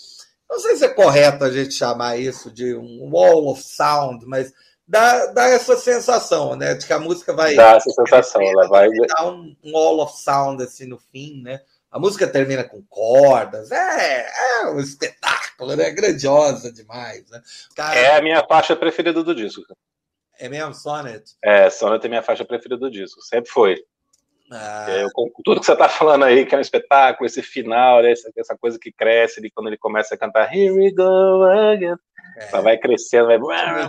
não 0.50 0.58
sei 0.60 0.78
se 0.78 0.86
é 0.86 0.90
correto 0.90 1.44
a 1.44 1.52
gente 1.52 1.74
chamar 1.74 2.18
isso 2.18 2.50
de 2.50 2.74
um 2.74 3.10
wall 3.12 3.50
of 3.50 3.62
sound, 3.62 4.26
mas 4.26 4.54
dá, 4.88 5.26
dá 5.28 5.50
essa 5.50 5.76
sensação, 5.76 6.56
né? 6.56 6.74
De 6.74 6.88
que 6.88 6.94
a 6.94 7.00
música 7.00 7.34
vai. 7.34 7.56
Dá 7.56 7.76
essa 7.76 7.90
sensação, 7.90 8.42
ela 8.42 8.68
vai. 8.68 8.88
Dar 8.90 9.26
um, 9.26 9.56
um 9.62 9.74
wall 9.74 10.00
of 10.00 10.18
sound 10.18 10.64
assim 10.64 10.86
no 10.86 10.98
fim, 11.12 11.42
né? 11.44 11.60
A 11.92 12.00
música 12.00 12.26
termina 12.28 12.64
com 12.64 12.82
cordas, 12.90 13.72
é, 13.72 14.28
é 14.62 14.68
um 14.70 14.80
espetáculo, 14.80 15.76
né? 15.76 15.92
Grandiosa 15.92 16.72
demais, 16.72 17.30
né? 17.30 17.42
Cara, 17.76 18.00
é 18.00 18.18
a 18.18 18.22
minha 18.22 18.44
faixa 18.48 18.76
preferida 18.76 19.22
do 19.22 19.36
disco. 19.36 19.62
É 20.40 20.50
mesmo, 20.50 20.74
Sonnet? 20.74 21.36
É, 21.44 21.70
Sonnet 21.70 22.04
é 22.04 22.10
minha 22.10 22.24
faixa 22.24 22.44
preferida 22.44 22.78
do 22.78 22.90
disco, 22.90 23.22
sempre 23.22 23.52
foi. 23.52 23.84
Ah. 24.52 24.86
É, 24.90 25.06
tudo 25.44 25.60
que 25.60 25.66
você 25.66 25.74
está 25.74 25.90
falando 25.90 26.26
aí, 26.26 26.46
que 26.46 26.54
é 26.54 26.58
um 26.58 26.62
espetáculo, 26.62 27.26
esse 27.26 27.42
final, 27.42 28.02
né, 28.02 28.12
essa, 28.12 28.32
essa, 28.38 28.58
coisa 28.60 28.78
que 28.80 28.92
cresce 28.92 29.40
ali 29.40 29.50
quando 29.50 29.68
ele 29.68 29.78
começa 29.78 30.16
a 30.16 30.18
cantar 30.18 30.54
Here 30.54 30.72
we 30.72 30.92
go 30.92 31.44
again. 31.44 31.96
É. 32.38 32.62
vai 32.62 32.78
crescendo, 32.78 33.28
vai 33.28 33.40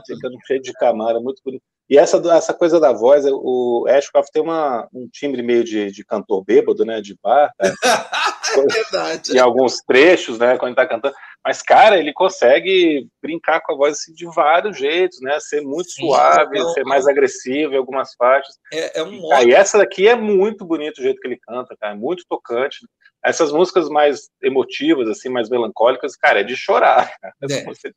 ficando 0.06 0.36
cheio 0.46 0.60
de 0.60 0.72
camada, 0.74 1.20
muito 1.20 1.40
bonito. 1.44 1.62
E 1.88 1.98
essa, 1.98 2.16
essa 2.32 2.54
coisa 2.54 2.80
da 2.80 2.92
voz, 2.92 3.24
o 3.26 3.86
Ashcroft 3.88 4.30
tem 4.32 4.42
uma, 4.42 4.88
um 4.92 5.06
timbre 5.12 5.42
meio 5.42 5.62
de, 5.62 5.90
de 5.90 6.04
cantor 6.04 6.42
bêbado, 6.42 6.84
né? 6.84 7.00
De 7.00 7.14
bar. 7.22 7.52
Né? 7.60 7.70
é. 9.32 9.36
Em 9.36 9.38
alguns 9.38 9.78
trechos, 9.82 10.38
né? 10.38 10.56
Quando 10.56 10.70
ele 10.70 10.76
tá 10.76 10.86
cantando. 10.86 11.14
Mas, 11.44 11.60
cara, 11.60 11.98
ele 11.98 12.12
consegue 12.12 13.06
brincar 13.22 13.60
com 13.60 13.74
a 13.74 13.76
voz 13.76 13.98
assim, 13.98 14.14
de 14.14 14.24
vários 14.26 14.78
jeitos, 14.78 15.20
né? 15.20 15.38
Ser 15.40 15.60
muito 15.60 15.90
Sim, 15.90 16.06
suave, 16.06 16.58
é 16.58 16.64
ser 16.70 16.84
mais 16.84 17.06
agressivo 17.06 17.74
em 17.74 17.76
algumas 17.76 18.16
partes. 18.16 18.56
É, 18.72 19.00
é 19.00 19.02
um 19.02 19.12
e, 19.12 19.48
e 19.48 19.54
essa 19.54 19.76
daqui 19.76 20.08
é 20.08 20.14
muito 20.14 20.64
bonito 20.64 20.98
o 20.98 21.02
jeito 21.02 21.20
que 21.20 21.28
ele 21.28 21.38
canta, 21.38 21.76
cara. 21.78 21.92
É 21.92 21.96
muito 21.96 22.24
tocante. 22.28 22.78
Essas 23.22 23.52
músicas 23.52 23.88
mais 23.88 24.28
emotivas, 24.42 25.08
assim, 25.08 25.30
mais 25.30 25.48
melancólicas, 25.48 26.14
cara, 26.14 26.40
é 26.40 26.44
de 26.44 26.56
chorar. 26.56 27.12
É. 27.50 27.64
Você, 27.64 27.92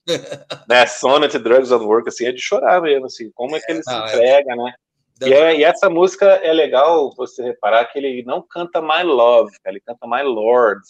né, 0.67 0.86
Sonnet, 0.86 1.38
Drugs 1.38 1.72
on 1.72 1.86
Work, 1.86 2.10
assim, 2.10 2.26
é 2.26 2.32
de 2.34 2.41
chorar 2.41 2.82
mesmo, 2.82 3.06
assim, 3.06 3.32
como 3.34 3.56
é 3.56 3.62
que 3.62 3.72
ele 3.72 3.82
se 3.82 3.93
é. 3.93 3.98
entrega, 3.98 4.56
né? 4.56 4.74
E, 5.21 5.34
é, 5.34 5.58
e, 5.58 5.63
essa 5.63 5.89
música 5.89 6.25
é 6.25 6.53
legal 6.53 7.12
você 7.15 7.43
reparar 7.43 7.86
que 7.86 7.97
ele 7.97 8.23
não 8.23 8.41
canta 8.41 8.82
My 8.82 9.03
Love, 9.03 9.51
ele 9.65 9.80
canta 9.80 10.08
My 10.08 10.21
Lord. 10.23 10.82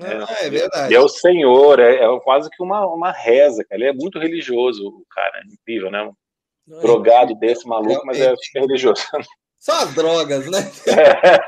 Ah, 0.00 0.36
é, 0.40 0.46
é 0.46 0.50
verdade. 0.50 0.86
Ele 0.86 0.96
é 0.96 1.00
o 1.00 1.08
Senhor, 1.08 1.78
é, 1.78 1.96
é, 1.96 2.20
quase 2.20 2.50
que 2.50 2.62
uma, 2.62 2.86
uma 2.86 3.10
reza, 3.10 3.64
cara. 3.64 3.80
Ele 3.80 3.90
é 3.90 3.92
muito 3.92 4.18
religioso, 4.18 4.86
o 4.88 5.04
cara, 5.10 5.38
é 5.38 5.52
incrível, 5.52 5.90
né? 5.90 6.02
Um 6.02 6.14
não, 6.66 6.80
drogado 6.80 7.34
desse 7.36 7.66
maluco, 7.66 8.04
mas 8.04 8.20
é 8.20 8.34
super 8.36 8.60
religioso. 8.60 9.02
Só 9.58 9.82
as 9.82 9.94
drogas, 9.94 10.48
né? 10.50 10.70
É. 10.86 11.38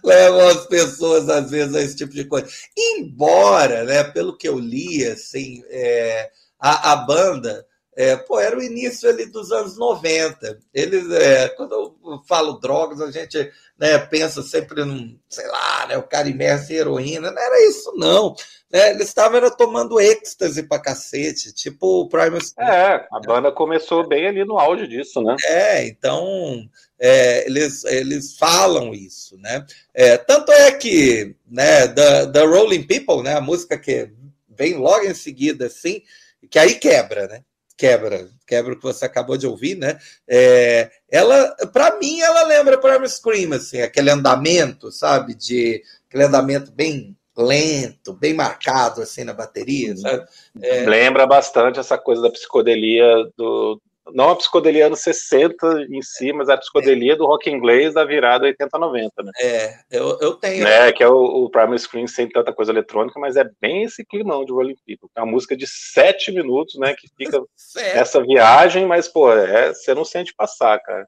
Levam 0.02 0.48
as 0.48 0.66
pessoas, 0.66 1.28
às 1.28 1.50
vezes, 1.50 1.74
a 1.74 1.82
esse 1.82 1.96
tipo 1.96 2.12
de 2.12 2.24
coisa. 2.24 2.48
Embora, 2.76 3.84
né, 3.84 4.04
pelo 4.04 4.36
que 4.36 4.48
eu 4.48 4.58
li, 4.58 5.04
assim, 5.06 5.62
é, 5.68 6.30
a, 6.58 6.92
a 6.92 6.96
banda 6.96 7.66
é, 7.94 8.16
pô, 8.16 8.40
era 8.40 8.56
o 8.56 8.62
início 8.62 9.08
ali 9.08 9.26
dos 9.26 9.52
anos 9.52 9.76
90. 9.76 10.58
Eles, 10.72 11.10
é, 11.10 11.48
quando 11.50 11.72
eu 11.72 12.22
falo 12.26 12.58
drogas, 12.58 13.00
a 13.00 13.10
gente 13.10 13.50
né, 13.78 13.98
pensa 13.98 14.42
sempre 14.42 14.82
num, 14.84 15.18
sei 15.28 15.46
lá, 15.46 15.86
né, 15.86 15.98
o 15.98 16.02
cara 16.02 16.28
imerso 16.28 16.72
em 16.72 16.76
heroína. 16.76 17.30
Não 17.30 17.42
era 17.42 17.68
isso, 17.68 17.92
não. 17.96 18.34
Né, 18.72 18.90
eles 18.90 19.08
estavam 19.08 19.38
tomando 19.50 20.00
êxtase 20.00 20.62
pra 20.62 20.80
cacete, 20.80 21.52
tipo 21.52 22.02
o 22.02 22.08
Primal 22.08 22.40
É, 22.58 23.06
a 23.12 23.20
banda 23.20 23.52
começou 23.52 24.08
bem 24.08 24.26
ali 24.26 24.42
no 24.44 24.58
auge 24.58 24.86
disso, 24.86 25.20
né? 25.20 25.36
É, 25.44 25.86
então 25.86 26.66
é, 26.98 27.44
eles, 27.46 27.84
eles 27.84 28.38
falam 28.38 28.94
isso, 28.94 29.36
né? 29.36 29.66
É, 29.92 30.16
tanto 30.16 30.50
é 30.50 30.72
que 30.72 31.36
né, 31.46 31.86
the, 31.88 32.28
the 32.28 32.44
Rolling 32.44 32.86
People, 32.86 33.22
né, 33.22 33.34
a 33.34 33.40
música 33.42 33.76
que 33.76 34.10
vem 34.48 34.76
logo 34.76 35.04
em 35.04 35.14
seguida, 35.14 35.66
assim, 35.66 36.02
que 36.48 36.58
aí 36.58 36.76
quebra, 36.76 37.28
né? 37.28 37.42
Quebra, 37.76 38.28
quebra 38.46 38.74
o 38.74 38.76
que 38.76 38.82
você 38.82 39.04
acabou 39.04 39.36
de 39.36 39.46
ouvir, 39.46 39.76
né? 39.76 39.98
É, 40.28 40.90
ela, 41.10 41.54
para 41.72 41.98
mim, 41.98 42.20
ela 42.20 42.44
lembra 42.44 42.78
Primal 42.78 43.08
Scream, 43.08 43.52
assim, 43.52 43.80
aquele 43.80 44.10
andamento, 44.10 44.90
sabe? 44.90 45.34
De 45.34 45.82
aquele 46.08 46.24
andamento 46.24 46.70
bem 46.72 47.16
lento, 47.36 48.12
bem 48.12 48.34
marcado 48.34 49.00
assim 49.00 49.24
na 49.24 49.32
bateria, 49.32 49.96
sabe? 49.96 50.24
É... 50.60 50.84
Lembra 50.84 51.26
bastante 51.26 51.80
essa 51.80 51.96
coisa 51.96 52.20
da 52.22 52.30
psicodelia 52.30 53.06
do, 53.36 53.80
não 54.10 54.30
a 54.30 54.36
psicodelia 54.36 54.86
anos 54.86 55.00
60 55.00 55.86
em 55.90 56.02
si, 56.02 56.32
mas 56.32 56.48
a 56.48 56.56
psicodelia 56.56 57.12
é. 57.12 57.16
do 57.16 57.26
rock 57.26 57.48
inglês 57.48 57.94
da 57.94 58.04
virada 58.04 58.46
80-90, 58.46 59.10
né? 59.24 59.32
É, 59.40 59.78
eu, 59.90 60.18
eu 60.20 60.34
tenho. 60.34 60.64
Né, 60.64 60.92
que 60.92 61.02
é 61.02 61.08
o, 61.08 61.44
o 61.44 61.50
Primal 61.50 61.78
Screen 61.78 62.06
sem 62.06 62.28
tanta 62.28 62.52
coisa 62.52 62.72
eletrônica, 62.72 63.18
mas 63.20 63.36
é 63.36 63.48
bem 63.60 63.84
esse 63.84 64.04
climão 64.04 64.44
de 64.44 64.52
Rolling 64.52 64.76
People. 64.86 65.08
É 65.16 65.20
uma 65.20 65.30
música 65.30 65.56
de 65.56 65.66
sete 65.66 66.32
minutos, 66.32 66.78
né, 66.78 66.94
que 66.98 67.08
fica 67.16 67.40
essa 67.94 68.22
viagem, 68.22 68.86
mas, 68.86 69.06
pô, 69.06 69.32
é, 69.32 69.72
você 69.72 69.94
não 69.94 70.04
sente 70.04 70.34
passar, 70.34 70.78
cara. 70.80 71.06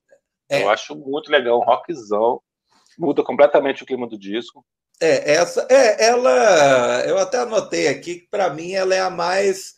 É. 0.49 0.63
Eu 0.63 0.71
acho 0.71 0.95
muito 0.95 1.31
legal, 1.31 1.59
um 1.59 1.65
rockzão, 1.65 2.41
muda 2.99 3.25
completamente 3.25 3.83
o 3.83 3.87
clima 3.87 4.07
do 4.07 4.19
disco. 4.19 4.65
É, 5.01 5.33
essa, 5.33 5.67
é, 5.69 6.07
ela, 6.07 7.05
eu 7.07 7.19
até 7.19 7.39
anotei 7.39 7.89
aqui 7.89 8.21
que 8.21 8.29
para 8.31 8.51
mim 8.51 8.73
ela 8.73 8.95
é 8.95 9.01
a 9.01 9.11
mais 9.11 9.75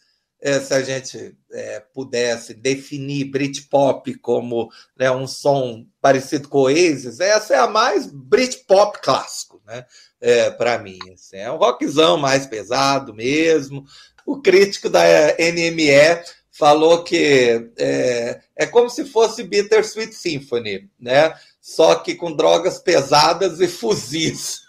é, 0.46 0.60
se 0.60 0.72
a 0.72 0.80
gente 0.80 1.36
é, 1.50 1.82
pudesse 1.92 2.54
definir 2.54 3.24
Britpop 3.24 4.14
como 4.18 4.70
né, 4.96 5.10
um 5.10 5.26
som 5.26 5.84
parecido 6.00 6.48
com 6.48 6.58
Oasis, 6.58 7.18
essa 7.18 7.54
é 7.54 7.58
a 7.58 7.66
mais 7.66 8.06
Britpop 8.06 9.00
clássico, 9.02 9.60
né? 9.66 9.84
É, 10.20 10.48
para 10.52 10.78
mim, 10.78 11.00
assim, 11.12 11.38
é 11.38 11.50
um 11.50 11.56
rockzão 11.56 12.16
mais 12.16 12.46
pesado 12.46 13.12
mesmo. 13.12 13.84
O 14.24 14.40
crítico 14.40 14.88
da 14.88 15.02
NME 15.36 16.22
falou 16.52 17.02
que 17.02 17.68
é, 17.76 18.40
é 18.54 18.66
como 18.66 18.88
se 18.88 19.04
fosse 19.04 19.42
Bittersweet 19.42 20.14
Symphony, 20.14 20.88
né? 20.96 21.34
Só 21.60 21.96
que 21.96 22.14
com 22.14 22.32
drogas 22.32 22.78
pesadas 22.78 23.58
e 23.58 23.66
fuzis. 23.66 24.60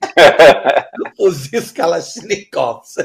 fuzis 1.16 1.72
Kalashnikovs. 1.72 2.96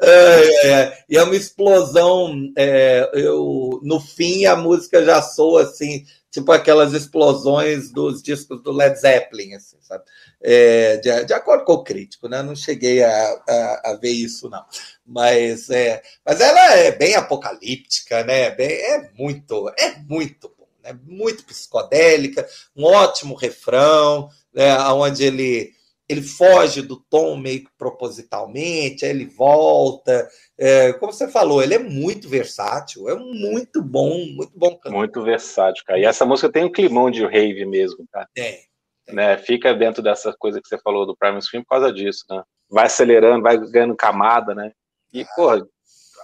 É, 0.00 0.66
é, 0.66 1.04
e 1.08 1.16
é 1.16 1.22
uma 1.22 1.36
explosão. 1.36 2.34
É, 2.56 3.10
eu, 3.14 3.80
no 3.82 4.00
fim, 4.00 4.46
a 4.46 4.56
música 4.56 5.04
já 5.04 5.20
soa 5.20 5.62
assim, 5.62 6.04
tipo 6.30 6.50
aquelas 6.50 6.92
explosões 6.92 7.92
dos 7.92 8.22
discos 8.22 8.62
do 8.62 8.72
Led 8.72 8.98
Zeppelin, 8.98 9.54
assim, 9.54 9.76
sabe? 9.82 10.04
É, 10.42 10.96
de, 10.96 11.24
de, 11.24 11.34
acordo 11.34 11.64
com 11.64 11.74
o 11.74 11.84
crítico, 11.84 12.28
né? 12.28 12.42
Não 12.42 12.56
cheguei 12.56 13.02
a, 13.02 13.42
a, 13.48 13.90
a 13.92 13.98
ver 14.00 14.12
isso, 14.12 14.48
não. 14.48 14.64
Mas, 15.06 15.68
é, 15.70 16.02
mas 16.24 16.40
ela 16.40 16.74
é 16.74 16.92
bem 16.92 17.14
apocalíptica, 17.14 18.24
né? 18.24 18.50
Bem, 18.50 18.70
é 18.70 19.10
muito, 19.16 19.68
é 19.78 19.96
muito 20.08 20.48
bom, 20.58 20.66
né? 20.82 20.98
Muito 21.04 21.44
psicodélica, 21.44 22.48
um 22.74 22.84
ótimo 22.84 23.34
refrão, 23.34 24.28
né? 24.54 24.76
Onde 24.88 25.24
ele 25.24 25.81
ele 26.12 26.22
foge 26.22 26.82
do 26.82 26.96
tom 26.96 27.36
meio 27.36 27.64
que 27.64 27.70
propositalmente, 27.76 29.04
aí 29.04 29.10
ele 29.10 29.26
volta. 29.26 30.28
É, 30.58 30.92
como 30.94 31.12
você 31.12 31.28
falou, 31.28 31.62
ele 31.62 31.74
é 31.74 31.78
muito 31.78 32.28
versátil, 32.28 33.08
é 33.08 33.14
muito 33.14 33.82
bom, 33.82 34.26
muito 34.26 34.52
bom 34.54 34.76
cantor. 34.76 34.92
Muito 34.92 35.22
versátil, 35.22 35.84
cara. 35.84 35.98
E 35.98 36.04
essa 36.04 36.24
música 36.24 36.50
tem 36.50 36.64
um 36.64 36.72
climão 36.72 37.10
de 37.10 37.24
rave 37.26 37.64
mesmo, 37.64 38.06
cara. 38.12 38.28
É. 38.36 38.60
Né? 39.08 39.36
Fica 39.38 39.74
dentro 39.74 40.02
dessa 40.02 40.34
coisa 40.38 40.60
que 40.60 40.68
você 40.68 40.78
falou 40.78 41.04
do 41.06 41.16
Prime 41.16 41.40
Screen 41.42 41.62
por 41.62 41.70
causa 41.70 41.92
disso, 41.92 42.24
né? 42.30 42.42
Vai 42.70 42.86
acelerando, 42.86 43.42
vai 43.42 43.58
ganhando 43.58 43.96
camada, 43.96 44.54
né? 44.54 44.72
E, 45.12 45.26
porra, 45.36 45.66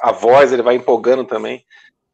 a 0.01 0.13
voz 0.13 0.53
ele 0.53 0.63
vai 0.63 0.77
empolgando 0.77 1.25
também, 1.25 1.65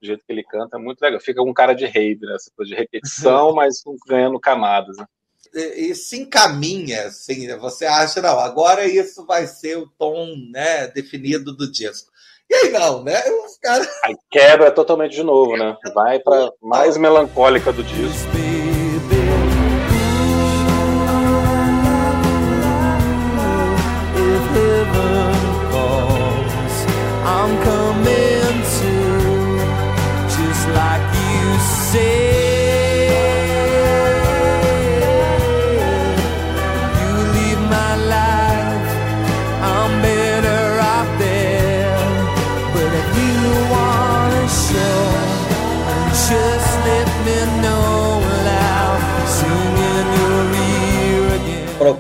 do 0.01 0.07
jeito 0.07 0.25
que 0.25 0.33
ele 0.33 0.43
canta, 0.43 0.77
é 0.77 0.81
muito 0.81 1.01
legal. 1.01 1.21
Fica 1.21 1.43
um 1.43 1.53
cara 1.53 1.75
de 1.75 1.87
rave, 1.87 2.21
né? 2.23 2.35
Essa 2.35 2.51
coisa 2.57 2.71
de 2.71 2.77
repetição, 2.77 3.55
mas 3.55 3.83
ganhando 4.07 4.41
camadas, 4.41 4.97
né? 4.97 5.07
E 5.55 5.95
se 5.95 6.19
encaminha, 6.19 7.07
assim, 7.07 7.47
você 7.59 7.87
acha, 7.87 8.21
não, 8.21 8.39
agora 8.41 8.87
isso 8.87 9.25
vai 9.25 9.47
ser 9.47 9.79
o 9.79 9.89
tom 9.99 10.35
né, 10.51 10.89
definido 10.89 11.55
do 11.55 11.71
disco. 11.71 12.13
E 12.51 12.55
aí 12.55 12.71
não, 12.71 13.03
né? 13.03 13.23
Os 13.45 13.57
cara... 13.59 13.89
Aí 14.05 14.15
quebra 14.31 14.71
totalmente 14.71 15.13
de 15.13 15.23
novo, 15.23 15.57
né? 15.57 15.77
Vai 15.95 16.19
para 16.19 16.51
mais 16.61 16.97
melancólica 16.97 17.73
do 17.73 17.83
disco. 17.83 18.54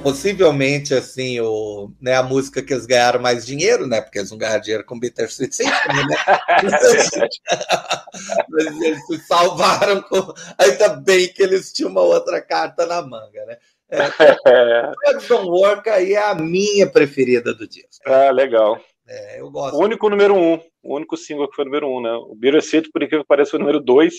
Possivelmente 0.05 0.93
assim 0.95 1.41
o, 1.41 1.91
né, 1.99 2.15
a 2.15 2.23
música 2.23 2.63
que 2.63 2.75
eles 2.75 2.85
ganharam 2.85 3.21
mais 3.21 3.47
dinheiro, 3.47 3.87
né? 3.87 4.03
Porque 4.03 4.19
eles 4.19 4.31
não 4.31 4.37
ganharam 4.37 4.61
dinheiro 4.61 4.85
com 4.85 5.01
Bittersweet 5.01 5.57
Symphony, 5.57 6.07
né? 6.07 6.17
Mas 8.51 8.81
eles 8.83 9.07
se 9.07 9.19
salvaram 9.27 10.03
com. 10.03 10.33
Ainda 10.59 10.91
bem 10.91 11.27
que 11.33 11.43
eles 11.43 11.73
tinham 11.73 11.91
uma 11.91 12.03
outra 12.03 12.43
carta 12.43 12.85
na 12.85 13.01
manga, 13.01 13.47
né? 13.47 13.57
É, 13.89 13.97
Don't 15.27 15.49
Work 15.49 15.89
aí 15.89 16.13
é 16.13 16.23
a 16.23 16.35
minha 16.35 16.87
preferida 16.87 17.55
do 17.55 17.67
disco. 17.67 18.05
Ah, 18.07 18.31
legal. 18.31 18.79
É, 19.09 19.41
eu 19.41 19.51
gosto. 19.51 19.75
O 19.75 19.83
único 19.83 20.11
número 20.11 20.35
um, 20.35 20.61
o 20.83 20.97
único 20.97 21.17
single 21.17 21.49
que 21.49 21.57
foi 21.57 21.65
número 21.65 21.89
um, 21.89 22.03
né? 22.03 22.13
O 22.13 22.35
Bittersweet, 22.35 22.91
por 22.91 23.03
incrível 23.03 23.25
que 23.25 23.29
pareça, 23.29 23.53
foi 23.53 23.61
número 23.61 23.81
dois. 23.81 24.15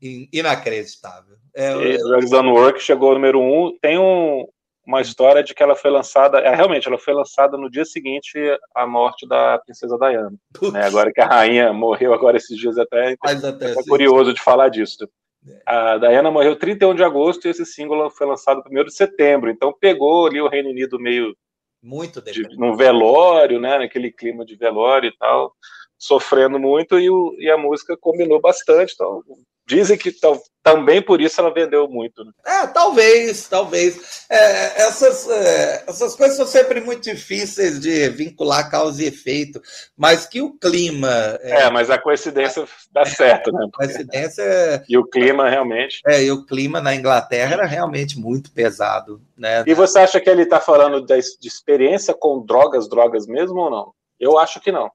Inacreditável. 0.00 1.36
É, 1.54 1.96
Drugs 1.96 2.30
Don't 2.30 2.50
Work 2.50 2.82
chegou 2.82 3.08
ao 3.08 3.14
número 3.14 3.40
um. 3.40 3.76
Tem 3.80 3.98
um, 3.98 4.46
uma 4.86 5.00
história 5.00 5.42
de 5.42 5.52
que 5.52 5.62
ela 5.62 5.74
foi 5.74 5.90
lançada, 5.90 6.38
é, 6.38 6.54
realmente, 6.54 6.86
ela 6.86 6.96
foi 6.96 7.12
lançada 7.12 7.58
no 7.58 7.68
dia 7.68 7.84
seguinte 7.84 8.38
à 8.72 8.86
morte 8.86 9.26
da 9.26 9.58
princesa 9.58 9.98
Diana. 9.98 10.32
Né? 10.72 10.86
Agora 10.86 11.12
que 11.12 11.20
a 11.20 11.26
rainha 11.26 11.72
morreu 11.72 12.14
agora 12.14 12.36
esses 12.36 12.56
dias 12.56 12.78
até, 12.78 13.16
Mas 13.22 13.44
até 13.44 13.72
é 13.72 13.84
curioso 13.88 14.32
de 14.32 14.40
falar 14.40 14.68
disso. 14.68 15.08
É. 15.48 15.62
A 15.66 15.98
Diana 15.98 16.30
morreu 16.30 16.54
31 16.54 16.94
de 16.94 17.02
agosto 17.02 17.46
e 17.46 17.50
esse 17.50 17.66
single 17.66 18.08
foi 18.10 18.26
lançado 18.28 18.62
1 18.70 18.84
de 18.84 18.94
setembro. 18.94 19.50
Então 19.50 19.74
pegou 19.78 20.26
ali 20.26 20.40
o 20.40 20.48
Reino 20.48 20.70
Unido 20.70 21.00
meio 21.00 21.36
muito 21.82 22.22
de, 22.22 22.42
num 22.56 22.76
velório, 22.76 23.60
né, 23.60 23.78
naquele 23.78 24.10
clima 24.10 24.44
de 24.44 24.56
velório 24.56 25.08
e 25.08 25.16
tal, 25.16 25.52
sofrendo 25.98 26.58
muito 26.58 26.98
e, 26.98 27.10
o, 27.10 27.34
e 27.38 27.50
a 27.50 27.58
música 27.58 27.96
combinou 27.96 28.40
bastante. 28.40 28.94
Então 28.94 29.22
Dizem 29.66 29.98
que 29.98 30.14
também 30.62 31.02
por 31.02 31.20
isso 31.20 31.40
ela 31.40 31.52
vendeu 31.52 31.88
muito. 31.88 32.24
Né? 32.24 32.32
É, 32.44 32.66
talvez, 32.66 33.48
talvez. 33.48 34.26
É, 34.28 34.82
essas, 34.82 35.28
é, 35.28 35.84
essas 35.86 36.14
coisas 36.14 36.36
são 36.36 36.46
sempre 36.46 36.80
muito 36.80 37.02
difíceis 37.02 37.80
de 37.80 38.08
vincular 38.08 38.70
causa 38.70 39.02
e 39.02 39.06
efeito, 39.06 39.60
mas 39.96 40.26
que 40.26 40.40
o 40.40 40.56
clima. 40.56 41.08
É, 41.40 41.62
é 41.62 41.70
mas 41.70 41.90
a 41.90 41.98
coincidência 41.98 42.64
dá 42.92 43.04
certo, 43.04 43.52
né? 43.52 43.66
A 43.66 43.76
coincidência. 43.76 44.42
É- 44.42 44.84
e 44.88 44.96
o 44.96 45.04
clima 45.04 45.48
realmente. 45.48 46.00
É, 46.06 46.22
e 46.22 46.30
o 46.30 46.44
clima 46.44 46.80
na 46.80 46.94
Inglaterra 46.94 47.54
era 47.54 47.66
realmente 47.66 48.18
muito 48.18 48.52
pesado. 48.52 49.20
Né? 49.36 49.64
E 49.66 49.74
você 49.74 50.00
acha 50.00 50.20
que 50.20 50.30
ele 50.30 50.42
está 50.42 50.60
falando 50.60 51.00
de, 51.04 51.20
de 51.40 51.48
experiência 51.48 52.14
com 52.14 52.44
drogas, 52.44 52.88
drogas 52.88 53.26
mesmo 53.26 53.58
ou 53.58 53.70
não? 53.70 53.92
Eu 54.18 54.38
acho 54.38 54.60
que 54.60 54.72
não. 54.72 54.90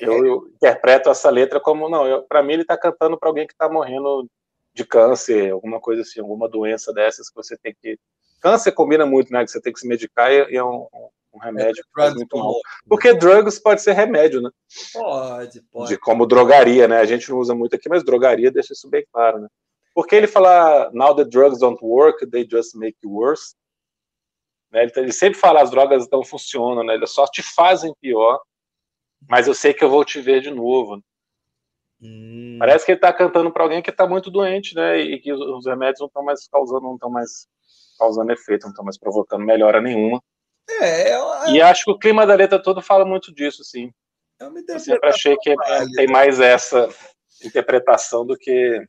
Eu, 0.00 0.24
eu 0.24 0.50
interpreto 0.54 1.10
essa 1.10 1.30
letra 1.30 1.60
como 1.60 1.88
não. 1.88 2.22
Para 2.22 2.42
mim, 2.42 2.54
ele 2.54 2.62
está 2.62 2.76
cantando 2.76 3.18
para 3.18 3.28
alguém 3.28 3.46
que 3.46 3.52
está 3.52 3.68
morrendo 3.68 4.28
de 4.72 4.84
câncer, 4.84 5.52
alguma 5.52 5.80
coisa 5.80 6.02
assim, 6.02 6.20
alguma 6.20 6.48
doença 6.48 6.92
dessas 6.92 7.28
que 7.28 7.34
você 7.34 7.56
tem 7.56 7.74
que. 7.80 7.98
Câncer 8.40 8.72
combina 8.72 9.04
muito, 9.04 9.32
né? 9.32 9.44
Que 9.44 9.50
você 9.50 9.60
tem 9.60 9.72
que 9.72 9.80
se 9.80 9.86
medicar 9.86 10.32
e 10.32 10.56
é 10.56 10.64
um, 10.64 10.86
um 11.34 11.38
remédio 11.38 11.80
é, 11.80 12.00
faz 12.00 12.14
muito 12.14 12.36
mal. 12.36 12.54
Porque 12.88 13.12
drugs 13.12 13.58
pode 13.58 13.82
ser 13.82 13.92
remédio, 13.92 14.40
né? 14.40 14.50
Pode, 14.92 15.62
pode. 15.70 15.88
De 15.88 15.98
como 15.98 16.26
drogaria, 16.26 16.88
né? 16.88 16.98
A 17.00 17.04
gente 17.04 17.30
não 17.30 17.38
usa 17.38 17.54
muito 17.54 17.76
aqui, 17.76 17.88
mas 17.88 18.04
drogaria 18.04 18.50
deixa 18.50 18.72
isso 18.72 18.88
bem 18.88 19.04
claro, 19.12 19.40
né? 19.40 19.48
Porque 19.94 20.14
ele 20.14 20.26
fala, 20.26 20.90
now 20.92 21.14
the 21.14 21.24
drugs 21.24 21.58
don't 21.58 21.78
work, 21.82 22.26
they 22.26 22.46
just 22.48 22.74
make 22.74 22.96
you 23.02 23.12
worse. 23.12 23.54
Né? 24.70 24.84
Ele, 24.84 24.92
ele, 24.96 25.12
sempre 25.12 25.38
fala, 25.38 25.62
as 25.62 25.70
drogas 25.70 26.08
não 26.10 26.24
funcionam, 26.24 26.84
né? 26.84 26.94
Elas 26.94 27.10
só 27.10 27.26
te 27.26 27.42
fazem 27.42 27.92
pior, 28.00 28.40
mas 29.28 29.46
eu 29.46 29.54
sei 29.54 29.74
que 29.74 29.84
eu 29.84 29.90
vou 29.90 30.04
te 30.04 30.20
ver 30.20 30.40
de 30.40 30.50
novo. 30.50 31.02
Hum. 32.02 32.56
Parece 32.58 32.84
que 32.84 32.92
ele 32.92 32.98
está 32.98 33.12
cantando 33.12 33.52
para 33.52 33.62
alguém 33.62 33.82
que 33.82 33.90
está 33.90 34.06
muito 34.06 34.30
doente, 34.30 34.74
né? 34.74 34.98
E 34.98 35.18
que 35.20 35.32
os, 35.32 35.40
os 35.40 35.66
remédios 35.66 36.00
não 36.00 36.06
estão 36.06 36.24
mais 36.24 36.48
causando, 36.48 36.82
não 36.82 36.94
estão 36.94 37.10
mais 37.10 37.46
causando 37.98 38.32
efeito, 38.32 38.62
não 38.62 38.70
estão 38.70 38.84
mais 38.84 38.98
provocando 38.98 39.44
melhora 39.44 39.80
nenhuma. 39.80 40.22
É, 40.68 41.14
eu, 41.14 41.20
eu... 41.20 41.54
E 41.54 41.60
acho 41.60 41.84
que 41.84 41.90
o 41.90 41.98
clima 41.98 42.26
da 42.26 42.34
letra 42.34 42.62
todo 42.62 42.80
fala 42.80 43.04
muito 43.04 43.32
disso, 43.34 43.62
sim. 43.64 43.92
Eu, 44.38 44.52
eu 44.68 44.80
sempre 44.80 45.10
achei 45.10 45.36
que 45.36 45.54
tem 45.94 46.06
mais 46.06 46.40
essa 46.40 46.88
interpretação 47.44 48.24
do 48.24 48.36
que 48.36 48.82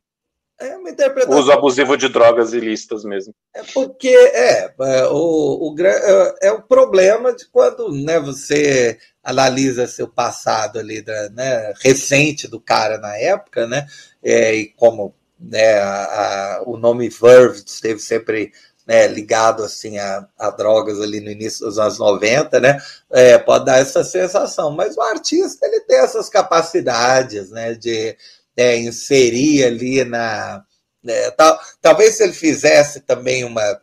é 0.66 0.76
uma 0.76 0.90
interpretação. 0.90 1.38
Uso 1.38 1.52
abusivo 1.52 1.96
de 1.96 2.08
drogas 2.08 2.52
ilícitas 2.52 3.04
mesmo. 3.04 3.34
É 3.54 3.62
porque 3.74 4.08
é, 4.08 4.72
é 4.78 5.06
o, 5.06 5.74
o, 5.74 5.76
é, 5.80 6.34
é 6.42 6.52
o 6.52 6.62
problema 6.62 7.32
de 7.32 7.46
quando 7.48 7.92
né, 7.92 8.18
você 8.18 8.98
analisa 9.22 9.86
seu 9.86 10.08
passado 10.08 10.78
ali, 10.78 11.02
da, 11.02 11.28
né, 11.30 11.72
recente 11.82 12.48
do 12.48 12.60
cara 12.60 12.98
na 12.98 13.16
época, 13.16 13.66
né? 13.66 13.86
É, 14.22 14.54
e 14.54 14.66
como 14.68 15.14
né, 15.38 15.78
a, 15.78 16.58
a, 16.58 16.62
o 16.66 16.76
nome 16.76 17.08
Verve 17.08 17.62
esteve 17.64 17.98
sempre 17.98 18.52
né, 18.86 19.06
ligado 19.06 19.62
assim 19.62 19.98
a, 19.98 20.26
a, 20.38 20.50
drogas 20.50 21.00
ali 21.00 21.20
no 21.20 21.30
início 21.30 21.66
dos 21.66 21.78
anos 21.78 21.98
90, 21.98 22.60
né? 22.60 22.78
É, 23.10 23.38
pode 23.38 23.64
dar 23.64 23.78
essa 23.78 24.02
sensação, 24.02 24.70
mas 24.70 24.96
o 24.96 25.02
artista 25.02 25.66
ele 25.66 25.80
tem 25.80 25.98
essas 25.98 26.28
capacidades, 26.28 27.50
né, 27.50 27.74
de 27.74 28.16
é, 28.56 28.76
inserir 28.78 29.64
ali 29.64 30.04
na. 30.04 30.64
É, 31.06 31.30
tal, 31.32 31.58
talvez 31.80 32.16
se 32.16 32.22
ele 32.22 32.32
fizesse 32.32 33.00
também 33.00 33.44
uma, 33.44 33.80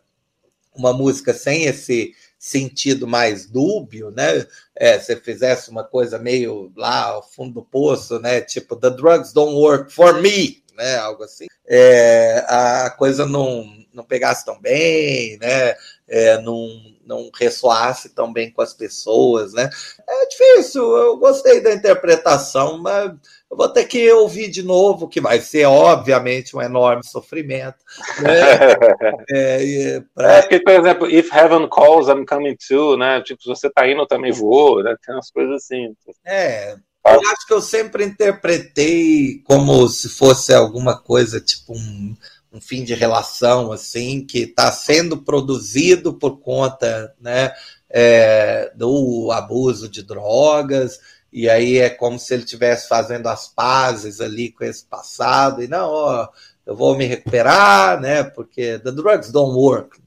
uma 0.74 0.94
música 0.94 1.34
sem 1.34 1.66
esse 1.66 2.14
sentido 2.40 3.06
mais 3.06 3.46
dúbio, 3.46 4.12
né? 4.12 4.46
É, 4.76 4.98
se 4.98 5.14
fizesse 5.18 5.70
uma 5.70 5.84
coisa 5.84 6.18
meio 6.18 6.72
lá 6.76 7.08
ao 7.08 7.30
fundo 7.30 7.56
do 7.56 7.64
poço, 7.64 8.20
né? 8.20 8.40
Tipo, 8.40 8.78
the 8.78 8.90
drugs 8.90 9.34
don't 9.34 9.54
work 9.54 9.92
for 9.92 10.22
me, 10.22 10.64
né? 10.76 10.96
Algo 10.96 11.24
assim. 11.24 11.48
É, 11.68 12.44
a 12.48 12.90
coisa 12.92 13.26
não, 13.26 13.66
não 14.00 14.06
pegasse 14.06 14.46
tão 14.46 14.60
bem, 14.60 15.38
né? 15.38 15.76
É, 16.08 16.42
não, 16.42 16.68
não 17.06 17.30
ressoasse 17.38 18.10
tão 18.10 18.34
bem 18.34 18.52
com 18.52 18.62
as 18.62 18.74
pessoas, 18.74 19.54
né? 19.54 19.70
É 20.08 20.26
difícil, 20.28 20.82
eu 20.82 21.18
gostei 21.18 21.62
da 21.62 21.74
interpretação, 21.74 22.80
mas 22.80 23.12
eu 23.52 23.58
vou 23.58 23.68
ter 23.70 23.86
que 23.86 24.12
ouvir 24.12 24.50
de 24.50 24.64
novo, 24.64 25.08
que 25.08 25.20
vai 25.20 25.40
ser, 25.40 25.66
obviamente, 25.66 26.56
um 26.56 26.62
enorme 26.62 27.04
sofrimento. 27.04 27.78
Né? 28.22 28.40
é, 29.30 30.04
pra... 30.16 30.34
é, 30.34 30.42
porque, 30.42 30.60
por 30.62 30.74
exemplo, 30.74 31.10
If 31.10 31.32
Heaven 31.32 31.68
Calls, 31.70 32.08
I'm 32.08 32.26
Coming 32.26 32.58
Too, 32.68 32.98
né? 32.98 33.22
Tipo, 33.22 33.44
se 33.44 33.50
você 33.50 33.70
tá 33.70 33.88
indo, 33.88 34.02
eu 34.02 34.08
também 34.08 34.32
vou, 34.32 34.82
né? 34.82 34.96
Tem 35.06 35.14
umas 35.14 35.30
coisas 35.30 35.56
assim. 35.56 35.94
É, 36.26 36.76
eu 37.06 37.20
acho 37.32 37.48
que 37.48 37.54
eu 37.54 37.62
sempre 37.62 38.04
interpretei 38.06 39.42
como 39.46 39.88
se 39.88 40.10
fosse 40.10 40.54
alguma 40.54 40.98
coisa, 41.00 41.40
tipo 41.40 41.74
um, 41.74 42.16
um 42.52 42.60
fim 42.60 42.84
de 42.84 42.94
relação, 42.94 43.72
assim, 43.72 44.26
que 44.26 44.40
está 44.40 44.72
sendo 44.72 45.18
produzido 45.18 46.14
por 46.14 46.40
conta, 46.40 47.14
né? 47.20 47.52
É, 47.90 48.72
do 48.76 49.32
abuso 49.32 49.90
de 49.90 50.04
drogas, 50.04 51.00
e 51.34 51.50
aí 51.50 51.78
é 51.78 51.90
como 51.90 52.20
se 52.20 52.34
ele 52.34 52.44
estivesse 52.44 52.88
fazendo 52.88 53.28
as 53.28 53.48
pazes 53.48 54.22
ali 54.22 54.52
com 54.52 54.64
esse 54.64 54.84
passado, 54.86 55.64
e 55.64 55.68
não, 55.68 55.90
ó, 55.90 56.28
eu 56.66 56.76
vou 56.76 56.96
me 56.96 57.06
recuperar, 57.06 58.00
né? 58.00 58.24
Porque 58.24 58.80
the 58.80 58.92
drugs 58.92 59.32
don't 59.32 59.56
work. 59.56 60.00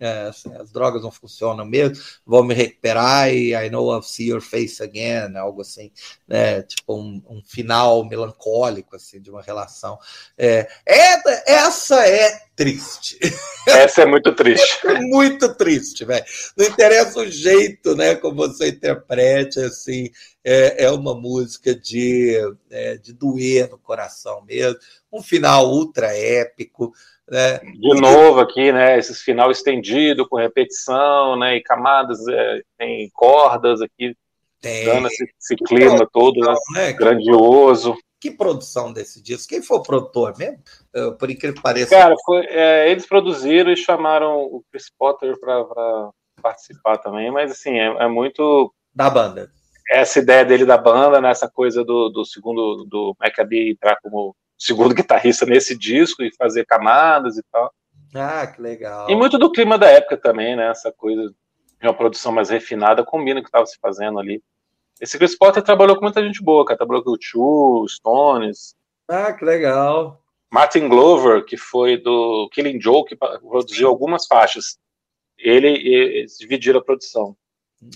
É, 0.00 0.22
assim, 0.22 0.50
as 0.54 0.72
drogas 0.72 1.02
não 1.02 1.10
funcionam 1.10 1.64
mesmo, 1.66 2.02
vou 2.24 2.42
me 2.42 2.54
recuperar 2.54 3.30
e 3.30 3.54
I 3.54 3.68
know 3.68 3.92
I'll 3.92 4.02
see 4.02 4.28
your 4.28 4.40
face 4.40 4.82
again, 4.82 5.36
algo 5.36 5.60
assim, 5.60 5.92
né? 6.26 6.62
Tipo 6.62 6.96
um, 6.96 7.22
um 7.28 7.42
final 7.44 8.02
melancólico 8.08 8.96
assim 8.96 9.20
de 9.20 9.30
uma 9.30 9.42
relação. 9.42 9.98
É, 10.38 10.66
é, 10.86 11.52
essa 11.52 12.06
é 12.06 12.50
triste. 12.56 13.18
Essa 13.66 14.02
é 14.02 14.06
muito 14.06 14.34
triste. 14.34 14.80
é 14.86 15.00
muito 15.00 15.54
triste, 15.54 16.04
velho. 16.04 16.24
Não 16.56 16.66
interessa 16.66 17.20
o 17.20 17.26
jeito, 17.26 17.96
né, 17.96 18.14
como 18.16 18.36
você 18.36 18.68
interprete, 18.68 19.60
assim, 19.60 20.10
é, 20.44 20.84
é 20.84 20.90
uma 20.90 21.14
música 21.14 21.74
de, 21.74 22.36
é, 22.70 22.96
de 22.96 23.12
doer 23.12 23.70
no 23.70 23.78
coração 23.78 24.42
mesmo. 24.42 24.78
Um 25.12 25.22
final 25.22 25.70
ultra 25.70 26.14
épico. 26.14 26.92
Né? 27.30 27.58
De 27.58 28.00
novo 28.00 28.40
aqui, 28.40 28.72
né? 28.72 28.98
Esse 28.98 29.14
final 29.14 29.50
estendido, 29.50 30.28
com 30.28 30.36
repetição, 30.36 31.38
né? 31.38 31.56
E 31.56 31.62
camadas, 31.62 32.18
é, 32.26 32.60
tem 32.76 33.08
cordas 33.12 33.80
aqui, 33.80 34.16
tem. 34.60 34.84
dando 34.84 35.06
esse, 35.06 35.24
esse 35.40 35.56
clima 35.56 36.08
todo, 36.12 36.40
né? 36.40 36.54
né? 36.74 36.92
Grandioso. 36.92 37.96
Que 38.20 38.30
produção 38.30 38.92
desse 38.92 39.22
disco? 39.22 39.48
Quem 39.48 39.62
foi 39.62 39.78
o 39.78 39.82
produtor 39.82 40.36
mesmo? 40.36 40.58
Por 41.18 41.30
incrível 41.30 41.56
que 41.56 41.62
pareça. 41.62 41.88
Cara, 41.96 42.14
foi, 42.26 42.44
é, 42.46 42.90
eles 42.90 43.06
produziram 43.06 43.72
e 43.72 43.76
chamaram 43.76 44.42
o 44.42 44.62
Chris 44.70 44.90
Potter 44.98 45.38
para 45.40 46.10
participar 46.40 46.98
também, 46.98 47.30
mas 47.30 47.52
assim, 47.52 47.78
é, 47.78 47.86
é, 47.86 48.08
muito. 48.08 48.74
Da 48.94 49.08
banda. 49.08 49.50
Essa 49.90 50.18
ideia 50.18 50.44
dele 50.44 50.64
da 50.64 50.76
banda, 50.76 51.20
né, 51.20 51.30
essa 51.30 51.48
coisa 51.48 51.84
do, 51.84 52.08
do 52.10 52.24
segundo, 52.24 52.84
do 52.84 53.16
Maccabi 53.18 53.70
entrar 53.70 53.96
como 54.02 54.36
segundo 54.60 54.94
guitarrista 54.94 55.46
nesse 55.46 55.76
disco 55.76 56.22
e 56.22 56.34
fazer 56.36 56.66
camadas 56.66 57.38
e 57.38 57.42
tal. 57.50 57.72
Ah, 58.14 58.46
que 58.46 58.60
legal. 58.60 59.08
E 59.10 59.16
muito 59.16 59.38
do 59.38 59.50
clima 59.50 59.78
da 59.78 59.88
época 59.88 60.16
também, 60.16 60.54
né? 60.54 60.68
Essa 60.68 60.92
coisa 60.92 61.32
de 61.80 61.86
uma 61.86 61.94
produção 61.94 62.30
mais 62.30 62.50
refinada 62.50 63.04
combina 63.04 63.40
com 63.40 63.40
o 63.40 63.44
que 63.44 63.48
estava 63.48 63.66
se 63.66 63.78
fazendo 63.80 64.18
ali. 64.18 64.42
Esse 65.00 65.16
Chris 65.16 65.36
Potter 65.36 65.62
trabalhou 65.62 65.96
com 65.96 66.02
muita 66.02 66.22
gente 66.22 66.42
boa, 66.42 66.64
cara. 66.64 66.76
Trabalhou 66.76 67.02
com 67.02 67.12
o 67.12 67.18
Chu, 67.18 67.86
Stones. 67.88 68.76
Ah, 69.08 69.32
que 69.32 69.44
legal. 69.44 70.22
Martin 70.52 70.88
Glover, 70.88 71.44
que 71.44 71.56
foi 71.56 71.96
do 71.96 72.48
Killing 72.52 72.80
Joke, 72.80 73.16
que 73.16 73.16
produziu 73.16 73.88
algumas 73.88 74.26
faixas. 74.26 74.78
Ele, 75.38 75.68
eles 75.68 76.36
dividiram 76.36 76.80
a 76.80 76.84
produção. 76.84 77.34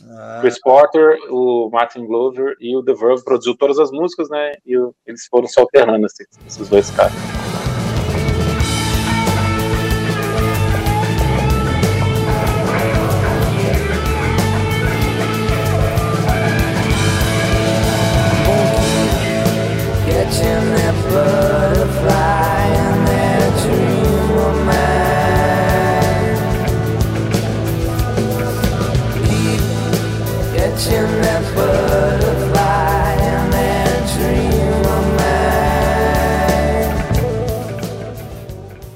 Ah. 0.09 0.39
Chris 0.41 0.59
Porter, 0.61 1.19
o 1.31 1.69
Martin 1.71 2.07
Glover 2.07 2.57
e 2.59 2.75
o 2.77 2.83
The 2.83 2.95
Verve 2.95 3.23
produziu 3.23 3.57
todas 3.57 3.79
as 3.79 3.91
músicas, 3.91 4.31
né? 4.31 4.53
E 4.65 4.75
eles 5.07 5.27
foram 5.27 5.47
se 5.47 5.61
alternando, 5.61 6.07
assim, 6.07 6.25
esses 6.47 6.69
dois 6.69 6.91
caras. 6.91 7.13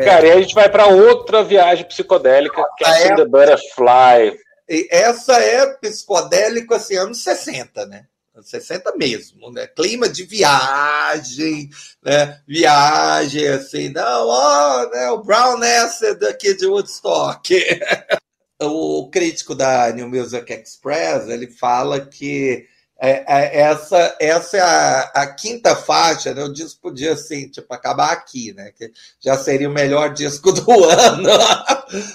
Cara, 0.08 0.26
e 0.26 0.30
a 0.30 0.40
gente 0.40 0.54
vai 0.54 0.70
para 0.70 0.86
outra 0.86 1.44
viagem 1.44 1.84
psicodélica, 1.84 2.64
que 2.78 2.84
é 2.84 3.14
The 3.14 3.26
Butterfly. 3.26 4.38
E 4.66 4.88
essa 4.90 5.34
é 5.34 5.66
psicodélico, 5.74 6.72
assim, 6.74 6.96
anos 6.96 7.22
60, 7.22 7.84
né? 7.84 8.06
Anos 8.34 8.48
60 8.48 8.96
mesmo, 8.96 9.52
né? 9.52 9.66
Clima 9.66 10.08
de 10.08 10.24
viagem, 10.24 11.68
né? 12.02 12.40
Viagem, 12.48 13.48
assim, 13.48 13.90
não, 13.90 14.28
ó, 14.28 14.88
né? 14.90 15.10
o 15.10 15.22
Brown 15.22 15.60
Acid 15.62 16.24
aqui 16.24 16.54
de 16.54 16.66
Woodstock. 16.66 17.54
o 18.62 19.10
crítico 19.10 19.54
da 19.54 19.90
New 19.92 20.08
Music 20.08 20.50
Express, 20.50 21.28
ele 21.28 21.48
fala 21.48 22.00
que 22.00 22.66
é, 23.00 23.24
é, 23.28 23.60
essa, 23.60 24.16
essa 24.20 24.56
é 24.56 24.60
a, 24.60 25.00
a, 25.14 25.26
quinta 25.28 25.76
faixa, 25.76 26.34
né? 26.34 26.42
O 26.42 26.52
disco 26.52 26.80
podia, 26.80 27.12
assim, 27.12 27.48
tipo, 27.48 27.72
acabar 27.72 28.10
aqui, 28.10 28.52
né? 28.52 28.72
Que 28.76 28.90
já 29.20 29.36
seria 29.38 29.68
o 29.68 29.72
melhor 29.72 30.12
disco 30.12 30.50
do 30.52 30.84
ano, 30.84 31.30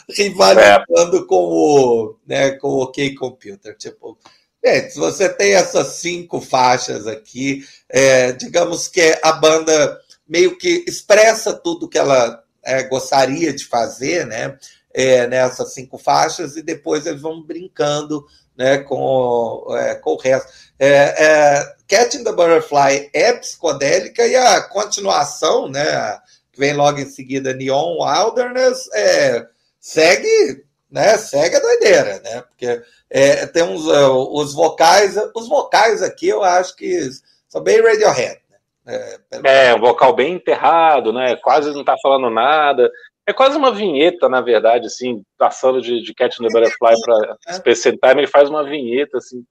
rivalizando 0.09 1.17
é. 1.17 1.25
com 1.25 1.35
o, 1.35 2.15
né, 2.27 2.51
com 2.51 2.67
o 2.67 2.83
OK 2.83 3.15
Computer. 3.15 3.77
Tipo, 3.77 4.17
gente, 4.63 4.91
se 4.91 4.99
você 4.99 5.29
tem 5.29 5.53
essas 5.53 5.87
cinco 5.87 6.41
faixas 6.41 7.07
aqui, 7.07 7.65
é, 7.87 8.33
digamos 8.33 8.89
que 8.89 9.17
a 9.23 9.31
banda 9.31 9.97
meio 10.27 10.57
que 10.57 10.83
expressa 10.85 11.53
tudo 11.53 11.87
que 11.87 11.97
ela 11.97 12.43
é, 12.61 12.83
gostaria 12.83 13.53
de 13.53 13.65
fazer, 13.65 14.25
né? 14.25 14.57
É, 14.95 15.25
nessas 15.27 15.73
cinco 15.73 15.97
faixas, 15.97 16.55
e 16.55 16.61
depois 16.61 17.05
eles 17.05 17.21
vão 17.21 17.41
brincando 17.41 18.27
né, 18.57 18.79
com, 18.79 19.65
é, 19.71 19.95
com 19.95 20.11
o 20.11 20.17
resto. 20.17 20.51
É, 20.79 20.87
é, 20.87 21.75
Catching 21.87 22.23
the 22.23 22.31
Butterfly 22.31 23.09
é 23.13 23.33
psicodélica 23.33 24.25
e 24.25 24.35
a 24.35 24.61
continuação, 24.61 25.69
né, 25.69 26.19
que 26.51 26.59
vem 26.59 26.73
logo 26.73 26.99
em 26.99 27.05
seguida, 27.05 27.53
Neon 27.53 27.97
Wilderness, 27.99 28.89
é, 28.93 29.47
segue, 29.79 30.63
né, 30.89 31.17
segue 31.17 31.55
a 31.55 31.59
doideira, 31.59 32.19
né, 32.19 32.41
porque 32.41 32.81
é, 33.09 33.45
tem 33.47 33.63
uns, 33.63 33.85
uh, 33.85 34.33
os 34.33 34.53
vocais, 34.53 35.15
os 35.35 35.47
vocais 35.47 36.01
aqui 36.01 36.29
eu 36.29 36.43
acho 36.43 36.75
que 36.75 37.09
são 37.47 37.61
bem 37.61 37.81
Radiohead. 37.81 38.41
Né, 38.85 39.17
é, 39.31 39.69
é, 39.69 39.75
um 39.75 39.79
vocal 39.79 40.15
bem 40.15 40.33
enterrado, 40.33 41.13
né, 41.13 41.35
quase 41.37 41.71
não 41.71 41.81
está 41.81 41.95
falando 42.01 42.29
nada, 42.29 42.91
é 43.25 43.33
quase 43.33 43.57
uma 43.57 43.71
vinheta, 43.71 44.27
na 44.27 44.41
verdade, 44.41 44.87
assim, 44.87 45.23
passando 45.37 45.81
de, 45.81 46.01
de 46.01 46.13
Cat 46.13 46.37
the 46.37 46.43
Butterfly 46.43 46.95
para 47.01 47.37
é. 47.47 47.53
Space 47.53 47.91
Time, 47.91 48.21
ele 48.21 48.27
faz 48.27 48.49
uma 48.49 48.63
vinheta, 48.63 49.17
assim, 49.17 49.43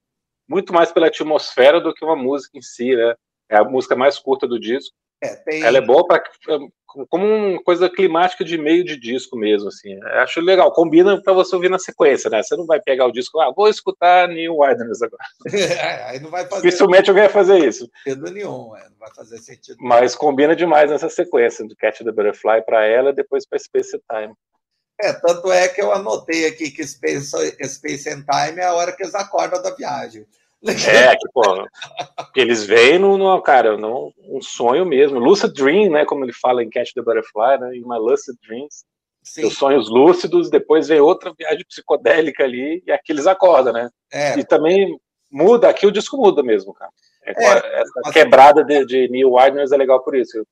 muito 0.47 0.73
mais 0.73 0.91
pela 0.91 1.07
atmosfera 1.07 1.81
do 1.81 1.93
que 1.93 2.05
uma 2.05 2.15
música 2.15 2.57
em 2.57 2.61
si, 2.61 2.95
né? 2.95 3.15
É 3.49 3.57
a 3.57 3.63
música 3.63 3.95
mais 3.95 4.19
curta 4.19 4.47
do 4.47 4.59
disco. 4.59 4.95
É, 5.21 5.35
tem... 5.37 5.63
Ela 5.63 5.77
é 5.77 5.81
boa 5.81 6.05
para 6.05 6.23
como 7.09 7.25
uma 7.25 7.63
coisa 7.63 7.89
climática 7.89 8.43
de 8.43 8.57
meio 8.57 8.83
de 8.83 8.97
disco 8.97 9.35
mesmo, 9.35 9.69
assim. 9.69 10.01
Acho 10.03 10.41
legal, 10.41 10.71
combina 10.71 11.21
para 11.21 11.33
você 11.33 11.55
ouvir 11.55 11.69
na 11.69 11.79
sequência, 11.79 12.29
né? 12.29 12.41
Você 12.41 12.55
não 12.55 12.65
vai 12.65 12.81
pegar 12.81 13.05
o 13.05 13.11
disco, 13.11 13.39
ah, 13.39 13.51
vou 13.55 13.67
escutar 13.67 14.27
New 14.27 14.57
Wilderness 14.59 15.01
agora. 15.01 15.23
É, 15.73 16.03
aí 16.09 16.19
não 16.19 16.29
vai 16.29 16.45
fazer. 16.45 16.61
Dificilmente 16.61 17.09
alguém 17.09 17.23
vai 17.23 17.33
fazer 17.33 17.57
isso. 17.59 17.89
Sentido 18.03 18.31
nenhum, 18.31 18.75
é, 18.75 18.83
não 18.89 18.97
vai 18.99 19.09
fazer 19.15 19.37
sentido. 19.39 19.77
Mas 19.79 20.15
combina 20.15 20.55
demais 20.55 20.89
nessa 20.89 21.09
sequência 21.09 21.65
do 21.67 21.75
Catch 21.75 21.99
the 21.99 22.11
Butterfly 22.11 22.61
para 22.65 22.85
ela 22.85 23.09
e 23.09 23.15
depois 23.15 23.45
para 23.45 23.59
Space 23.59 23.97
Time. 24.09 24.33
É, 25.01 25.13
tanto 25.13 25.51
é 25.51 25.67
que 25.67 25.81
eu 25.81 25.91
anotei 25.91 26.47
aqui 26.47 26.69
que 26.71 26.85
Space, 26.85 27.31
Space 27.65 28.09
and 28.09 28.23
Time 28.23 28.59
é 28.59 28.65
a 28.65 28.73
hora 28.73 28.91
que 28.91 29.03
eles 29.03 29.15
acordam 29.15 29.61
da 29.61 29.75
viagem. 29.75 30.25
É, 30.65 31.15
que, 31.15 31.27
pô, 31.33 31.41
eles 32.35 32.63
veem 32.63 32.97
no, 32.97 33.17
no 33.17 33.41
cara, 33.41 33.75
no, 33.77 34.13
um 34.29 34.41
sonho 34.41 34.85
mesmo. 34.85 35.19
Lucid 35.19 35.53
Dream, 35.53 35.91
né, 35.91 36.05
como 36.05 36.23
ele 36.23 36.33
fala 36.33 36.63
em 36.63 36.69
Catch 36.69 36.93
the 36.93 37.01
Butterfly, 37.01 37.59
né, 37.59 37.75
em 37.75 37.81
My 37.81 37.97
Lucid 37.97 38.37
Dreams. 38.47 38.85
Sim. 39.21 39.45
Os 39.45 39.55
sonhos 39.55 39.89
lúcidos, 39.89 40.49
depois 40.49 40.87
vem 40.87 40.99
outra 40.99 41.33
viagem 41.37 41.65
psicodélica 41.65 42.43
ali, 42.43 42.83
e 42.85 42.91
aqui 42.91 43.13
eles 43.13 43.25
acordam, 43.25 43.71
né? 43.71 43.89
É. 44.11 44.37
E 44.37 44.45
também 44.45 44.99
muda, 45.31 45.69
aqui 45.69 45.87
o 45.87 45.91
disco 45.91 46.17
muda 46.17 46.43
mesmo, 46.43 46.73
cara. 46.73 46.91
É, 47.25 47.31
é, 47.31 47.81
essa 47.81 48.11
quebrada 48.11 48.63
de, 48.63 48.85
de 48.85 49.07
Neil 49.07 49.31
Wilderness 49.31 49.71
é 49.71 49.77
legal 49.77 50.03
por 50.03 50.15
isso. 50.15 50.41
O 50.41 50.45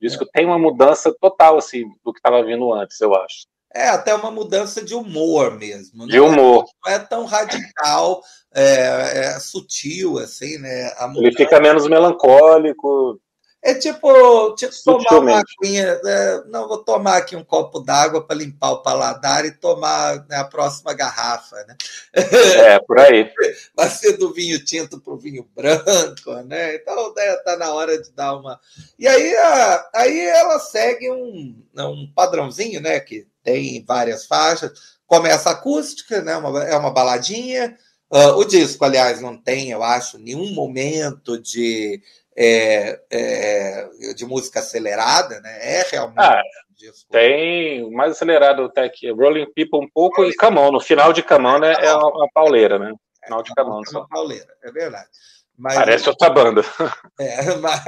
disco 0.00 0.26
tem 0.26 0.44
uma 0.44 0.58
mudança 0.58 1.14
total, 1.18 1.56
assim, 1.56 1.84
do 2.04 2.12
que 2.12 2.18
estava 2.18 2.44
vindo 2.44 2.72
antes, 2.72 3.00
eu 3.00 3.14
acho. 3.14 3.46
É 3.74 3.88
até 3.88 4.14
uma 4.14 4.30
mudança 4.30 4.84
de 4.84 4.94
humor 4.94 5.58
mesmo. 5.58 6.06
De 6.06 6.20
humor. 6.20 6.64
É, 6.86 6.90
não 6.90 6.94
é 6.96 6.98
tão 6.98 7.24
radical, 7.24 8.22
é, 8.54 9.34
é 9.34 9.40
sutil, 9.40 10.18
assim, 10.18 10.58
né? 10.58 10.90
Ele 11.16 11.32
fica 11.32 11.58
menos 11.60 11.88
melancólico. 11.88 13.20
É 13.64 13.74
tipo, 13.74 14.56
tipo 14.56 14.72
tomar 14.84 15.20
uma 15.20 15.38
aguinha. 15.40 16.00
É, 16.04 16.42
não, 16.46 16.66
vou 16.66 16.78
tomar 16.78 17.18
aqui 17.18 17.36
um 17.36 17.44
copo 17.44 17.78
d'água 17.78 18.26
para 18.26 18.34
limpar 18.34 18.72
o 18.72 18.82
paladar 18.82 19.44
e 19.44 19.52
tomar 19.52 20.26
né, 20.28 20.36
a 20.36 20.44
próxima 20.44 20.92
garrafa, 20.92 21.54
né? 21.68 21.76
É, 22.12 22.80
por 22.80 22.98
aí. 22.98 23.30
Vai 23.76 23.88
ser 23.88 24.16
do 24.16 24.32
vinho 24.32 24.62
tinto 24.64 25.00
para 25.00 25.12
o 25.12 25.16
vinho 25.16 25.48
branco, 25.54 26.32
né? 26.44 26.74
Então 26.74 27.14
né, 27.14 27.36
tá 27.36 27.56
na 27.56 27.72
hora 27.72 28.02
de 28.02 28.10
dar 28.10 28.34
uma. 28.34 28.58
E 28.98 29.06
aí, 29.06 29.36
a, 29.36 29.90
aí 29.94 30.18
ela 30.18 30.58
segue 30.58 31.08
um, 31.12 31.64
um 31.78 32.12
padrãozinho, 32.12 32.80
né? 32.80 32.98
Que 32.98 33.28
tem 33.44 33.84
várias 33.86 34.26
faixas. 34.26 34.72
Começa 35.06 35.50
acústica, 35.50 36.20
né? 36.20 36.36
Uma, 36.36 36.64
é 36.64 36.76
uma 36.76 36.90
baladinha. 36.90 37.78
Uh, 38.10 38.36
o 38.36 38.44
disco, 38.44 38.84
aliás, 38.84 39.22
não 39.22 39.38
tem, 39.38 39.70
eu 39.70 39.82
acho, 39.82 40.18
nenhum 40.18 40.52
momento 40.52 41.40
de 41.40 42.02
é, 42.36 43.00
é, 43.10 43.88
de 44.14 44.24
música 44.24 44.60
acelerada, 44.60 45.40
né? 45.40 45.78
É 45.78 45.82
realmente. 45.90 46.18
Ah, 46.18 46.42
um 46.70 46.74
disco. 46.74 47.10
Tem 47.10 47.90
mais 47.92 48.12
acelerado 48.12 48.64
até 48.64 48.88
que 48.88 49.10
Rolling 49.10 49.52
People 49.54 49.80
um 49.84 49.88
pouco 49.88 50.24
e 50.24 50.34
Camão. 50.34 50.72
No 50.72 50.80
final 50.80 51.12
de 51.12 51.22
Camão 51.22 51.58
né, 51.58 51.74
é 51.78 51.94
uma, 51.94 52.08
uma 52.08 52.28
pauleira, 52.32 52.78
né? 52.78 52.92
É, 53.22 53.26
final 53.26 53.42
de 53.42 53.54
Camão. 53.54 53.82
É 53.86 53.90
uma 53.90 54.08
pauleira, 54.08 54.48
é 54.62 54.72
verdade. 54.72 55.08
Mas, 55.56 55.74
Parece 55.74 56.08
outra 56.08 56.30
banda. 56.30 56.62
É, 57.20 57.40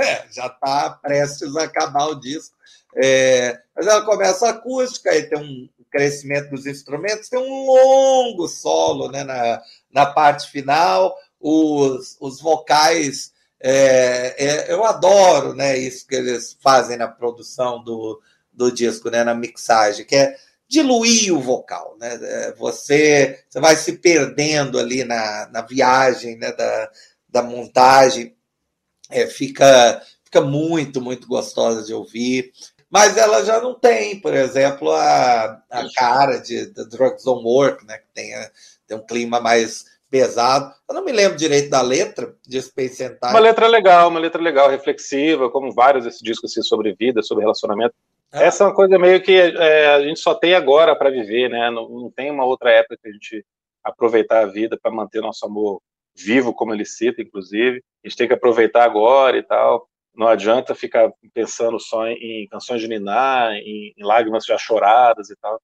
é, 0.02 0.26
já 0.30 0.46
está 0.46 0.90
prestes 1.02 1.56
a 1.56 1.64
acabar 1.64 2.06
o 2.06 2.14
disco. 2.14 2.54
É, 2.96 3.58
mas 3.74 3.86
ela 3.86 4.04
começa 4.04 4.48
acústica, 4.48 5.10
aí 5.10 5.24
tem 5.24 5.38
um 5.38 5.68
crescimento 5.90 6.50
dos 6.50 6.66
instrumentos, 6.66 7.28
tem 7.28 7.38
um 7.38 7.66
longo 7.66 8.46
solo 8.46 9.10
né, 9.10 9.24
na, 9.24 9.60
na 9.92 10.06
parte 10.06 10.48
final, 10.50 11.16
os, 11.40 12.16
os 12.20 12.40
vocais 12.40 13.33
é, 13.66 14.34
é, 14.36 14.72
eu 14.72 14.84
adoro 14.84 15.54
né, 15.54 15.78
isso 15.78 16.06
que 16.06 16.14
eles 16.14 16.54
fazem 16.60 16.98
na 16.98 17.08
produção 17.08 17.82
do, 17.82 18.20
do 18.52 18.70
disco, 18.70 19.08
né, 19.08 19.24
na 19.24 19.34
mixagem, 19.34 20.04
que 20.04 20.14
é 20.14 20.36
diluir 20.68 21.34
o 21.34 21.40
vocal. 21.40 21.96
Né? 21.98 22.18
É, 22.20 22.52
você, 22.56 23.42
você 23.48 23.60
vai 23.60 23.74
se 23.74 23.94
perdendo 23.94 24.78
ali 24.78 25.02
na, 25.02 25.48
na 25.50 25.62
viagem 25.62 26.36
né, 26.36 26.52
da, 26.52 26.90
da 27.26 27.42
montagem, 27.42 28.36
é, 29.08 29.26
fica, 29.26 30.02
fica 30.22 30.42
muito, 30.42 31.00
muito 31.00 31.26
gostosa 31.26 31.82
de 31.84 31.94
ouvir. 31.94 32.52
Mas 32.90 33.16
ela 33.16 33.42
já 33.46 33.62
não 33.62 33.72
tem, 33.72 34.20
por 34.20 34.34
exemplo, 34.34 34.92
a, 34.92 35.62
a 35.70 35.88
cara 35.94 36.36
de 36.36 36.66
The 36.66 36.84
Drugs 36.84 37.24
Don't 37.24 37.42
Work, 37.42 37.86
né, 37.86 37.96
que 37.96 38.08
tem, 38.12 38.34
tem 38.86 38.98
um 38.98 39.06
clima 39.06 39.40
mais 39.40 39.86
pesado. 40.14 40.72
Eu 40.88 40.94
não 40.94 41.04
me 41.04 41.10
lembro 41.10 41.36
direito 41.36 41.68
da 41.68 41.82
letra 41.82 42.36
de 42.46 42.62
Space 42.62 42.98
Time. 42.98 43.18
Uma 43.32 43.40
letra 43.40 43.66
legal, 43.66 44.08
uma 44.08 44.20
letra 44.20 44.40
legal, 44.40 44.70
reflexiva, 44.70 45.50
como 45.50 45.72
vários 45.72 46.04
desses 46.04 46.20
discos 46.20 46.52
assim, 46.52 46.62
sobre 46.62 46.94
vida, 46.94 47.20
sobre 47.20 47.42
relacionamento. 47.42 47.92
Ah. 48.32 48.44
Essa 48.44 48.62
é 48.62 48.66
uma 48.68 48.74
coisa 48.74 48.96
meio 48.96 49.20
que 49.20 49.32
é, 49.32 49.88
a 49.88 50.00
gente 50.02 50.20
só 50.20 50.32
tem 50.32 50.54
agora 50.54 50.94
para 50.94 51.10
viver, 51.10 51.50
né? 51.50 51.68
Não, 51.68 51.88
não, 51.88 52.10
tem 52.12 52.30
uma 52.30 52.44
outra 52.44 52.70
época 52.70 52.96
que 53.02 53.08
a 53.08 53.12
gente 53.12 53.44
aproveitar 53.82 54.44
a 54.44 54.46
vida 54.46 54.78
para 54.80 54.92
manter 54.92 55.20
nosso 55.20 55.44
amor 55.44 55.82
vivo, 56.16 56.54
como 56.54 56.72
ele 56.72 56.84
cita, 56.84 57.20
inclusive. 57.20 57.82
A 58.04 58.08
gente 58.08 58.16
tem 58.16 58.28
que 58.28 58.34
aproveitar 58.34 58.84
agora 58.84 59.36
e 59.36 59.42
tal. 59.42 59.88
Não 60.14 60.28
adianta 60.28 60.76
ficar 60.76 61.12
pensando 61.34 61.80
só 61.80 62.06
em, 62.06 62.44
em 62.44 62.46
canções 62.46 62.80
de 62.80 62.86
Niná, 62.86 63.50
em, 63.54 63.92
em 63.98 64.04
lágrimas 64.04 64.44
já 64.44 64.56
choradas 64.56 65.28
e 65.28 65.34
tal. 65.34 65.60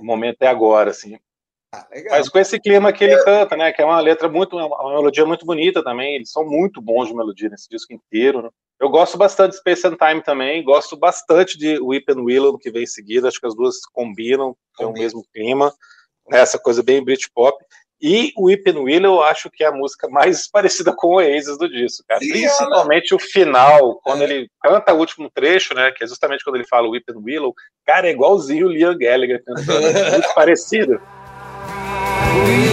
O 0.00 0.02
momento 0.02 0.40
é 0.40 0.46
agora, 0.46 0.88
assim. 0.88 1.18
Ah, 1.72 1.86
Mas 2.10 2.28
com 2.28 2.38
esse 2.38 2.58
clima 2.58 2.92
que 2.92 3.04
ele 3.04 3.22
canta, 3.22 3.56
né? 3.56 3.72
Que 3.72 3.80
é 3.80 3.84
uma 3.84 4.00
letra 4.00 4.28
muito, 4.28 4.56
uma 4.56 4.94
melodia 4.94 5.24
muito 5.24 5.46
bonita 5.46 5.84
também. 5.84 6.16
Eles 6.16 6.30
são 6.30 6.44
muito 6.44 6.80
bons 6.80 7.08
de 7.08 7.14
melodia 7.14 7.48
nesse 7.48 7.68
disco 7.68 7.92
inteiro. 7.92 8.42
Né? 8.42 8.50
Eu 8.80 8.88
gosto 8.88 9.16
bastante 9.16 9.52
de 9.52 9.58
Space 9.58 9.86
and 9.86 9.96
Time 9.96 10.22
também. 10.22 10.64
Gosto 10.64 10.96
bastante 10.96 11.56
de 11.56 11.78
Whip 11.78 12.10
and 12.12 12.22
Willow 12.22 12.58
que 12.58 12.72
vem 12.72 12.82
em 12.82 12.88
seguida. 12.88 13.28
Acho 13.28 13.38
que 13.38 13.46
as 13.46 13.54
duas 13.54 13.76
combinam, 13.92 14.56
tem 14.76 14.84
o 14.84 14.92
mesmo 14.92 15.24
clima. 15.32 15.72
Né? 16.28 16.40
Essa 16.40 16.58
coisa 16.58 16.82
bem 16.82 17.04
Britpop. 17.04 17.56
E 18.02 18.32
o 18.36 18.46
Whip 18.46 18.68
and 18.68 18.80
Willow 18.80 19.16
eu 19.16 19.22
acho 19.22 19.50
que 19.50 19.62
é 19.62 19.66
a 19.66 19.72
música 19.72 20.08
mais 20.08 20.48
parecida 20.50 20.92
com 20.96 21.08
o 21.08 21.14
Oasis 21.16 21.56
do 21.56 21.68
disco, 21.68 22.02
cara. 22.08 22.20
Sim, 22.20 22.30
Principalmente 22.30 23.14
o 23.14 23.18
final, 23.18 24.00
quando 24.02 24.22
é. 24.22 24.24
ele 24.24 24.50
canta 24.60 24.92
o 24.92 24.98
último 24.98 25.30
trecho, 25.30 25.72
né? 25.72 25.92
Que 25.92 26.02
é 26.02 26.06
justamente 26.06 26.42
quando 26.42 26.56
ele 26.56 26.66
fala 26.66 26.88
Whip 26.88 27.04
and 27.12 27.20
Willow. 27.22 27.54
Cara, 27.86 28.08
é 28.08 28.12
igualzinho 28.12 28.66
o 28.66 28.70
Liam 28.70 28.96
Gallagher 28.98 29.44
cantando. 29.44 29.86
É 29.86 30.10
muito 30.10 30.28
parecido. 30.34 31.00
We 32.30 32.69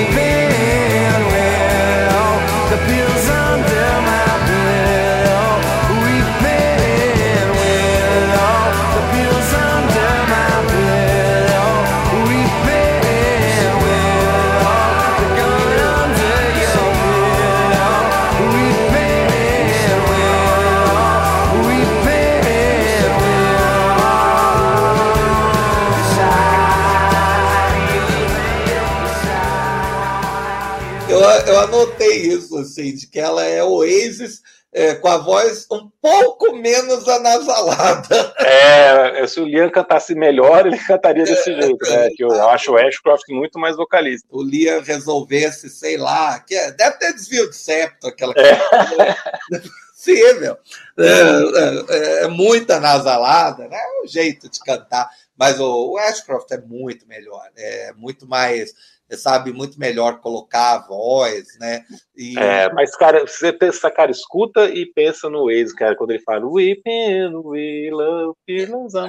de 32.63 33.07
que 33.07 33.19
ela 33.19 33.43
é 33.43 33.63
Oasis 33.63 34.41
é, 34.73 34.93
com 34.95 35.07
a 35.07 35.17
voz 35.17 35.65
um 35.71 35.89
pouco 36.01 36.55
menos 36.55 37.07
anasalada. 37.07 38.33
É, 38.37 39.25
se 39.25 39.39
o 39.39 39.45
Liam 39.45 39.69
cantasse 39.69 40.13
melhor, 40.13 40.67
ele 40.67 40.77
cantaria 40.77 41.23
desse 41.23 41.51
é, 41.51 41.61
jeito, 41.61 41.89
né? 41.89 42.09
Que 42.15 42.23
eu 42.23 42.31
acho 42.49 42.71
o 42.71 42.77
Ashcroft 42.77 43.27
muito 43.29 43.57
mais 43.57 43.75
vocalista. 43.75 44.27
O 44.29 44.43
Liam 44.43 44.81
resolvesse, 44.81 45.69
sei 45.69 45.97
lá, 45.97 46.39
que 46.39 46.53
é, 46.53 46.71
deve 46.71 46.97
ter 46.97 47.13
desvio 47.13 47.49
de 47.49 47.55
septo, 47.55 48.07
aquela 48.07 48.33
é. 48.37 49.15
possível. 49.97 50.57
É, 50.97 52.23
é, 52.23 52.23
é, 52.23 52.27
muito 52.27 52.71
anasalada, 52.71 53.67
né? 53.67 53.77
É 53.77 54.03
o 54.03 54.07
jeito 54.07 54.49
de 54.49 54.59
cantar. 54.59 55.09
Mas 55.35 55.59
o, 55.59 55.91
o 55.91 55.97
Ashcroft 55.97 56.51
é 56.51 56.61
muito 56.61 57.07
melhor, 57.07 57.47
é 57.55 57.93
muito 57.93 58.27
mais 58.27 58.73
sabe 59.15 59.53
muito 59.53 59.79
melhor 59.79 60.19
colocar 60.19 60.73
a 60.73 60.87
voz, 60.87 61.45
né? 61.59 61.85
E... 62.15 62.37
É, 62.37 62.71
mas, 62.73 62.95
cara, 62.95 63.25
você 63.25 63.53
pensa, 63.53 63.89
cara, 63.89 64.11
escuta 64.11 64.65
e 64.65 64.85
pensa 64.85 65.29
no 65.29 65.45
Waze, 65.45 65.75
cara, 65.75 65.95
quando 65.95 66.11
ele 66.11 66.23
fala 66.23 66.45
We 66.45 66.75
pen, 66.83 67.35
we 67.35 67.89
love, 67.91 68.35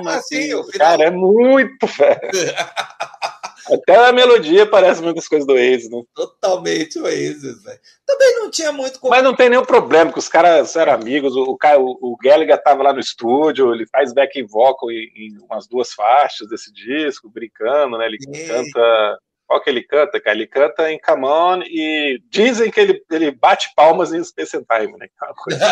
ah, 0.06 0.20
sim, 0.20 0.42
final... 0.42 0.66
Cara, 0.68 1.04
é 1.04 1.10
muito, 1.10 1.86
velho. 1.86 2.20
Até 3.70 3.96
a 3.96 4.12
melodia 4.12 4.64
parece 4.64 5.02
muitas 5.02 5.28
coisas 5.28 5.46
do 5.46 5.52
Oasis, 5.52 5.90
né? 5.90 6.02
Totalmente 6.14 6.98
Oasis, 6.98 7.62
velho. 7.62 7.80
Também 8.06 8.34
não 8.36 8.50
tinha 8.50 8.72
muito 8.72 8.98
como... 8.98 9.10
Mas 9.10 9.22
não 9.22 9.34
tem 9.34 9.50
nenhum 9.50 9.64
problema, 9.64 10.10
que 10.10 10.18
os 10.18 10.28
caras 10.28 10.74
eram 10.74 10.94
amigos, 10.94 11.36
o, 11.36 11.52
o, 11.52 12.12
o 12.12 12.16
Gallagher 12.16 12.62
tava 12.62 12.82
lá 12.82 12.92
no 12.92 13.00
estúdio, 13.00 13.74
ele 13.74 13.86
faz 13.86 14.14
back 14.14 14.42
vocal 14.44 14.90
em, 14.90 15.10
em 15.14 15.38
umas 15.38 15.66
duas 15.66 15.92
faixas 15.92 16.48
desse 16.48 16.72
disco, 16.72 17.28
brincando, 17.28 17.98
né? 17.98 18.06
Ele 18.06 18.18
canta... 18.46 19.18
Qual 19.48 19.62
que 19.62 19.70
ele 19.70 19.82
canta, 19.82 20.20
cara? 20.20 20.36
Ele 20.36 20.46
canta 20.46 20.92
em 20.92 21.00
Come 21.00 21.24
On 21.24 21.62
e 21.62 22.22
dizem 22.28 22.70
que 22.70 22.78
ele, 22.78 23.02
ele 23.10 23.30
bate 23.30 23.72
palmas 23.74 24.12
em 24.12 24.22
Space 24.22 24.54
and 24.54 24.64
Time, 24.70 24.98
né? 24.98 25.08
É 25.20 25.24
uma 25.24 25.34
coisa... 25.34 25.66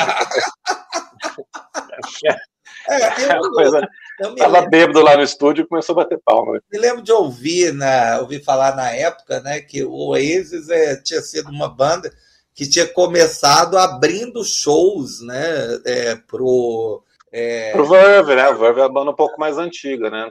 É, 2.89 2.97
eu, 3.25 3.37
é 3.37 3.49
coisa... 3.51 4.69
bêbado 4.71 5.01
lá 5.03 5.17
no 5.17 5.23
estúdio 5.23 5.63
e 5.63 5.67
começou 5.67 5.93
a 5.95 6.05
bater 6.05 6.21
palma. 6.25 6.61
Me 6.73 6.79
lembro 6.79 7.03
de 7.03 7.13
ouvir, 7.13 7.73
na, 7.73 8.21
ouvir 8.21 8.43
falar 8.45 8.77
na 8.77 8.91
época, 8.93 9.41
né, 9.41 9.61
que 9.61 9.85
o 9.85 9.93
Oasis 9.93 10.69
é, 10.69 10.97
tinha 10.97 11.21
sido 11.21 11.51
uma 11.51 11.69
banda 11.69 12.11
que 12.55 12.69
tinha 12.69 12.87
começado 12.87 13.77
abrindo 13.77 14.45
shows, 14.45 15.21
né, 15.21 15.81
é, 15.85 16.17
pro 16.17 17.03
é... 17.33 17.73
pro 17.73 17.87
Verve, 17.87 18.35
né? 18.35 18.49
O 18.49 18.59
Verve 18.59 18.81
é 18.81 18.85
a 18.85 18.89
banda 18.89 19.11
um 19.11 19.17
pouco 19.17 19.39
mais 19.39 19.59
antiga, 19.59 20.09
né? 20.09 20.31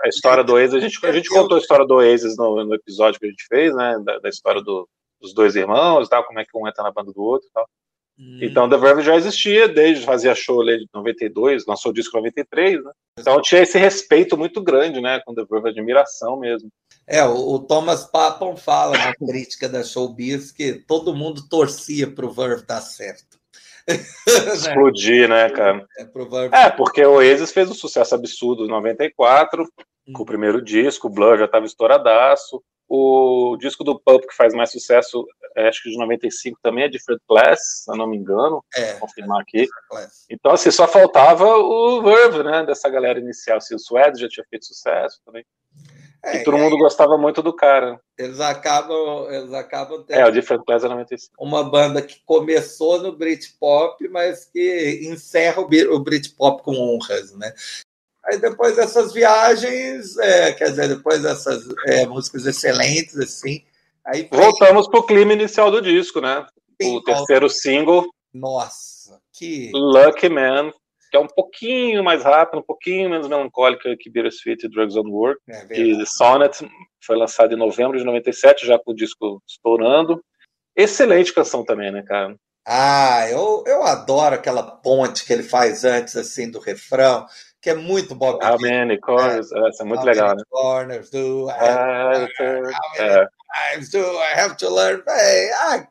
A 0.00 0.08
história 0.08 0.44
do 0.44 0.54
Oasis, 0.54 0.74
a 0.74 0.80
gente, 0.80 1.06
a 1.06 1.12
gente 1.12 1.28
contou 1.28 1.56
a 1.56 1.60
história 1.60 1.86
do 1.86 1.94
Oasis 1.94 2.36
no, 2.36 2.64
no 2.64 2.74
episódio 2.74 3.18
que 3.18 3.26
a 3.26 3.30
gente 3.30 3.46
fez, 3.48 3.74
né? 3.74 3.98
Da, 4.04 4.18
da 4.18 4.28
história 4.28 4.62
do, 4.62 4.88
dos 5.20 5.34
dois 5.34 5.56
irmãos, 5.56 6.08
tal, 6.08 6.24
como 6.24 6.38
é 6.38 6.44
que 6.44 6.56
um 6.56 6.66
entra 6.66 6.82
na 6.82 6.92
banda 6.92 7.12
do 7.12 7.20
outro, 7.20 7.48
tal. 7.52 7.68
Hum. 8.18 8.38
Então, 8.42 8.68
The 8.68 8.76
Verve 8.76 9.02
já 9.02 9.14
existia 9.14 9.68
desde 9.68 10.04
fazia 10.04 10.34
show 10.34 10.60
ali 10.60 10.78
de 10.78 10.88
92, 10.92 11.66
lançou 11.66 11.92
o 11.92 11.94
disco 11.94 12.16
em 12.16 12.20
93, 12.20 12.82
né? 12.82 12.90
Então 13.20 13.40
tinha 13.40 13.62
esse 13.62 13.78
respeito 13.78 14.36
muito 14.36 14.60
grande, 14.60 15.00
né, 15.00 15.20
com 15.24 15.34
The 15.34 15.44
Verve, 15.48 15.68
admiração 15.68 16.38
mesmo. 16.38 16.68
É, 17.06 17.24
o, 17.24 17.58
Thomas 17.60 18.04
Papon 18.04 18.56
fala 18.56 18.98
na 18.98 19.14
crítica 19.14 19.68
da 19.68 19.84
Showbiz 19.84 20.50
que 20.50 20.74
todo 20.74 21.14
mundo 21.14 21.48
torcia 21.48 22.10
para 22.10 22.26
o 22.26 22.30
Verve 22.30 22.66
dar 22.66 22.80
certo. 22.80 23.37
Explodir, 24.54 25.28
né, 25.28 25.48
cara? 25.50 25.86
É, 25.98 26.66
é, 26.66 26.70
porque 26.70 27.04
o 27.04 27.14
Oasis 27.14 27.52
fez 27.52 27.70
um 27.70 27.74
sucesso 27.74 28.14
absurdo 28.14 28.64
em 28.64 28.68
94, 28.68 29.62
hum. 29.62 30.12
com 30.12 30.22
o 30.22 30.26
primeiro 30.26 30.62
disco, 30.62 31.06
o 31.06 31.10
Blur 31.10 31.38
já 31.38 31.46
estava 31.46 31.64
estouradaço, 31.64 32.62
o 32.88 33.56
disco 33.60 33.84
do 33.84 34.00
Pulp 34.00 34.24
que 34.26 34.34
faz 34.34 34.54
mais 34.54 34.72
sucesso, 34.72 35.26
é, 35.54 35.68
acho 35.68 35.82
que 35.82 35.90
de 35.90 35.98
95 35.98 36.58
também 36.62 36.84
é 36.84 36.88
Different 36.88 37.20
Class, 37.28 37.84
se 37.84 37.92
eu 37.92 37.96
não 37.96 38.06
me 38.06 38.16
engano, 38.16 38.64
é, 38.74 38.92
vou 38.92 39.00
confirmar 39.00 39.42
aqui. 39.42 39.68
Então, 40.30 40.52
assim, 40.52 40.70
só 40.70 40.88
faltava 40.88 41.44
o 41.44 42.02
Verve, 42.02 42.42
né, 42.42 42.64
dessa 42.64 42.88
galera 42.88 43.18
inicial. 43.18 43.58
Assim, 43.58 43.74
o 43.74 43.78
Suede 43.78 44.22
já 44.22 44.28
tinha 44.28 44.46
feito 44.48 44.64
sucesso 44.64 45.20
também. 45.26 45.44
É, 46.24 46.38
e 46.38 46.44
todo 46.44 46.58
mundo 46.58 46.76
gostava 46.76 47.16
muito 47.16 47.42
do 47.42 47.52
cara. 47.52 48.00
Eles 48.18 48.40
acabam, 48.40 49.30
eles 49.30 49.52
acabam 49.52 50.02
tendo. 50.02 50.18
É, 50.18 50.26
o 50.26 50.32
Different 50.32 50.64
Class 50.64 50.84
é 50.84 50.88
95. 50.88 51.34
Uma 51.38 51.62
banda 51.62 52.02
que 52.02 52.20
começou 52.26 53.00
no 53.00 53.16
Britpop, 53.16 54.08
mas 54.08 54.44
que 54.44 55.00
encerra 55.04 55.62
o 55.62 55.98
Britpop 56.00 56.62
com 56.62 56.72
honras, 56.72 57.32
né? 57.34 57.52
Aí 58.24 58.38
depois 58.38 58.76
dessas 58.76 59.12
viagens, 59.12 60.18
é, 60.18 60.52
quer 60.52 60.70
dizer, 60.70 60.88
depois 60.88 61.22
dessas 61.22 61.64
é, 61.86 62.04
músicas 62.04 62.44
excelentes, 62.46 63.16
assim. 63.16 63.64
Aí 64.04 64.28
Voltamos 64.30 64.88
para 64.88 65.00
o 65.00 65.06
clima 65.06 65.32
inicial 65.32 65.70
do 65.70 65.80
disco, 65.80 66.20
né? 66.20 66.46
Sim, 66.80 66.96
o 66.96 67.02
terceiro 67.02 67.48
single. 67.48 68.06
Nossa, 68.34 69.20
que. 69.32 69.70
Lucky 69.72 70.28
Man, 70.28 70.72
que 71.10 71.16
é 71.16 71.20
um 71.20 71.26
pouquinho 71.26 72.02
mais 72.04 72.22
rápido, 72.22 72.60
um 72.60 72.64
pouquinho 72.64 73.10
menos 73.10 73.28
melancólica 73.28 73.96
que 73.98 74.10
Bittersweet 74.10 74.66
e 74.66 74.68
Drugs 74.68 74.96
on 74.96 75.08
Work. 75.08 75.40
É 75.48 75.80
e 75.80 76.06
Sonnet 76.06 76.68
foi 77.04 77.16
lançado 77.16 77.52
em 77.52 77.58
novembro 77.58 77.98
de 77.98 78.04
97, 78.04 78.66
já 78.66 78.78
com 78.78 78.92
o 78.92 78.94
disco 78.94 79.42
estourando. 79.46 80.22
Excelente 80.76 81.32
canção 81.32 81.64
também, 81.64 81.90
né, 81.90 82.02
cara? 82.02 82.36
Ah, 82.66 83.26
eu, 83.30 83.64
eu 83.66 83.82
adoro 83.82 84.34
aquela 84.34 84.62
ponte 84.62 85.24
que 85.24 85.32
ele 85.32 85.42
faz 85.42 85.84
antes, 85.84 86.14
assim, 86.16 86.50
do 86.50 86.58
refrão 86.58 87.26
que 87.60 87.70
é 87.70 87.74
muito 87.74 88.14
Bob 88.14 88.42
How 88.44 88.58
many 88.60 88.98
corners? 88.98 89.50
É, 89.52 89.68
essa 89.68 89.82
é 89.82 89.86
muito 89.86 90.00
How 90.00 90.06
legal, 90.06 90.36
né? 90.36 90.42
corners 90.48 91.10
do 91.10 91.48
I 91.50 91.52
have, 91.52 92.32
é. 92.98 93.26
Times 93.52 93.90
do 93.90 93.98
I 93.98 94.34
have 94.38 94.56
to 94.56 94.68
learn? 94.68 95.02
Hey, 95.06 95.50
ah, 95.52 95.86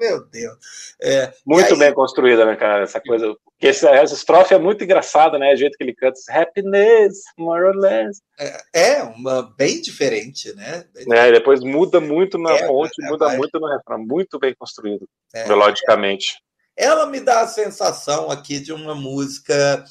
meu 0.00 0.24
Deus. 0.26 0.56
É, 1.02 1.32
muito 1.44 1.72
aí, 1.72 1.78
bem 1.78 1.94
construída, 1.94 2.44
né, 2.44 2.56
cara? 2.56 2.84
Essa 2.84 3.00
coisa. 3.00 3.34
Porque 3.44 3.68
essa, 3.68 3.90
essa 3.90 4.14
estrofe 4.14 4.54
é 4.54 4.58
muito 4.58 4.84
engraçada, 4.84 5.38
né? 5.38 5.52
O 5.52 5.56
jeito 5.56 5.76
que 5.76 5.84
ele 5.84 5.94
canta. 5.94 6.18
Happiness, 6.30 7.22
more 7.38 7.64
or 7.64 7.74
less. 7.74 8.20
É, 8.38 8.60
é 8.74 9.02
uma 9.02 9.54
bem 9.56 9.80
diferente, 9.80 10.54
né? 10.54 10.84
Bem 10.94 11.06
é, 11.18 11.32
depois 11.32 11.60
muda 11.60 12.00
muito 12.00 12.38
na 12.38 12.52
é, 12.52 12.66
ponte, 12.66 13.02
é, 13.02 13.06
muda 13.08 13.30
muito 13.30 13.58
no 13.58 13.68
refrão. 13.68 13.98
Muito 13.98 14.38
bem 14.38 14.54
construído, 14.58 15.08
é, 15.34 15.48
melodicamente. 15.48 16.38
Ela 16.76 17.06
me 17.06 17.20
dá 17.20 17.40
a 17.40 17.48
sensação 17.48 18.30
aqui 18.30 18.60
de 18.60 18.72
uma 18.72 18.94
música 18.94 19.82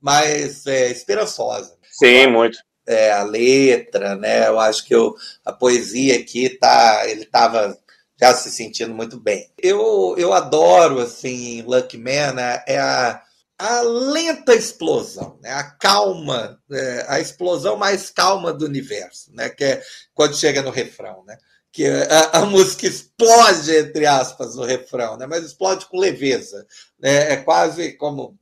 mais 0.00 0.66
é, 0.66 0.90
esperançosa. 0.90 1.78
Sim, 1.90 2.26
muito. 2.26 2.58
É, 2.86 3.12
a 3.12 3.22
letra, 3.22 4.14
né? 4.14 4.46
Eu 4.46 4.60
acho 4.60 4.84
que 4.84 4.94
eu, 4.94 5.14
a 5.44 5.52
poesia 5.52 6.16
aqui 6.18 6.50
tá, 6.50 7.02
ele 7.08 7.22
estava 7.22 7.78
já 8.20 8.34
se 8.34 8.50
sentindo 8.50 8.94
muito 8.94 9.18
bem. 9.18 9.50
Eu, 9.58 10.14
eu 10.18 10.32
adoro 10.32 11.00
assim, 11.00 11.62
Lucky 11.62 11.96
Man, 11.96 12.32
né? 12.34 12.62
é 12.66 12.78
a, 12.78 13.22
a 13.58 13.80
lenta 13.82 14.54
explosão, 14.54 15.38
né? 15.42 15.50
A 15.50 15.64
calma, 15.64 16.60
é, 16.70 17.06
a 17.08 17.20
explosão 17.20 17.76
mais 17.76 18.10
calma 18.10 18.52
do 18.52 18.64
universo, 18.64 19.32
né? 19.34 19.48
Que 19.48 19.64
é 19.64 19.82
quando 20.12 20.36
chega 20.36 20.62
no 20.62 20.70
refrão, 20.70 21.24
né? 21.26 21.36
que 21.74 21.84
a, 21.88 22.38
a, 22.38 22.46
música 22.46 22.86
explode, 22.86 23.76
entre 23.76 24.06
aspas, 24.06 24.54
no 24.54 24.62
refrão, 24.62 25.16
né? 25.16 25.26
mas 25.26 25.44
explode 25.44 25.86
com 25.86 25.98
leveza. 25.98 26.64
Né? 27.00 27.32
É 27.32 27.36
quase 27.36 27.94
como 27.94 28.38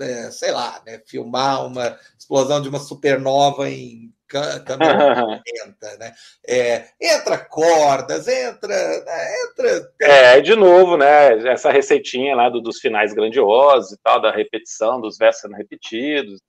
é, 0.00 0.30
sei 0.30 0.50
lá, 0.50 0.82
né, 0.86 1.00
filmar 1.06 1.66
uma 1.66 1.98
explosão 2.18 2.60
de 2.60 2.68
uma 2.68 2.78
supernova 2.78 3.68
em 3.68 4.12
câmera 4.26 4.62
lenta, 5.46 5.96
né? 5.98 6.14
É, 6.46 6.88
entra 7.00 7.38
cordas, 7.38 8.26
entra, 8.26 8.68
né, 9.04 9.34
entra. 9.44 9.92
É, 10.00 10.40
de 10.40 10.54
novo, 10.56 10.96
né? 10.96 11.48
Essa 11.48 11.70
receitinha 11.70 12.34
lá 12.34 12.48
do, 12.48 12.60
dos 12.60 12.78
finais 12.78 13.14
grandiosos 13.14 13.92
e 13.92 13.98
tal, 14.02 14.20
da 14.20 14.30
repetição, 14.30 15.00
dos 15.00 15.16
versos 15.16 15.42
sendo 15.42 15.54
repetidos, 15.54 16.40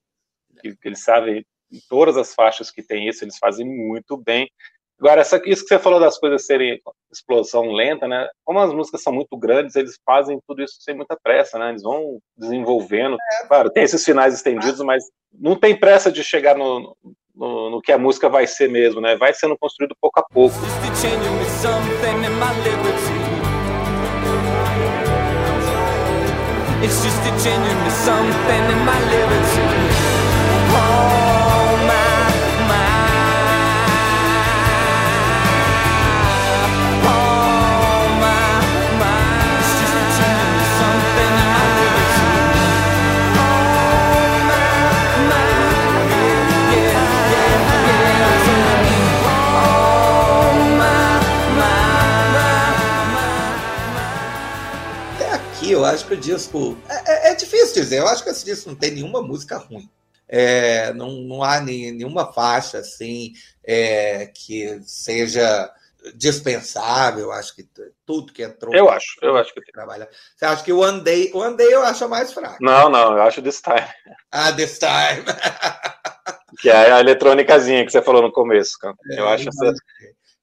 que, 0.62 0.76
que 0.76 0.88
eles 0.88 1.04
sabem 1.04 1.46
em 1.72 1.80
todas 1.90 2.18
as 2.18 2.34
faixas 2.34 2.72
que 2.72 2.82
tem 2.82 3.08
isso, 3.08 3.24
eles 3.24 3.38
fazem 3.38 3.66
muito 3.66 4.18
bem. 4.18 4.50
Agora, 5.00 5.22
essa, 5.22 5.40
isso 5.46 5.62
que 5.62 5.70
você 5.70 5.78
falou 5.78 6.00
das 6.00 6.18
coisas 6.18 6.46
serem 6.46 6.82
explosão 7.12 7.72
lenta, 7.72 8.08
né? 8.08 8.28
Como 8.44 8.60
as 8.60 8.74
músicas 8.74 9.04
são 9.04 9.14
muito 9.14 9.38
grandes, 9.38 9.76
eles 9.76 9.98
fazem 10.04 10.40
tudo 10.48 10.64
isso 10.64 10.78
sem 10.80 10.96
muita 10.96 11.16
pressa, 11.22 11.60
né? 11.60 11.70
Eles 11.70 11.84
vão 11.84 12.18
desenvolvendo. 12.36 13.16
É. 13.16 13.48
Claro, 13.48 13.70
tem 13.70 13.84
esses 13.84 14.04
finais 14.04 14.34
estendidos, 14.34 14.82
mas 14.82 15.04
não 15.32 15.56
tem 15.56 15.80
pressa 15.80 16.12
de 16.12 16.24
chegar 16.24 16.58
no, 16.58 16.96
no, 17.36 17.70
no 17.70 17.82
que 17.82 17.92
a 17.92 17.98
música 17.98 18.28
vai 18.28 18.48
ser 18.48 18.70
mesmo, 18.70 19.00
né? 19.00 19.16
Vai 19.16 19.34
sendo 19.36 19.56
construído 19.58 19.96
pouco 20.02 20.20
a 20.20 20.24
pouco. 20.24 20.56
It's 26.84 27.04
eu 55.78 55.86
acho 55.86 56.06
que 56.06 56.14
o 56.14 56.18
disco. 56.18 56.78
É, 56.90 57.30
é, 57.30 57.32
é, 57.32 57.36
difícil 57.36 57.74
dizer, 57.74 58.00
eu 58.00 58.08
acho 58.08 58.24
que 58.24 58.30
esse 58.30 58.44
disco 58.44 58.70
não 58.70 58.76
tem 58.76 58.92
nenhuma 58.92 59.22
música 59.22 59.58
ruim. 59.58 59.90
É, 60.28 60.92
não, 60.94 61.12
não 61.22 61.44
há 61.44 61.62
nem, 61.62 61.92
nenhuma 61.92 62.34
faixa 62.34 62.80
assim 62.80 63.32
é, 63.64 64.28
que 64.28 64.82
seja 64.84 65.72
dispensável. 66.16 67.32
Acho 67.32 67.56
que 67.56 67.66
tudo 68.06 68.34
que 68.34 68.44
entrou. 68.44 68.76
Eu 68.76 68.90
acho, 68.90 69.18
eu 69.22 69.38
acho 69.38 69.54
que 69.54 69.62
tem. 69.62 69.72
Trabalha. 69.72 70.10
Você 70.36 70.46
acha 70.46 70.64
que 70.64 70.74
o 70.74 70.80
One 70.80 71.02
Day, 71.02 71.32
One 71.34 71.56
Day 71.56 71.72
eu 71.72 71.84
acho 71.84 72.10
mais 72.10 72.34
fraco? 72.34 72.58
Não, 72.60 72.90
não, 72.90 73.16
eu 73.16 73.22
acho 73.22 73.42
This 73.42 73.62
Time. 73.62 73.88
Ah, 74.32 74.52
This 74.52 74.80
Time. 74.80 75.24
que 76.60 76.70
é 76.70 76.92
a 76.92 77.00
eletrônicazinha 77.00 77.86
que 77.86 77.92
você 77.92 78.02
falou 78.02 78.22
no 78.22 78.32
começo, 78.32 78.78
cara. 78.80 78.96
Eu 79.12 79.28
é, 79.28 79.34
acho 79.34 79.48
essa. 79.50 79.74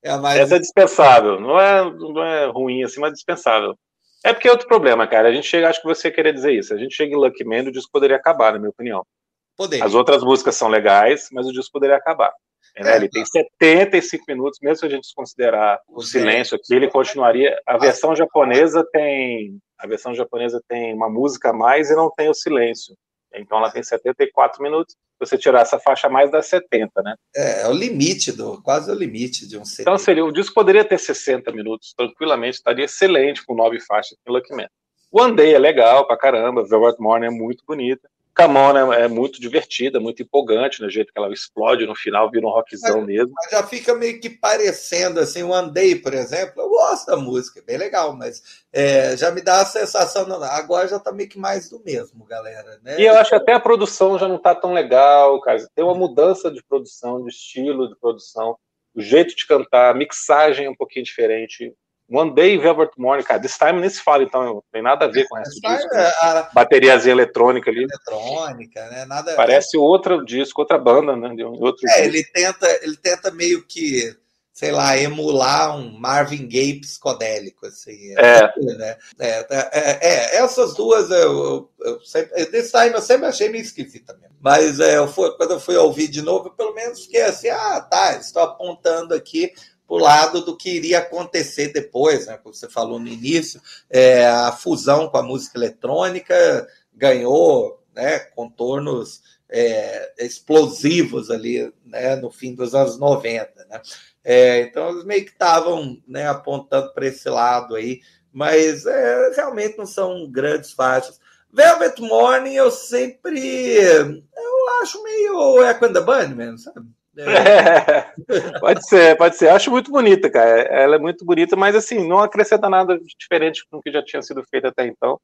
É 0.03 0.17
mais... 0.19 0.39
Essa 0.39 0.57
é 0.57 0.59
dispensável. 0.59 1.41
Não 1.41 1.59
é, 1.59 1.83
não 1.83 2.23
é 2.23 2.47
ruim 2.47 2.85
assim, 2.85 3.01
mas 3.01 3.13
dispensável. 3.13 3.77
É 4.25 4.33
porque 4.33 4.49
é 4.49 4.51
outro 4.51 4.67
problema, 4.67 5.07
cara. 5.07 5.29
A 5.29 5.33
gente 5.33 5.47
chega, 5.47 5.69
acho 5.69 5.83
que 5.83 5.87
você 5.87 6.11
queria 6.11 6.33
dizer 6.33 6.53
isso. 6.53 6.73
A 6.73 6.79
gente 6.79 6.95
chega 6.95 7.13
em 7.13 7.17
Lucky 7.17 7.45
Man, 7.45 7.69
o 7.69 7.71
disco 7.71 7.93
poderia 7.93 8.17
acabar, 8.17 8.55
na 8.55 8.59
minha 8.59 8.71
opinião. 8.71 9.07
Poderia. 9.55 9.85
As 9.85 9.95
outras 9.95 10.25
músicas 10.25 10.57
são 10.57 10.69
legais, 10.69 11.29
mas 11.31 11.47
o 11.47 11.53
disco 11.53 11.73
poderia 11.73 11.97
acabar. 11.97 12.33
É, 12.75 12.89
é, 12.89 12.97
ele 12.97 13.09
tem 13.09 13.25
75 13.25 14.25
minutos, 14.27 14.59
mesmo 14.61 14.77
se 14.77 14.87
a 14.87 14.89
gente 14.89 15.15
considerar 15.15 15.79
o 15.87 16.01
silêncio 16.01 16.57
aqui, 16.57 16.75
ele 16.75 16.89
continuaria. 16.89 17.57
A 17.67 17.77
versão 17.77 18.17
japonesa 18.17 18.85
tem. 18.91 19.59
A 19.79 19.87
versão 19.87 20.15
japonesa 20.15 20.61
tem 20.67 20.95
uma 20.95 21.11
música 21.11 21.51
a 21.51 21.53
mais 21.53 21.91
e 21.91 21.95
não 21.95 22.11
tem 22.11 22.29
o 22.29 22.35
silêncio. 22.35 22.97
Então 23.41 23.59
ela 23.59 23.71
tem 23.71 23.83
74 23.83 24.63
minutos. 24.63 24.95
Se 24.95 25.29
você 25.29 25.39
tirar 25.39 25.61
essa 25.61 25.79
faixa 25.79 26.09
mais 26.09 26.31
dá 26.31 26.43
70, 26.43 27.03
né? 27.03 27.15
É, 27.35 27.63
é 27.63 27.69
o 27.69 27.73
limite 27.73 28.33
do, 28.33 28.61
quase 28.63 28.91
o 28.91 28.95
limite 28.95 29.47
de 29.47 29.57
um 29.57 29.65
CD. 29.65 29.83
Então 29.83 29.99
seria, 29.99 30.25
o 30.25 30.33
disco 30.33 30.55
poderia 30.55 30.85
ter 30.85 30.99
60 30.99 31.53
minutos 31.53 31.95
tranquilamente, 31.97 32.57
estaria 32.57 32.85
excelente 32.85 33.45
com 33.45 33.55
nove 33.55 33.81
faixas 33.81 34.17
em 34.27 34.33
Lucky 34.33 34.55
Man. 34.55 34.69
One 35.11 35.37
Day 35.37 35.55
é 35.55 35.59
legal 35.59 36.07
pra 36.07 36.17
caramba, 36.17 36.67
Velvet 36.67 36.97
Morning 36.99 37.27
é 37.27 37.31
muito 37.31 37.63
bonita. 37.67 38.09
Camona 38.35 38.97
é 38.97 39.07
muito 39.07 39.41
divertida, 39.41 40.01
muito 40.01 40.21
empolgante, 40.21 40.81
no 40.81 40.87
né, 40.87 40.93
jeito 40.93 41.13
que 41.13 41.19
ela 41.19 41.33
explode 41.33 41.87
no 41.87 41.95
final, 41.95 42.31
vira 42.31 42.45
um 42.45 42.51
rockzão 42.51 42.99
mas, 42.99 43.07
mesmo. 43.07 43.33
Mas 43.33 43.51
já 43.51 43.63
fica 43.63 43.95
meio 43.95 44.21
que 44.21 44.29
parecendo, 44.29 45.21
assim, 45.21 45.45
One 45.45 45.73
Day, 45.73 45.95
por 45.95 46.13
exemplo, 46.13 46.61
eu 46.61 46.69
gosto 46.69 47.07
da 47.07 47.17
música, 47.17 47.61
é 47.61 47.63
bem 47.63 47.79
legal, 47.79 48.17
mas 48.17 48.65
é, 48.73 49.17
já 49.17 49.31
me 49.31 49.41
dá 49.41 49.61
a 49.61 49.67
sensação, 49.67 50.27
não, 50.27 50.43
agora 50.43 50.89
já 50.89 50.99
tá 50.99 51.13
meio 51.13 51.29
que 51.29 51.39
mais 51.39 51.71
do 51.71 51.81
mesmo, 51.85 52.25
galera. 52.25 52.81
Né? 52.83 52.97
E 52.99 53.05
eu 53.05 53.15
acho 53.17 53.31
que 53.31 53.37
até 53.37 53.53
a 53.53 53.61
produção 53.61 54.19
já 54.19 54.27
não 54.27 54.39
tá 54.39 54.53
tão 54.53 54.73
legal, 54.73 55.41
cara. 55.41 55.65
Tem 55.73 55.85
uma 55.85 55.95
mudança 55.95 56.51
de 56.51 56.63
produção, 56.65 57.23
de 57.23 57.29
estilo 57.29 57.89
de 57.89 57.97
produção, 57.97 58.59
o 58.95 59.01
jeito 59.01 59.37
de 59.37 59.47
cantar, 59.47 59.91
a 59.91 59.95
mixagem 59.95 60.67
é 60.67 60.71
um 60.71 60.75
pouquinho 60.75 61.05
diferente. 61.05 61.73
One 62.15 62.33
Day 62.33 62.57
Velvet 62.57 62.93
Morning, 62.97 63.25
cara, 63.25 63.41
This 63.41 63.59
Time 63.59 63.81
nem 63.81 63.91
se 63.91 64.01
fala, 64.01 64.23
então 64.23 64.45
não 64.45 64.63
tem 64.73 64.81
nada 64.81 65.07
a 65.07 65.09
ver 65.09 65.27
com 65.27 65.37
essa 65.37 65.51
disco. 65.51 65.95
Né? 65.95 66.07
A... 66.21 66.51
Bateriazinha 66.53 67.13
eletrônica 67.13 67.69
ali. 67.71 67.83
Eletrônica, 67.83 68.89
né? 68.89 69.05
Nada 69.05 69.35
Parece 69.35 69.77
outro 69.77 70.25
disco, 70.25 70.61
outra 70.61 70.79
banda, 70.79 71.17
né? 71.17 71.35
De 71.35 71.43
outro 71.43 71.89
é, 71.89 72.05
ele 72.05 72.23
tenta, 72.25 72.69
ele 72.83 72.97
tenta 72.97 73.33
meio 73.33 73.65
que, 73.67 74.17
sei 74.53 74.71
lá, 74.71 74.97
emular 74.97 75.77
um 75.77 75.99
Marvin 75.99 76.47
Gaye 76.47 76.81
psicodélico, 76.81 77.67
assim. 77.67 78.15
É. 78.17 78.53
Né? 78.59 78.97
É, 79.19 79.47
é, 79.51 79.99
é, 80.01 80.37
essas 80.37 80.75
duas, 80.75 81.11
eu, 81.11 81.69
eu 81.81 82.01
sempre, 82.01 82.47
This 82.47 82.71
Time 82.71 82.93
eu 82.93 83.03
sempre 83.03 83.27
achei 83.27 83.49
meio 83.49 83.63
esquisita 83.63 84.15
mesmo. 84.15 84.37
Mas 84.41 84.79
é, 84.79 84.99
eu 84.99 85.09
fui, 85.09 85.31
quando 85.37 85.53
eu 85.53 85.61
fui 85.61 85.75
ouvir 85.75 86.07
de 86.07 86.23
novo, 86.23 86.51
pelo 86.51 86.75
menos 86.75 87.05
fiquei 87.05 87.23
assim, 87.23 87.49
ah, 87.49 87.81
tá, 87.81 88.17
estou 88.19 88.43
apontando 88.43 89.15
aqui 89.15 89.53
para 89.87 89.97
o 89.97 90.01
lado 90.01 90.45
do 90.45 90.57
que 90.57 90.71
iria 90.71 90.99
acontecer 90.99 91.73
depois, 91.73 92.27
né? 92.27 92.39
Como 92.39 92.55
você 92.55 92.69
falou 92.69 92.99
no 92.99 93.09
início, 93.09 93.61
é, 93.91 94.27
a 94.27 94.53
fusão 94.53 95.09
com 95.09 95.17
a 95.17 95.23
música 95.23 95.59
eletrônica 95.59 96.67
ganhou 96.93 97.83
né, 97.95 98.19
contornos 98.19 99.23
é, 99.49 100.13
explosivos 100.19 101.31
ali 101.31 101.73
né, 101.85 102.17
no 102.17 102.31
fim 102.31 102.55
dos 102.55 102.75
anos 102.75 102.99
90. 102.99 103.67
Né? 103.67 103.81
É, 104.25 104.61
então, 104.63 104.91
eles 104.91 105.05
meio 105.05 105.25
que 105.25 105.33
estavam 105.33 106.01
né, 106.07 106.27
apontando 106.27 106.93
para 106.93 107.07
esse 107.07 107.29
lado 107.29 107.77
aí, 107.77 108.01
mas 108.33 108.87
é, 108.87 109.31
realmente 109.37 109.79
não 109.79 109.87
são 109.87 110.29
grandes 110.31 110.73
faixas. 110.73 111.21
Velvet 111.53 112.01
Morning 112.01 112.55
eu 112.55 112.69
sempre 112.69 113.77
eu 113.77 114.83
acho 114.83 115.01
meio 115.05 115.63
Echo 115.63 115.85
and 115.85 115.93
the 115.93 116.01
Bunnymen, 116.01 116.59
sabe? 116.59 116.89
É. 117.17 118.59
pode 118.59 118.87
ser, 118.87 119.17
pode 119.17 119.37
ser. 119.37 119.49
Acho 119.49 119.71
muito 119.71 119.91
bonita, 119.91 120.31
cara. 120.31 120.63
Ela 120.63 120.97
é 120.97 120.99
muito 120.99 121.25
bonita, 121.25 121.57
mas 121.57 121.77
assim, 121.77 122.07
não 122.07 122.19
acrescenta 122.19 122.69
nada 122.69 122.99
diferente 123.19 123.65
do 123.71 123.81
que 123.81 123.93
já 123.93 124.03
tinha 124.03 124.23
sido 124.23 124.43
feito 124.51 124.67
até 124.67 124.87
então. 124.87 125.21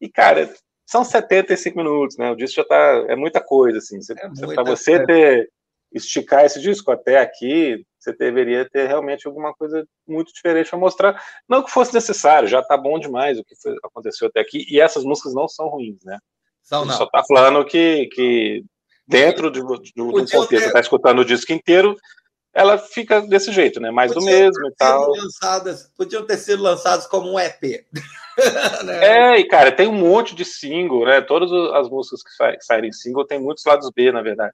E, 0.00 0.08
cara, 0.08 0.52
são 0.86 1.04
75 1.04 1.76
minutos, 1.76 2.16
né? 2.16 2.30
O 2.30 2.36
disco 2.36 2.56
já 2.56 2.64
tá. 2.64 3.04
É 3.08 3.16
muita 3.16 3.40
coisa, 3.40 3.78
assim. 3.78 4.00
Você, 4.00 4.12
é 4.12 4.54
para 4.54 4.64
você 4.64 5.04
ter 5.04 5.48
esticar 5.92 6.44
esse 6.44 6.60
disco 6.60 6.90
até 6.90 7.18
aqui, 7.18 7.84
você 7.98 8.12
deveria 8.16 8.68
ter 8.68 8.86
realmente 8.86 9.26
alguma 9.26 9.54
coisa 9.54 9.86
muito 10.06 10.32
diferente 10.32 10.70
para 10.70 10.78
mostrar. 10.78 11.22
Não 11.48 11.62
que 11.62 11.70
fosse 11.70 11.94
necessário, 11.94 12.48
já 12.48 12.62
tá 12.62 12.76
bom 12.76 12.98
demais 12.98 13.38
o 13.38 13.44
que 13.44 13.54
foi, 13.56 13.76
aconteceu 13.84 14.28
até 14.28 14.40
aqui. 14.40 14.64
E 14.68 14.80
essas 14.80 15.04
músicas 15.04 15.34
não 15.34 15.46
são 15.46 15.68
ruins, 15.68 16.02
né? 16.04 16.18
São, 16.62 16.84
não. 16.84 16.94
Só 16.94 17.06
tá 17.06 17.22
falando 17.26 17.64
que, 17.64 18.06
que 18.06 18.64
dentro 19.06 19.50
de, 19.50 19.60
de, 19.60 19.92
do 19.94 20.10
contexto, 20.10 20.48
ter... 20.48 20.62
está 20.62 20.80
escutando 20.80 21.20
o 21.20 21.24
disco 21.24 21.52
inteiro, 21.52 21.96
ela 22.54 22.76
fica 22.76 23.22
desse 23.22 23.50
jeito, 23.50 23.80
né? 23.80 23.90
Mais 23.90 24.12
do 24.12 24.20
mesmo 24.22 24.68
e 24.68 24.74
tal. 24.76 25.10
Lançadas, 25.10 25.90
podiam 25.96 26.24
ter 26.26 26.36
sido 26.36 26.62
lançadas 26.62 27.06
como 27.06 27.32
um 27.32 27.40
EP. 27.40 27.86
né? 28.84 29.04
É, 29.04 29.38
e 29.38 29.48
cara, 29.48 29.72
tem 29.72 29.88
um 29.88 29.92
monte 29.92 30.34
de 30.34 30.44
single, 30.44 31.06
né? 31.06 31.20
Todas 31.22 31.50
as 31.74 31.88
músicas 31.88 32.22
que 32.22 32.30
sa 32.30 32.54
saírem 32.60 32.92
single 32.92 33.26
tem 33.26 33.40
muitos 33.40 33.64
lados 33.64 33.90
B, 33.94 34.12
na 34.12 34.20
verdade. 34.20 34.52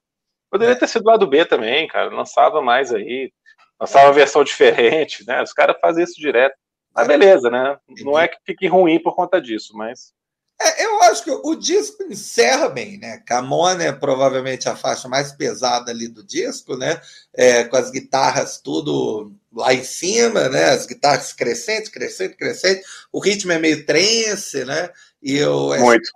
Poderia 0.49 0.73
é. 0.73 0.77
ter 0.77 0.87
sido 0.87 1.05
lado 1.05 1.27
B 1.27 1.45
também, 1.45 1.87
cara. 1.87 2.09
Lançava 2.09 2.61
mais 2.61 2.93
aí. 2.93 3.31
Lançava 3.79 4.07
uma 4.07 4.13
versão 4.13 4.43
diferente, 4.43 5.25
né? 5.27 5.41
Os 5.43 5.53
caras 5.53 5.77
fazem 5.81 6.03
isso 6.03 6.19
direto. 6.19 6.55
Mas 6.95 7.07
beleza, 7.07 7.49
né? 7.49 7.77
Não 8.01 8.17
é 8.17 8.27
que 8.27 8.37
fique 8.45 8.67
ruim 8.67 9.01
por 9.01 9.15
conta 9.15 9.41
disso, 9.41 9.73
mas. 9.75 10.13
É, 10.61 10.85
eu 10.85 11.01
acho 11.03 11.23
que 11.23 11.31
o 11.31 11.55
disco 11.55 12.03
encerra 12.03 12.67
bem, 12.67 12.97
né? 12.97 13.23
Camona 13.25 13.85
é 13.85 13.91
provavelmente 13.93 14.67
a 14.67 14.75
faixa 14.75 15.07
mais 15.07 15.31
pesada 15.31 15.89
ali 15.89 16.07
do 16.09 16.21
disco, 16.21 16.75
né? 16.75 16.99
É, 17.33 17.63
com 17.63 17.77
as 17.77 17.89
guitarras 17.89 18.57
tudo 18.57 19.31
lá 19.53 19.73
em 19.73 19.83
cima, 19.83 20.49
né? 20.49 20.71
As 20.71 20.85
guitarras 20.85 21.31
crescentes, 21.31 21.89
crescente, 21.89 22.35
crescente. 22.35 22.81
O 23.11 23.19
ritmo 23.19 23.53
é 23.53 23.59
meio 23.59 23.85
trance, 23.85 24.65
né? 24.65 24.89
E 25.23 25.41
o 25.43 25.77
Muito. 25.77 26.11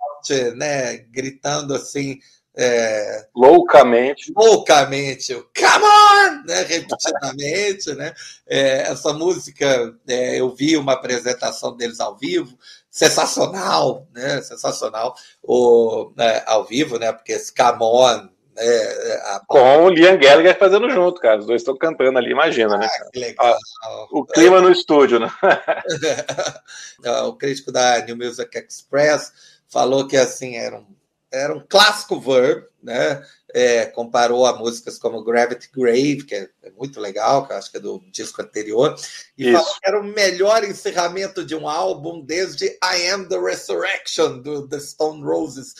né, 0.56 0.98
gritando 1.10 1.74
assim. 1.74 2.18
É, 2.56 3.26
loucamente. 3.34 4.32
Loucamente, 4.36 5.34
o 5.34 5.42
come 5.42 5.84
on! 5.84 6.44
Né, 6.46 6.62
repetidamente, 6.62 7.92
né? 7.96 8.14
É, 8.46 8.82
essa 8.82 9.12
música, 9.12 9.92
é, 10.06 10.38
eu 10.38 10.54
vi 10.54 10.76
uma 10.76 10.92
apresentação 10.92 11.76
deles 11.76 11.98
ao 11.98 12.16
vivo, 12.16 12.56
sensacional, 12.94 14.06
né? 14.14 14.40
Sensacional 14.40 15.16
o, 15.42 16.12
né, 16.16 16.44
ao 16.46 16.64
vivo, 16.64 16.96
né? 16.96 17.12
Porque 17.12 17.32
esse 17.32 17.52
Come 17.52 17.78
On, 17.80 18.28
né, 18.54 18.62
a... 19.24 19.40
Com 19.48 19.86
o 19.86 19.88
Liam 19.90 20.16
Gallagher 20.16 20.56
fazendo 20.56 20.88
junto, 20.88 21.20
cara. 21.20 21.40
Os 21.40 21.46
dois 21.46 21.62
estão 21.62 21.76
cantando 21.76 22.16
ali, 22.16 22.30
imagina, 22.30 22.78
né, 22.78 22.88
ah, 22.88 23.04
né? 23.04 23.10
Que 23.12 23.18
legal. 23.18 23.52
Ah, 23.82 24.06
o 24.12 24.24
clima 24.24 24.60
no 24.60 24.70
estúdio, 24.70 25.18
né? 25.18 25.28
o 27.26 27.32
crítico 27.32 27.72
da 27.72 27.98
New 28.02 28.16
Music 28.16 28.56
Express 28.56 29.32
falou 29.68 30.06
que 30.06 30.16
assim 30.16 30.54
era 30.54 30.76
um, 30.76 30.86
era 31.32 31.52
um 31.52 31.66
clássico 31.68 32.20
verb, 32.20 32.64
né? 32.80 33.20
É, 33.54 33.86
comparou 33.86 34.44
a 34.44 34.56
músicas 34.56 34.98
como 34.98 35.22
Gravity 35.22 35.70
Grave, 35.72 36.24
que 36.24 36.34
é, 36.34 36.48
é, 36.64 36.70
muito 36.72 37.00
legal, 37.00 37.46
que 37.46 37.52
eu 37.52 37.56
acho 37.56 37.70
que 37.70 37.76
é 37.76 37.80
do 37.80 38.02
disco 38.10 38.42
anterior, 38.42 38.96
e 39.38 39.48
Isso. 39.48 39.52
falou 39.52 39.74
que 39.80 39.88
era 39.88 40.00
o 40.00 40.04
melhor 40.04 40.64
encerramento 40.64 41.44
de 41.44 41.54
um 41.54 41.68
álbum 41.68 42.20
desde 42.20 42.66
I 42.66 43.10
Am 43.12 43.28
the 43.28 43.38
Resurrection, 43.38 44.40
do 44.40 44.68
The 44.68 44.80
Stone 44.80 45.22
Roses. 45.22 45.74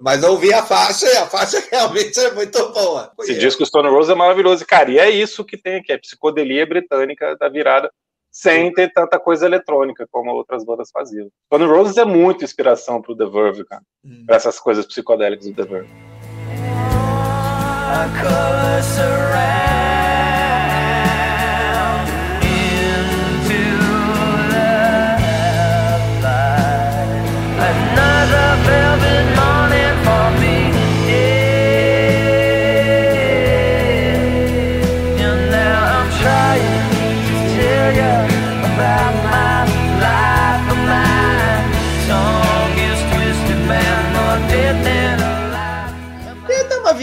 Mas 0.00 0.24
eu 0.24 0.32
ouvi 0.32 0.52
a 0.52 0.64
faixa 0.64 1.06
e 1.06 1.16
a 1.16 1.26
faixa 1.26 1.62
realmente 1.70 2.18
é 2.18 2.32
muito 2.32 2.72
boa. 2.72 3.12
Esse 3.20 3.38
disco 3.38 3.64
Stone 3.64 3.88
Roses 3.88 4.10
é 4.10 4.16
maravilhoso, 4.16 4.66
cara, 4.66 4.90
e 4.90 4.98
é 4.98 5.08
isso 5.08 5.44
que 5.44 5.56
tem 5.56 5.76
aqui, 5.76 5.92
é 5.92 5.98
psicodelia 5.98 6.66
britânica 6.66 7.36
da 7.36 7.48
virada 7.48 7.88
sem 8.32 8.72
ter 8.72 8.90
tanta 8.92 9.20
coisa 9.20 9.44
eletrônica 9.44 10.08
como 10.10 10.32
outras 10.32 10.64
bandas 10.64 10.90
faziam. 10.90 11.28
Stone 11.46 11.66
Roses 11.66 11.98
é 11.98 12.04
muito 12.04 12.42
inspiração 12.42 13.00
para 13.00 13.12
o 13.12 13.16
The 13.16 13.26
Verve, 13.26 13.64
cara, 13.64 13.82
hum. 14.04 14.24
para 14.26 14.36
essas 14.36 14.58
coisas 14.58 14.86
psicodélicas 14.86 15.46
do 15.46 15.54
The 15.54 15.64
Verve. 15.64 16.11
our 17.92 18.08
colors 18.16 18.86
surround. 18.86 19.81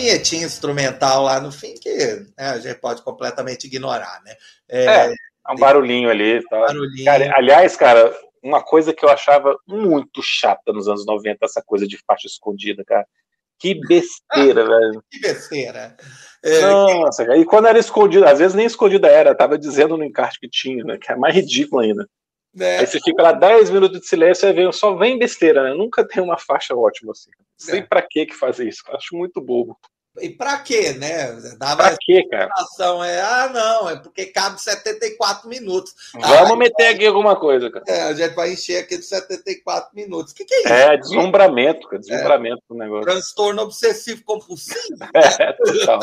Vinhetinha 0.09 0.45
instrumental 0.45 1.23
lá 1.23 1.39
no 1.39 1.51
fim 1.51 1.75
que 1.75 2.25
né, 2.37 2.49
a 2.49 2.59
gente 2.59 2.79
pode 2.79 3.01
completamente 3.03 3.65
ignorar, 3.65 4.21
né? 4.25 4.35
É, 4.67 4.85
é, 4.85 5.13
é 5.13 5.51
um 5.51 5.55
barulhinho 5.55 6.09
ali. 6.09 6.41
Tá. 6.47 6.59
Barulhinho. 6.59 7.05
Cara, 7.05 7.31
aliás, 7.35 7.75
cara, 7.75 8.15
uma 8.43 8.63
coisa 8.63 8.93
que 8.93 9.05
eu 9.05 9.09
achava 9.09 9.57
muito 9.67 10.21
chata 10.23 10.73
nos 10.73 10.87
anos 10.87 11.05
90, 11.05 11.45
essa 11.45 11.61
coisa 11.61 11.87
de 11.87 11.97
faixa 12.05 12.27
escondida, 12.27 12.83
cara. 12.85 13.05
Que 13.59 13.75
besteira, 13.87 14.65
velho. 14.67 15.03
Que 15.09 15.19
besteira. 15.19 15.95
É, 16.41 16.61
Nossa, 16.61 17.25
que... 17.25 17.35
e 17.35 17.45
quando 17.45 17.67
era 17.67 17.77
escondido, 17.77 18.25
às 18.25 18.39
vezes 18.39 18.55
nem 18.55 18.65
escondida 18.65 19.07
era, 19.07 19.35
tava 19.35 19.57
dizendo 19.57 19.97
no 19.97 20.03
encarte 20.03 20.39
que 20.39 20.49
tinha, 20.49 20.83
né? 20.83 20.97
Que 20.97 21.11
é 21.11 21.15
mais 21.15 21.35
ridículo 21.35 21.81
ainda. 21.81 22.07
É. 22.57 22.79
Aí 22.79 22.87
você 22.87 22.99
fica 22.99 23.21
lá 23.21 23.31
10 23.31 23.69
minutos 23.69 23.99
de 23.99 24.07
silêncio 24.07 24.47
e 24.47 24.53
vem, 24.53 24.71
só 24.71 24.95
vem 24.95 25.19
besteira, 25.19 25.63
né? 25.63 25.73
Nunca 25.73 26.07
tem 26.07 26.23
uma 26.23 26.37
faixa 26.37 26.73
ótima 26.73 27.11
assim. 27.11 27.29
Não 27.37 27.45
sei 27.57 27.79
é. 27.81 27.83
pra 27.83 28.01
que 28.01 28.25
que 28.25 28.33
fazer 28.33 28.67
isso, 28.67 28.81
acho 28.87 29.15
muito 29.15 29.41
bobo. 29.41 29.77
E 30.21 30.29
para 30.29 30.57
quê, 30.59 30.93
né? 30.93 31.31
Dava 31.57 31.83
pra 31.83 31.97
quê, 31.99 32.27
cara? 32.29 32.49
É, 33.05 33.21
ah, 33.21 33.49
não, 33.53 33.89
é 33.89 33.95
porque 33.97 34.27
cabe 34.27 34.61
74 34.61 35.47
minutos. 35.47 35.93
Vamos 36.13 36.51
ah, 36.51 36.55
meter 36.55 36.87
aqui 36.87 37.05
alguma 37.05 37.35
coisa, 37.35 37.69
cara. 37.69 37.85
É, 37.87 38.01
a 38.03 38.13
gente 38.13 38.33
vai 38.35 38.53
encher 38.53 38.83
aqui 38.83 38.97
de 38.97 39.03
74 39.03 39.95
minutos. 39.95 40.31
O 40.31 40.35
que, 40.35 40.45
que 40.45 40.53
é 40.53 40.59
isso? 40.59 40.73
É, 40.73 40.97
deslumbramento, 40.97 41.87
cara, 41.87 41.99
deslumbramento 41.99 42.61
é, 42.63 42.73
do 42.73 42.77
negócio. 42.77 43.05
Transtorno 43.05 43.61
obsessivo 43.63 44.23
compulsivo. 44.23 44.79
É, 45.39 45.53
total. 45.53 45.99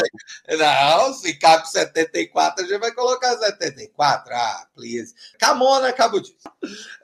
não, 0.58 1.12
se 1.12 1.34
cabe 1.38 1.68
74, 1.68 2.64
a 2.64 2.68
gente 2.68 2.78
vai 2.78 2.92
colocar 2.92 3.36
74. 3.36 4.32
Ah, 4.34 4.66
please. 4.74 5.14
Camona, 5.38 5.88
acabou 5.88 6.20
disso. 6.20 6.36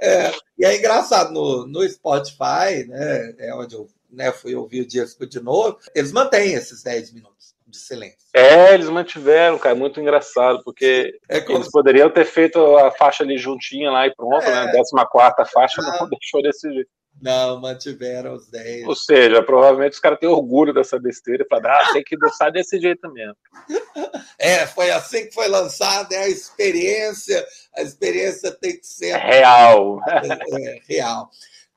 É, 0.01 0.33
e 0.59 0.65
é 0.65 0.77
engraçado, 0.77 1.33
no, 1.33 1.67
no 1.67 1.89
Spotify, 1.89 2.87
né, 2.87 3.35
é 3.39 3.55
onde 3.55 3.75
eu 3.75 3.89
né, 4.13 4.31
fui 4.31 4.55
ouvir 4.55 4.83
o 4.83 4.87
disco 4.87 5.27
de 5.27 5.41
novo, 5.41 5.79
eles 5.95 6.13
mantêm 6.13 6.55
esses 6.55 6.83
10 6.83 7.13
minutos 7.13 7.55
de 7.67 7.79
silêncio. 7.79 8.19
É, 8.35 8.75
eles 8.75 8.89
mantiveram, 8.89 9.59
cara, 9.59 9.75
muito 9.75 10.01
engraçado, 10.01 10.63
porque 10.63 11.19
é 11.29 11.41
como... 11.41 11.59
eles 11.59 11.71
poderiam 11.71 12.11
ter 12.11 12.27
feito 12.27 12.59
a 12.77 12.91
faixa 12.91 13.25
ali 13.25 13.39
juntinha 13.39 13.91
lá 13.91 14.07
e 14.07 14.15
pronto, 14.15 14.45
né, 14.45 14.65
é... 14.65 14.67
né? 14.67 14.73
14 14.73 15.53
faixa, 15.53 15.83
não, 15.83 16.01
não 16.01 16.09
deixou 16.11 16.43
desse 16.43 16.71
jeito. 16.73 16.91
Não, 17.21 17.61
mantiveram 17.61 18.35
os 18.35 18.49
10. 18.51 18.87
Ou 18.87 18.97
seja, 18.97 19.43
provavelmente 19.43 19.93
os 19.93 20.01
caras 20.01 20.19
têm 20.19 20.29
orgulho 20.29 20.73
dessa 20.73 20.99
besteira 20.99 21.45
para 21.49 21.61
dar, 21.61 21.81
ah, 21.81 21.93
tem 21.93 22.03
que 22.03 22.17
deixar 22.17 22.51
desse 22.51 22.81
jeito 22.81 23.11
mesmo. 23.13 23.37
É, 24.39 24.67
foi 24.67 24.91
assim 24.91 25.27
que 25.27 25.35
foi 25.35 25.47
lançado, 25.47 26.13
é 26.13 26.25
a 26.25 26.29
experiência, 26.29 27.47
a 27.77 27.83
experiência 27.83 28.51
tem 28.51 28.77
que 28.77 28.85
ser 28.85 29.15
real. 29.15 30.01
É, 30.09 30.75
é, 30.75 30.81
real. 30.89 31.31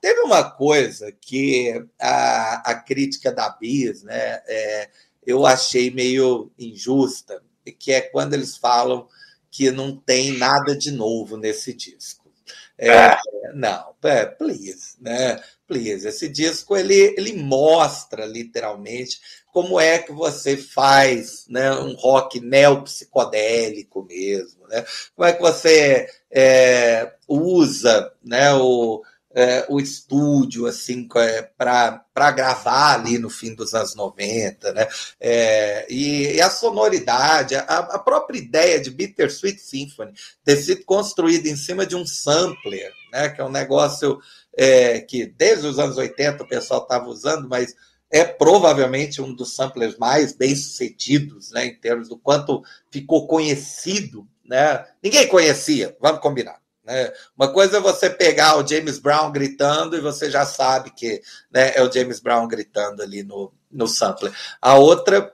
Teve 0.05 0.19
uma 0.19 0.47
coisa 0.47 1.11
que 1.11 1.83
a, 1.99 2.69
a 2.69 2.75
crítica 2.75 3.31
da 3.31 3.49
Bis, 3.49 4.03
né, 4.03 4.39
é, 4.45 4.89
eu 5.25 5.47
achei 5.47 5.89
meio 5.89 6.51
injusta, 6.59 7.41
que 7.79 7.91
é 7.91 8.01
quando 8.01 8.35
eles 8.35 8.55
falam 8.55 9.07
que 9.49 9.71
não 9.71 9.97
tem 9.97 10.37
nada 10.37 10.77
de 10.77 10.91
novo 10.91 11.37
nesse 11.37 11.73
disco. 11.73 12.31
É, 12.77 12.89
é. 12.91 13.17
Não, 13.55 13.95
é, 14.03 14.27
please, 14.27 14.95
né? 15.01 15.41
Please. 15.67 16.07
Esse 16.07 16.29
disco 16.29 16.77
ele, 16.77 17.15
ele 17.17 17.33
mostra 17.33 18.27
literalmente 18.27 19.19
como 19.51 19.79
é 19.79 19.97
que 19.97 20.11
você 20.11 20.55
faz 20.55 21.47
né, 21.49 21.71
um 21.71 21.95
rock 21.95 22.39
neopsicodélico 22.39 24.03
mesmo, 24.03 24.67
né? 24.67 24.85
Como 25.15 25.27
é 25.27 25.33
que 25.33 25.41
você 25.41 26.07
é, 26.29 27.11
usa 27.27 28.13
né, 28.23 28.53
o, 28.53 29.01
é, 29.35 29.65
o 29.67 29.81
estúdio 29.81 30.65
assim 30.65 31.07
é, 31.17 31.41
para 31.41 32.31
gravar 32.31 32.93
ali 32.93 33.17
no 33.17 33.29
fim 33.29 33.53
dos 33.53 33.73
anos 33.73 33.93
90, 33.93 34.71
né? 34.71 34.87
É, 35.19 35.85
e, 35.89 36.35
e, 36.35 36.41
a 36.41 36.49
sonoridade, 36.49 37.53
a, 37.55 37.61
a, 37.61 37.99
própria 37.99 38.37
ideia 38.37 38.79
de 38.79 38.89
Bittersweet 38.89 39.59
Symphony 39.59 40.13
ter 40.43 40.55
sido 40.55 40.85
construída 40.85 41.49
em 41.49 41.57
cima 41.57 41.85
de 41.85 41.97
um 41.97 42.05
sampler, 42.05 42.93
né? 43.11 43.27
Que 43.27 43.41
é 43.41 43.43
um 43.43 43.51
negócio 43.51 44.19
é, 44.57 45.01
que 45.01 45.25
desde 45.25 45.67
os 45.67 45.77
anos 45.77 45.97
80 45.97 46.41
o 46.41 46.47
pessoal 46.47 46.83
estava 46.83 47.05
usando, 47.07 47.49
mas 47.49 47.75
é 48.09 48.23
provavelmente 48.23 49.21
um 49.21 49.33
dos 49.33 49.53
samplers 49.53 49.97
mais 49.97 50.33
bem 50.33 50.55
sucedidos, 50.55 51.51
né? 51.51 51.65
Em 51.65 51.75
termos 51.75 52.07
do 52.07 52.17
quanto 52.17 52.63
ficou 52.89 53.27
conhecido, 53.27 54.25
né? 54.45 54.85
Ninguém 55.03 55.27
conhecia, 55.27 55.93
vamos 55.99 56.21
combinar. 56.21 56.64
Né? 56.85 57.11
Uma 57.35 57.51
coisa 57.51 57.77
é 57.77 57.81
você 57.81 58.09
pegar 58.09 58.57
o 58.57 58.67
James 58.67 58.99
Brown 58.99 59.31
gritando 59.31 59.97
e 59.97 60.01
você 60.01 60.29
já 60.29 60.45
sabe 60.45 60.91
que 60.91 61.21
né, 61.51 61.71
é 61.75 61.81
o 61.81 61.91
James 61.91 62.19
Brown 62.19 62.47
gritando 62.47 63.01
ali 63.01 63.23
no, 63.23 63.51
no 63.71 63.87
sampler. 63.87 64.31
A 64.61 64.75
outra 64.75 65.33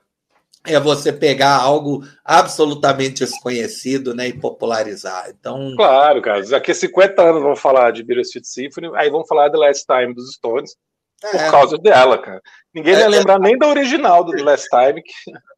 é 0.64 0.78
você 0.78 1.12
pegar 1.12 1.56
algo 1.56 2.04
absolutamente 2.24 3.24
desconhecido 3.24 4.14
né, 4.14 4.28
e 4.28 4.38
popularizar. 4.38 5.28
Então, 5.28 5.74
claro, 5.76 6.22
cara. 6.22 6.42
Daqui 6.42 6.70
a 6.70 6.74
50 6.74 7.20
anos 7.22 7.42
vão 7.42 7.56
falar 7.56 7.90
de 7.90 8.02
Bittersweet 8.02 8.46
Symphony, 8.46 8.90
aí 8.94 9.10
vão 9.10 9.26
falar 9.26 9.50
The 9.50 9.58
Last 9.58 9.86
Time 9.86 10.14
dos 10.14 10.32
Stones, 10.34 10.76
por 11.30 11.40
é. 11.40 11.50
causa 11.50 11.78
dela, 11.78 12.18
cara. 12.18 12.42
Ninguém 12.74 12.94
é, 12.94 13.00
vai 13.00 13.08
lembrar 13.08 13.38
nem 13.38 13.56
da 13.56 13.68
original 13.68 14.24
do 14.24 14.32
The 14.32 14.42
Last 14.42 14.68
Time, 14.68 15.02
que, 15.02 15.12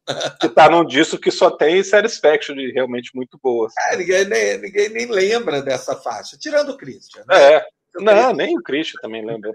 que 0.41 0.49
tá 0.49 0.69
num 0.69 0.85
disco 0.85 1.17
que 1.17 1.31
só 1.31 1.49
tem 1.49 1.83
Satisfaction, 1.83 2.55
de 2.55 2.71
realmente 2.71 3.11
muito 3.15 3.39
boa. 3.41 3.69
É, 3.89 3.97
ninguém, 3.97 4.25
nem, 4.25 4.57
ninguém 4.59 4.89
nem 4.89 5.07
lembra 5.07 5.61
dessa 5.61 5.95
faixa, 5.95 6.37
tirando 6.37 6.69
o 6.69 6.77
Christian. 6.77 7.23
Né? 7.27 7.53
É. 7.53 7.65
Não, 7.99 8.33
nem 8.33 8.57
o 8.57 8.61
Christian 8.61 8.99
também 9.01 9.25
lembra. 9.25 9.51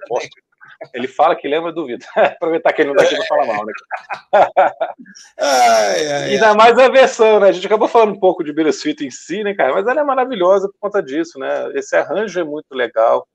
Ele 0.94 1.06
fala 1.06 1.36
que 1.36 1.46
lembra, 1.46 1.72
duvido. 1.72 2.04
Aproveitar 2.16 2.72
que 2.72 2.80
ele 2.80 2.88
não 2.88 2.96
tá 2.96 3.02
aqui 3.02 3.14
pra 3.14 3.26
falar 3.26 3.46
mal, 3.46 3.66
né? 3.66 3.72
ai, 5.38 6.06
ai, 6.06 6.24
Ainda 6.32 6.48
ai. 6.48 6.56
mais 6.56 6.78
a 6.78 6.88
versão, 6.88 7.38
né? 7.38 7.48
A 7.48 7.52
gente 7.52 7.66
acabou 7.66 7.86
falando 7.86 8.14
um 8.14 8.18
pouco 8.18 8.42
de 8.42 8.52
Bittersweet 8.52 9.04
em 9.04 9.10
si, 9.10 9.44
né, 9.44 9.54
cara? 9.54 9.74
Mas 9.74 9.86
ela 9.86 10.00
é 10.00 10.04
maravilhosa 10.04 10.68
por 10.68 10.78
conta 10.80 11.02
disso, 11.02 11.38
né? 11.38 11.70
Esse 11.74 11.94
arranjo 11.96 12.40
é 12.40 12.44
muito 12.44 12.72
legal 12.72 13.28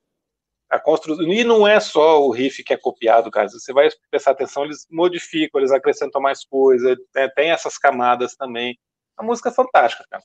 a 0.69 0.79
construção. 0.79 1.25
E 1.25 1.43
não 1.43 1.67
é 1.67 1.79
só 1.79 2.21
o 2.21 2.31
riff 2.31 2.63
que 2.63 2.73
é 2.73 2.77
copiado, 2.77 3.31
cara. 3.31 3.47
Você 3.49 3.73
vai 3.73 3.89
prestar 4.09 4.31
atenção, 4.31 4.65
eles 4.65 4.85
modificam, 4.89 5.59
eles 5.59 5.71
acrescentam 5.71 6.21
mais 6.21 6.43
coisa, 6.43 6.95
né? 7.15 7.29
tem 7.35 7.51
essas 7.51 7.77
camadas 7.77 8.35
também. 8.35 8.77
A 9.17 9.23
música 9.23 9.49
é 9.49 9.53
fantástica, 9.53 10.05
cara. 10.09 10.23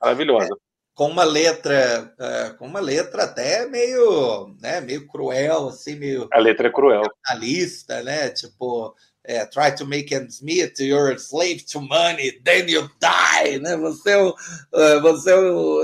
Maravilhosa. 0.00 0.52
É, 0.52 0.68
com 0.94 1.06
uma 1.06 1.24
letra, 1.24 2.14
é, 2.18 2.50
com 2.50 2.66
uma 2.66 2.80
letra 2.80 3.24
até 3.24 3.66
meio, 3.66 4.54
né, 4.60 4.80
meio 4.80 5.06
cruel, 5.06 5.68
assim, 5.68 5.96
meio. 5.96 6.28
A 6.32 6.38
letra 6.38 6.68
é 6.68 6.72
cruel. 6.72 7.02
Capitalista, 7.02 8.02
né? 8.02 8.30
Tipo. 8.30 8.94
É, 9.24 9.44
try 9.44 9.74
to 9.76 9.84
make 9.84 10.14
ends 10.14 10.40
meet, 10.40 10.80
you're 10.80 11.12
a 11.12 11.18
slave 11.18 11.62
to 11.66 11.82
money, 11.82 12.40
then 12.44 12.66
you 12.66 12.88
die, 12.98 13.58
né? 13.58 13.76
Você, 13.76 14.12
é 14.12 15.00
você 15.00 15.34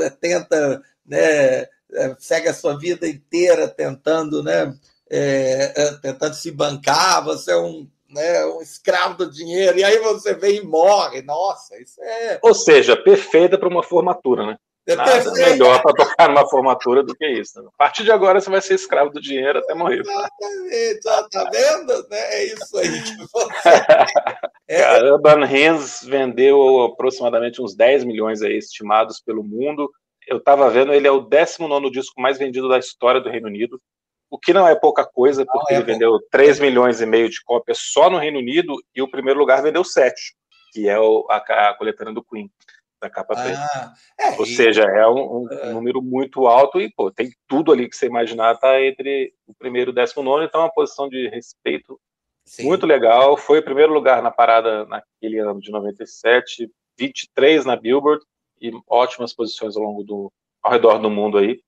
é 0.03 0.11
tenta 0.11 0.83
né, 1.05 1.69
segue 2.19 2.49
a 2.49 2.55
sua 2.55 2.79
vida 2.79 3.07
inteira 3.07 3.69
tentando, 3.69 4.43
né, 4.43 4.75
é, 5.11 5.73
é, 5.77 5.93
tentando 5.95 6.35
se 6.35 6.51
bancar, 6.51 7.25
você 7.25 7.53
é 7.53 7.57
um, 7.57 7.89
né, 8.09 8.45
um 8.47 8.63
escravo 8.63 9.19
do 9.19 9.31
dinheiro, 9.31 9.79
e 9.79 9.85
aí 9.85 9.99
você 9.99 10.35
vem 10.35 10.59
e 10.59 10.65
morre. 10.65 11.23
Nossa, 11.23 11.77
isso 11.81 12.03
é. 12.03 12.39
Ou 12.43 12.55
seja, 12.55 12.97
perfeita 12.97 13.59
para 13.59 13.69
uma 13.69 13.83
formatura, 13.83 14.47
né? 14.47 14.57
É 14.87 14.95
Nada 14.95 15.33
melhor 15.33 15.81
para 15.81 15.95
tocar 15.95 16.29
numa 16.29 16.47
formatura 16.49 17.03
do 17.03 17.15
que 17.15 17.27
isso. 17.27 17.59
Né? 17.63 17.69
A 17.73 17.77
partir 17.79 18.05
de 18.05 18.13
agora 18.13 18.39
você 18.39 18.51
vai 18.51 18.61
ser 18.61 18.75
escravo 18.75 19.11
do 19.11 19.21
dinheiro 19.21 19.59
até 19.59 19.75
morrer. 19.75 20.03
Exatamente, 20.71 21.31
tá 21.31 21.51
vendo? 21.51 22.07
É 22.11 22.45
isso 22.45 22.77
aí 22.77 23.03
que 23.03 23.17
você. 23.33 23.69
é. 24.69 25.11
Urban 25.11 25.47
Hands 25.47 26.05
vendeu 26.05 26.85
aproximadamente 26.85 27.63
uns 27.63 27.75
10 27.75 28.05
milhões 28.05 28.43
aí, 28.43 28.59
estimados 28.59 29.23
pelo 29.25 29.43
mundo 29.43 29.91
eu 30.29 30.39
estava 30.39 30.71
vendo, 30.71 30.93
ele 30.93 31.07
é 31.07 31.11
o 31.11 31.21
19 31.21 31.91
disco 31.91 32.21
mais 32.21 32.39
vendido 32.39 32.69
da 32.69 32.79
história 32.79 33.21
do 33.21 33.31
Reino 33.31 33.49
Unido, 33.49 33.81
o 34.31 34.39
que 34.39 34.53
não 34.53 34.67
é 34.67 34.75
pouca 34.75 35.05
coisa, 35.05 35.45
porque 35.47 35.75
é 35.75 35.77
ele 35.77 35.85
vendeu 35.85 36.19
3 36.31 36.59
milhões 36.61 37.01
e 37.01 37.07
meio 37.07 37.29
de 37.29 37.43
cópias 37.45 37.79
só 37.79 38.11
no 38.11 38.19
Reino 38.19 38.39
Unido, 38.39 38.75
e 38.95 39.03
o 39.03 39.11
primeiro 39.11 39.39
lugar 39.39 39.63
vendeu 39.63 39.85
7, 39.85 40.35
que 40.73 40.89
é 40.89 40.99
o, 40.99 41.27
a, 41.31 41.37
a 41.37 41.75
coletânea 41.75 42.13
do 42.13 42.25
Queen, 42.25 42.51
da 43.01 43.11
capa 43.11 43.35
preta. 43.35 43.61
Ah, 43.61 43.95
é, 44.19 44.31
Ou 44.33 44.45
e... 44.45 44.55
seja, 44.55 44.83
é 44.83 45.07
um, 45.07 45.43
um 45.43 45.53
é. 45.53 45.73
número 45.73 46.03
muito 46.03 46.47
alto 46.47 46.81
e 46.81 46.91
pô, 46.93 47.11
tem 47.11 47.31
tudo 47.47 47.71
ali 47.71 47.89
que 47.89 47.97
você 47.97 48.07
imaginar, 48.07 48.57
tá 48.59 48.81
entre 48.83 49.33
o 49.47 49.55
primeiro 49.55 49.91
e 49.91 49.93
o 49.93 49.95
19, 49.95 50.45
então 50.45 50.63
é 50.63 50.65
uma 50.65 50.73
posição 50.73 51.09
de 51.09 51.29
respeito 51.29 52.01
Sim. 52.47 52.65
muito 52.65 52.87
legal. 52.87 53.37
Foi 53.37 53.59
o 53.59 53.65
primeiro 53.65 53.93
lugar 53.93 54.23
na 54.23 54.31
parada 54.31 54.85
naquele 54.87 55.39
ano 55.39 55.61
de 55.61 55.71
97, 55.71 56.71
23 56.99 57.65
na 57.65 57.77
Billboard, 57.77 58.25
e 58.61 58.71
ótimas 58.89 59.33
posições 59.33 59.77
ao 59.77 59.83
longo 59.83 60.03
do 60.03 60.33
ao 60.65 60.73
redor 60.73 60.99
do 60.99 61.11
mundo 61.11 61.37
aí. 61.37 61.61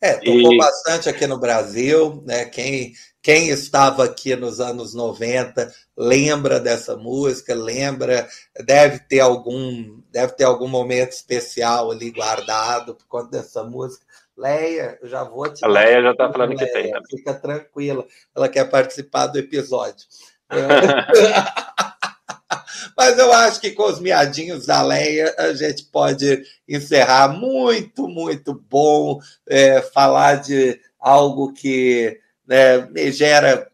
É, 0.00 0.16
tocou 0.16 0.52
e... 0.52 0.58
bastante 0.58 1.08
aqui 1.08 1.26
no 1.26 1.40
Brasil, 1.40 2.22
né? 2.26 2.44
Quem, 2.44 2.92
quem 3.22 3.48
estava 3.48 4.04
aqui 4.04 4.36
nos 4.36 4.60
anos 4.60 4.94
90 4.94 5.72
lembra 5.96 6.60
dessa 6.60 6.94
música, 6.94 7.54
lembra, 7.54 8.28
deve 8.66 8.98
ter 8.98 9.20
algum, 9.20 9.98
deve 10.10 10.34
ter 10.34 10.44
algum 10.44 10.68
momento 10.68 11.12
especial 11.12 11.90
ali 11.90 12.10
guardado 12.10 12.94
por 12.94 13.06
conta 13.06 13.30
dessa 13.38 13.64
música. 13.64 14.04
Leia, 14.36 14.98
eu 15.00 15.08
já 15.08 15.24
vou 15.24 15.50
te. 15.50 15.64
A 15.64 15.68
Leia 15.68 16.02
já 16.02 16.10
está 16.10 16.30
falando 16.30 16.50
Leia, 16.50 16.66
que 16.66 16.72
tem. 16.72 16.92
Fica 17.08 17.32
tranquila, 17.32 18.04
ela 18.36 18.48
quer 18.48 18.68
participar 18.68 19.28
do 19.28 19.38
episódio. 19.38 20.04
Mas 22.96 23.18
eu 23.18 23.32
acho 23.32 23.60
que 23.60 23.72
com 23.72 23.84
os 23.84 24.00
miadinhos 24.00 24.66
da 24.66 24.82
Leia 24.82 25.34
a 25.38 25.52
gente 25.52 25.84
pode 25.84 26.42
encerrar. 26.68 27.28
Muito, 27.28 28.08
muito 28.08 28.54
bom 28.54 29.20
é, 29.46 29.80
falar 29.80 30.36
de 30.36 30.80
algo 30.98 31.52
que 31.52 32.18
né, 32.46 32.78
me 32.90 33.10
gera 33.12 33.70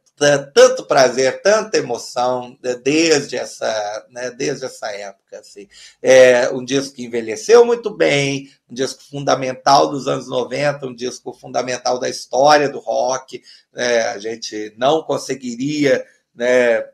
tanto 0.53 0.85
prazer, 0.85 1.41
tanta 1.41 1.79
emoção 1.79 2.55
né, 2.63 2.75
desde 2.75 3.37
essa, 3.37 4.07
né, 4.11 4.31
desde 4.31 4.67
essa 4.67 4.89
época. 4.93 5.39
Assim. 5.39 5.67
É 6.03 6.51
um 6.51 6.63
disco 6.63 6.97
que 6.97 7.05
envelheceu 7.05 7.65
muito 7.65 7.91
bem, 7.91 8.51
um 8.69 8.75
disco 8.75 9.03
fundamental 9.11 9.89
dos 9.89 10.07
anos 10.07 10.29
90, 10.29 10.87
um 10.87 10.95
disco 10.95 11.33
fundamental 11.33 11.99
da 11.99 12.09
história 12.09 12.69
do 12.69 12.79
rock. 12.79 13.43
Né, 13.73 14.03
a 14.03 14.19
gente 14.19 14.75
não 14.77 15.03
conseguiria 15.03 16.05
né, 16.35 16.85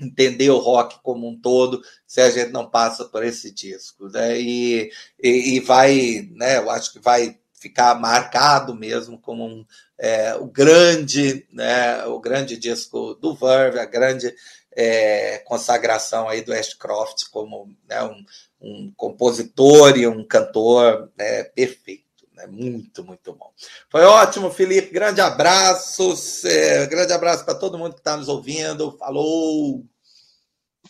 entender 0.00 0.50
o 0.50 0.58
rock 0.58 0.98
como 1.02 1.28
um 1.28 1.38
todo 1.38 1.82
se 2.06 2.20
a 2.20 2.30
gente 2.30 2.50
não 2.50 2.68
passa 2.68 3.04
por 3.04 3.24
esse 3.24 3.50
disco. 3.50 4.08
Né, 4.08 4.40
e, 4.40 4.90
e, 5.22 5.56
e 5.56 5.60
vai, 5.60 6.28
né, 6.32 6.58
eu 6.58 6.70
acho 6.70 6.92
que 6.92 6.98
vai 6.98 7.38
ficar 7.52 7.98
marcado 7.98 8.74
mesmo 8.74 9.18
como 9.18 9.44
um, 9.44 9.66
é, 9.98 10.34
o 10.36 10.46
grande, 10.46 11.46
né, 11.52 12.04
o 12.06 12.20
grande 12.20 12.56
disco 12.56 13.14
do 13.14 13.34
Verve, 13.34 13.80
a 13.80 13.84
grande 13.84 14.32
é, 14.72 15.38
consagração 15.38 16.28
aí 16.28 16.40
do 16.40 16.52
Ashcroft 16.52 17.24
como 17.32 17.74
né, 17.88 18.02
um, 18.04 18.24
um, 18.60 18.92
compositor 18.96 19.98
e 19.98 20.06
um 20.06 20.24
cantor 20.24 21.10
né, 21.16 21.44
perfeito. 21.44 22.07
Né, 22.38 22.46
muito, 22.46 23.04
muito 23.04 23.32
bom. 23.32 23.52
Foi 23.90 24.02
ótimo, 24.02 24.48
Felipe. 24.48 24.92
Grande 24.92 25.20
abraço. 25.20 26.14
É, 26.46 26.86
grande 26.86 27.12
abraço 27.12 27.44
para 27.44 27.58
todo 27.58 27.76
mundo 27.76 27.94
que 27.94 28.00
está 28.00 28.16
nos 28.16 28.28
ouvindo. 28.28 28.92
Falou! 28.92 29.84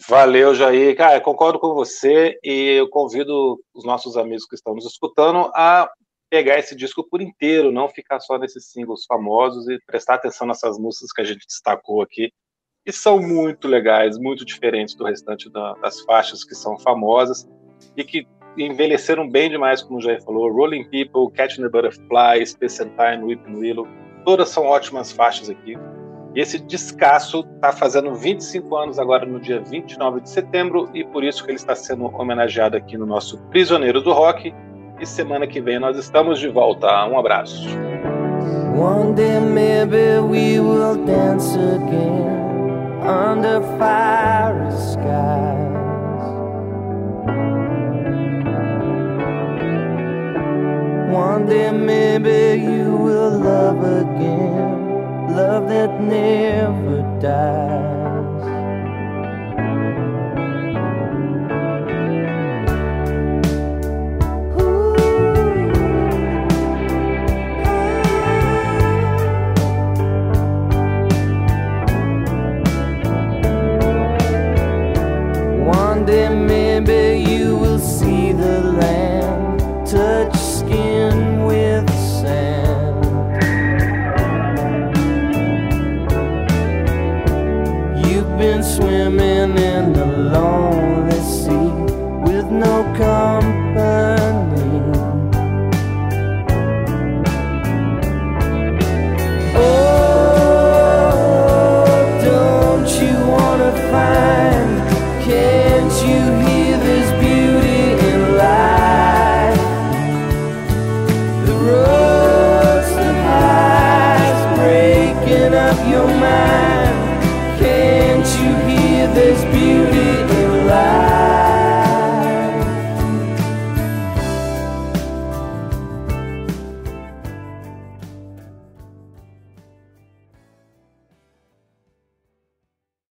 Valeu, 0.06 0.54
Jair. 0.54 0.94
Cara, 0.94 1.20
concordo 1.22 1.58
com 1.58 1.72
você 1.74 2.38
e 2.44 2.78
eu 2.78 2.88
convido 2.90 3.58
os 3.74 3.84
nossos 3.84 4.16
amigos 4.16 4.44
que 4.44 4.54
estão 4.54 4.74
nos 4.74 4.84
escutando 4.84 5.50
a 5.54 5.90
pegar 6.30 6.58
esse 6.58 6.76
disco 6.76 7.02
por 7.02 7.22
inteiro, 7.22 7.72
não 7.72 7.88
ficar 7.88 8.20
só 8.20 8.38
nesses 8.38 8.70
singles 8.70 9.06
famosos 9.06 9.66
e 9.68 9.80
prestar 9.86 10.16
atenção 10.16 10.46
nessas 10.46 10.78
músicas 10.78 11.10
que 11.12 11.22
a 11.22 11.24
gente 11.24 11.46
destacou 11.46 12.02
aqui, 12.02 12.30
que 12.84 12.92
são 12.92 13.18
muito 13.18 13.66
legais, 13.66 14.18
muito 14.18 14.44
diferentes 14.44 14.94
do 14.94 15.04
restante 15.04 15.50
da, 15.50 15.72
das 15.74 16.00
faixas 16.02 16.44
que 16.44 16.54
são 16.54 16.78
famosas 16.78 17.48
e 17.96 18.04
que 18.04 18.26
envelheceram 18.58 19.28
bem 19.28 19.50
demais, 19.50 19.82
como 19.82 19.98
o 19.98 20.02
Jair 20.02 20.22
falou. 20.22 20.50
Rolling 20.52 20.84
People, 20.84 21.30
Catching 21.34 21.62
the 21.62 21.68
Butterfly, 21.68 22.44
Space 22.46 22.82
and 22.82 22.90
Time, 22.96 23.24
Weeping 23.24 23.56
Willow, 23.56 23.86
todas 24.24 24.48
são 24.48 24.64
ótimas 24.64 25.12
faixas 25.12 25.48
aqui. 25.48 25.76
E 26.34 26.40
esse 26.40 26.58
descasso 26.58 27.46
está 27.54 27.72
fazendo 27.72 28.14
25 28.14 28.76
anos 28.76 28.98
agora 28.98 29.24
no 29.24 29.40
dia 29.40 29.60
29 29.60 30.20
de 30.20 30.30
setembro 30.30 30.88
e 30.94 31.02
por 31.04 31.24
isso 31.24 31.42
que 31.42 31.50
ele 31.50 31.56
está 31.56 31.74
sendo 31.74 32.04
homenageado 32.06 32.76
aqui 32.76 32.96
no 32.96 33.06
nosso 33.06 33.38
Prisioneiro 33.50 34.00
do 34.00 34.12
Rock 34.12 34.54
e 35.00 35.06
semana 35.06 35.46
que 35.46 35.60
vem 35.60 35.78
nós 35.78 35.96
estamos 35.96 36.38
de 36.38 36.48
volta. 36.48 36.86
Um 37.06 37.18
abraço. 37.18 37.66
One 38.76 39.14
day 39.14 39.40
maybe 39.40 40.20
we 40.20 40.60
will 40.60 40.96
dance 41.04 41.56
again 41.56 42.38
under 43.02 43.60
fiery 43.78 44.70
skies. 44.76 45.67
One 51.08 51.46
day 51.46 51.72
maybe 51.72 52.62
you 52.62 52.94
will 52.94 53.30
love 53.38 53.82
again, 53.82 55.34
love 55.34 55.68
that 55.68 55.98
never 56.00 57.00
dies. 57.20 57.78
in 89.40 89.92
the 89.92 90.04
lonely 90.04 91.20
sea 91.20 91.70
with 92.24 92.50
no 92.50 92.82
car. 92.96 93.37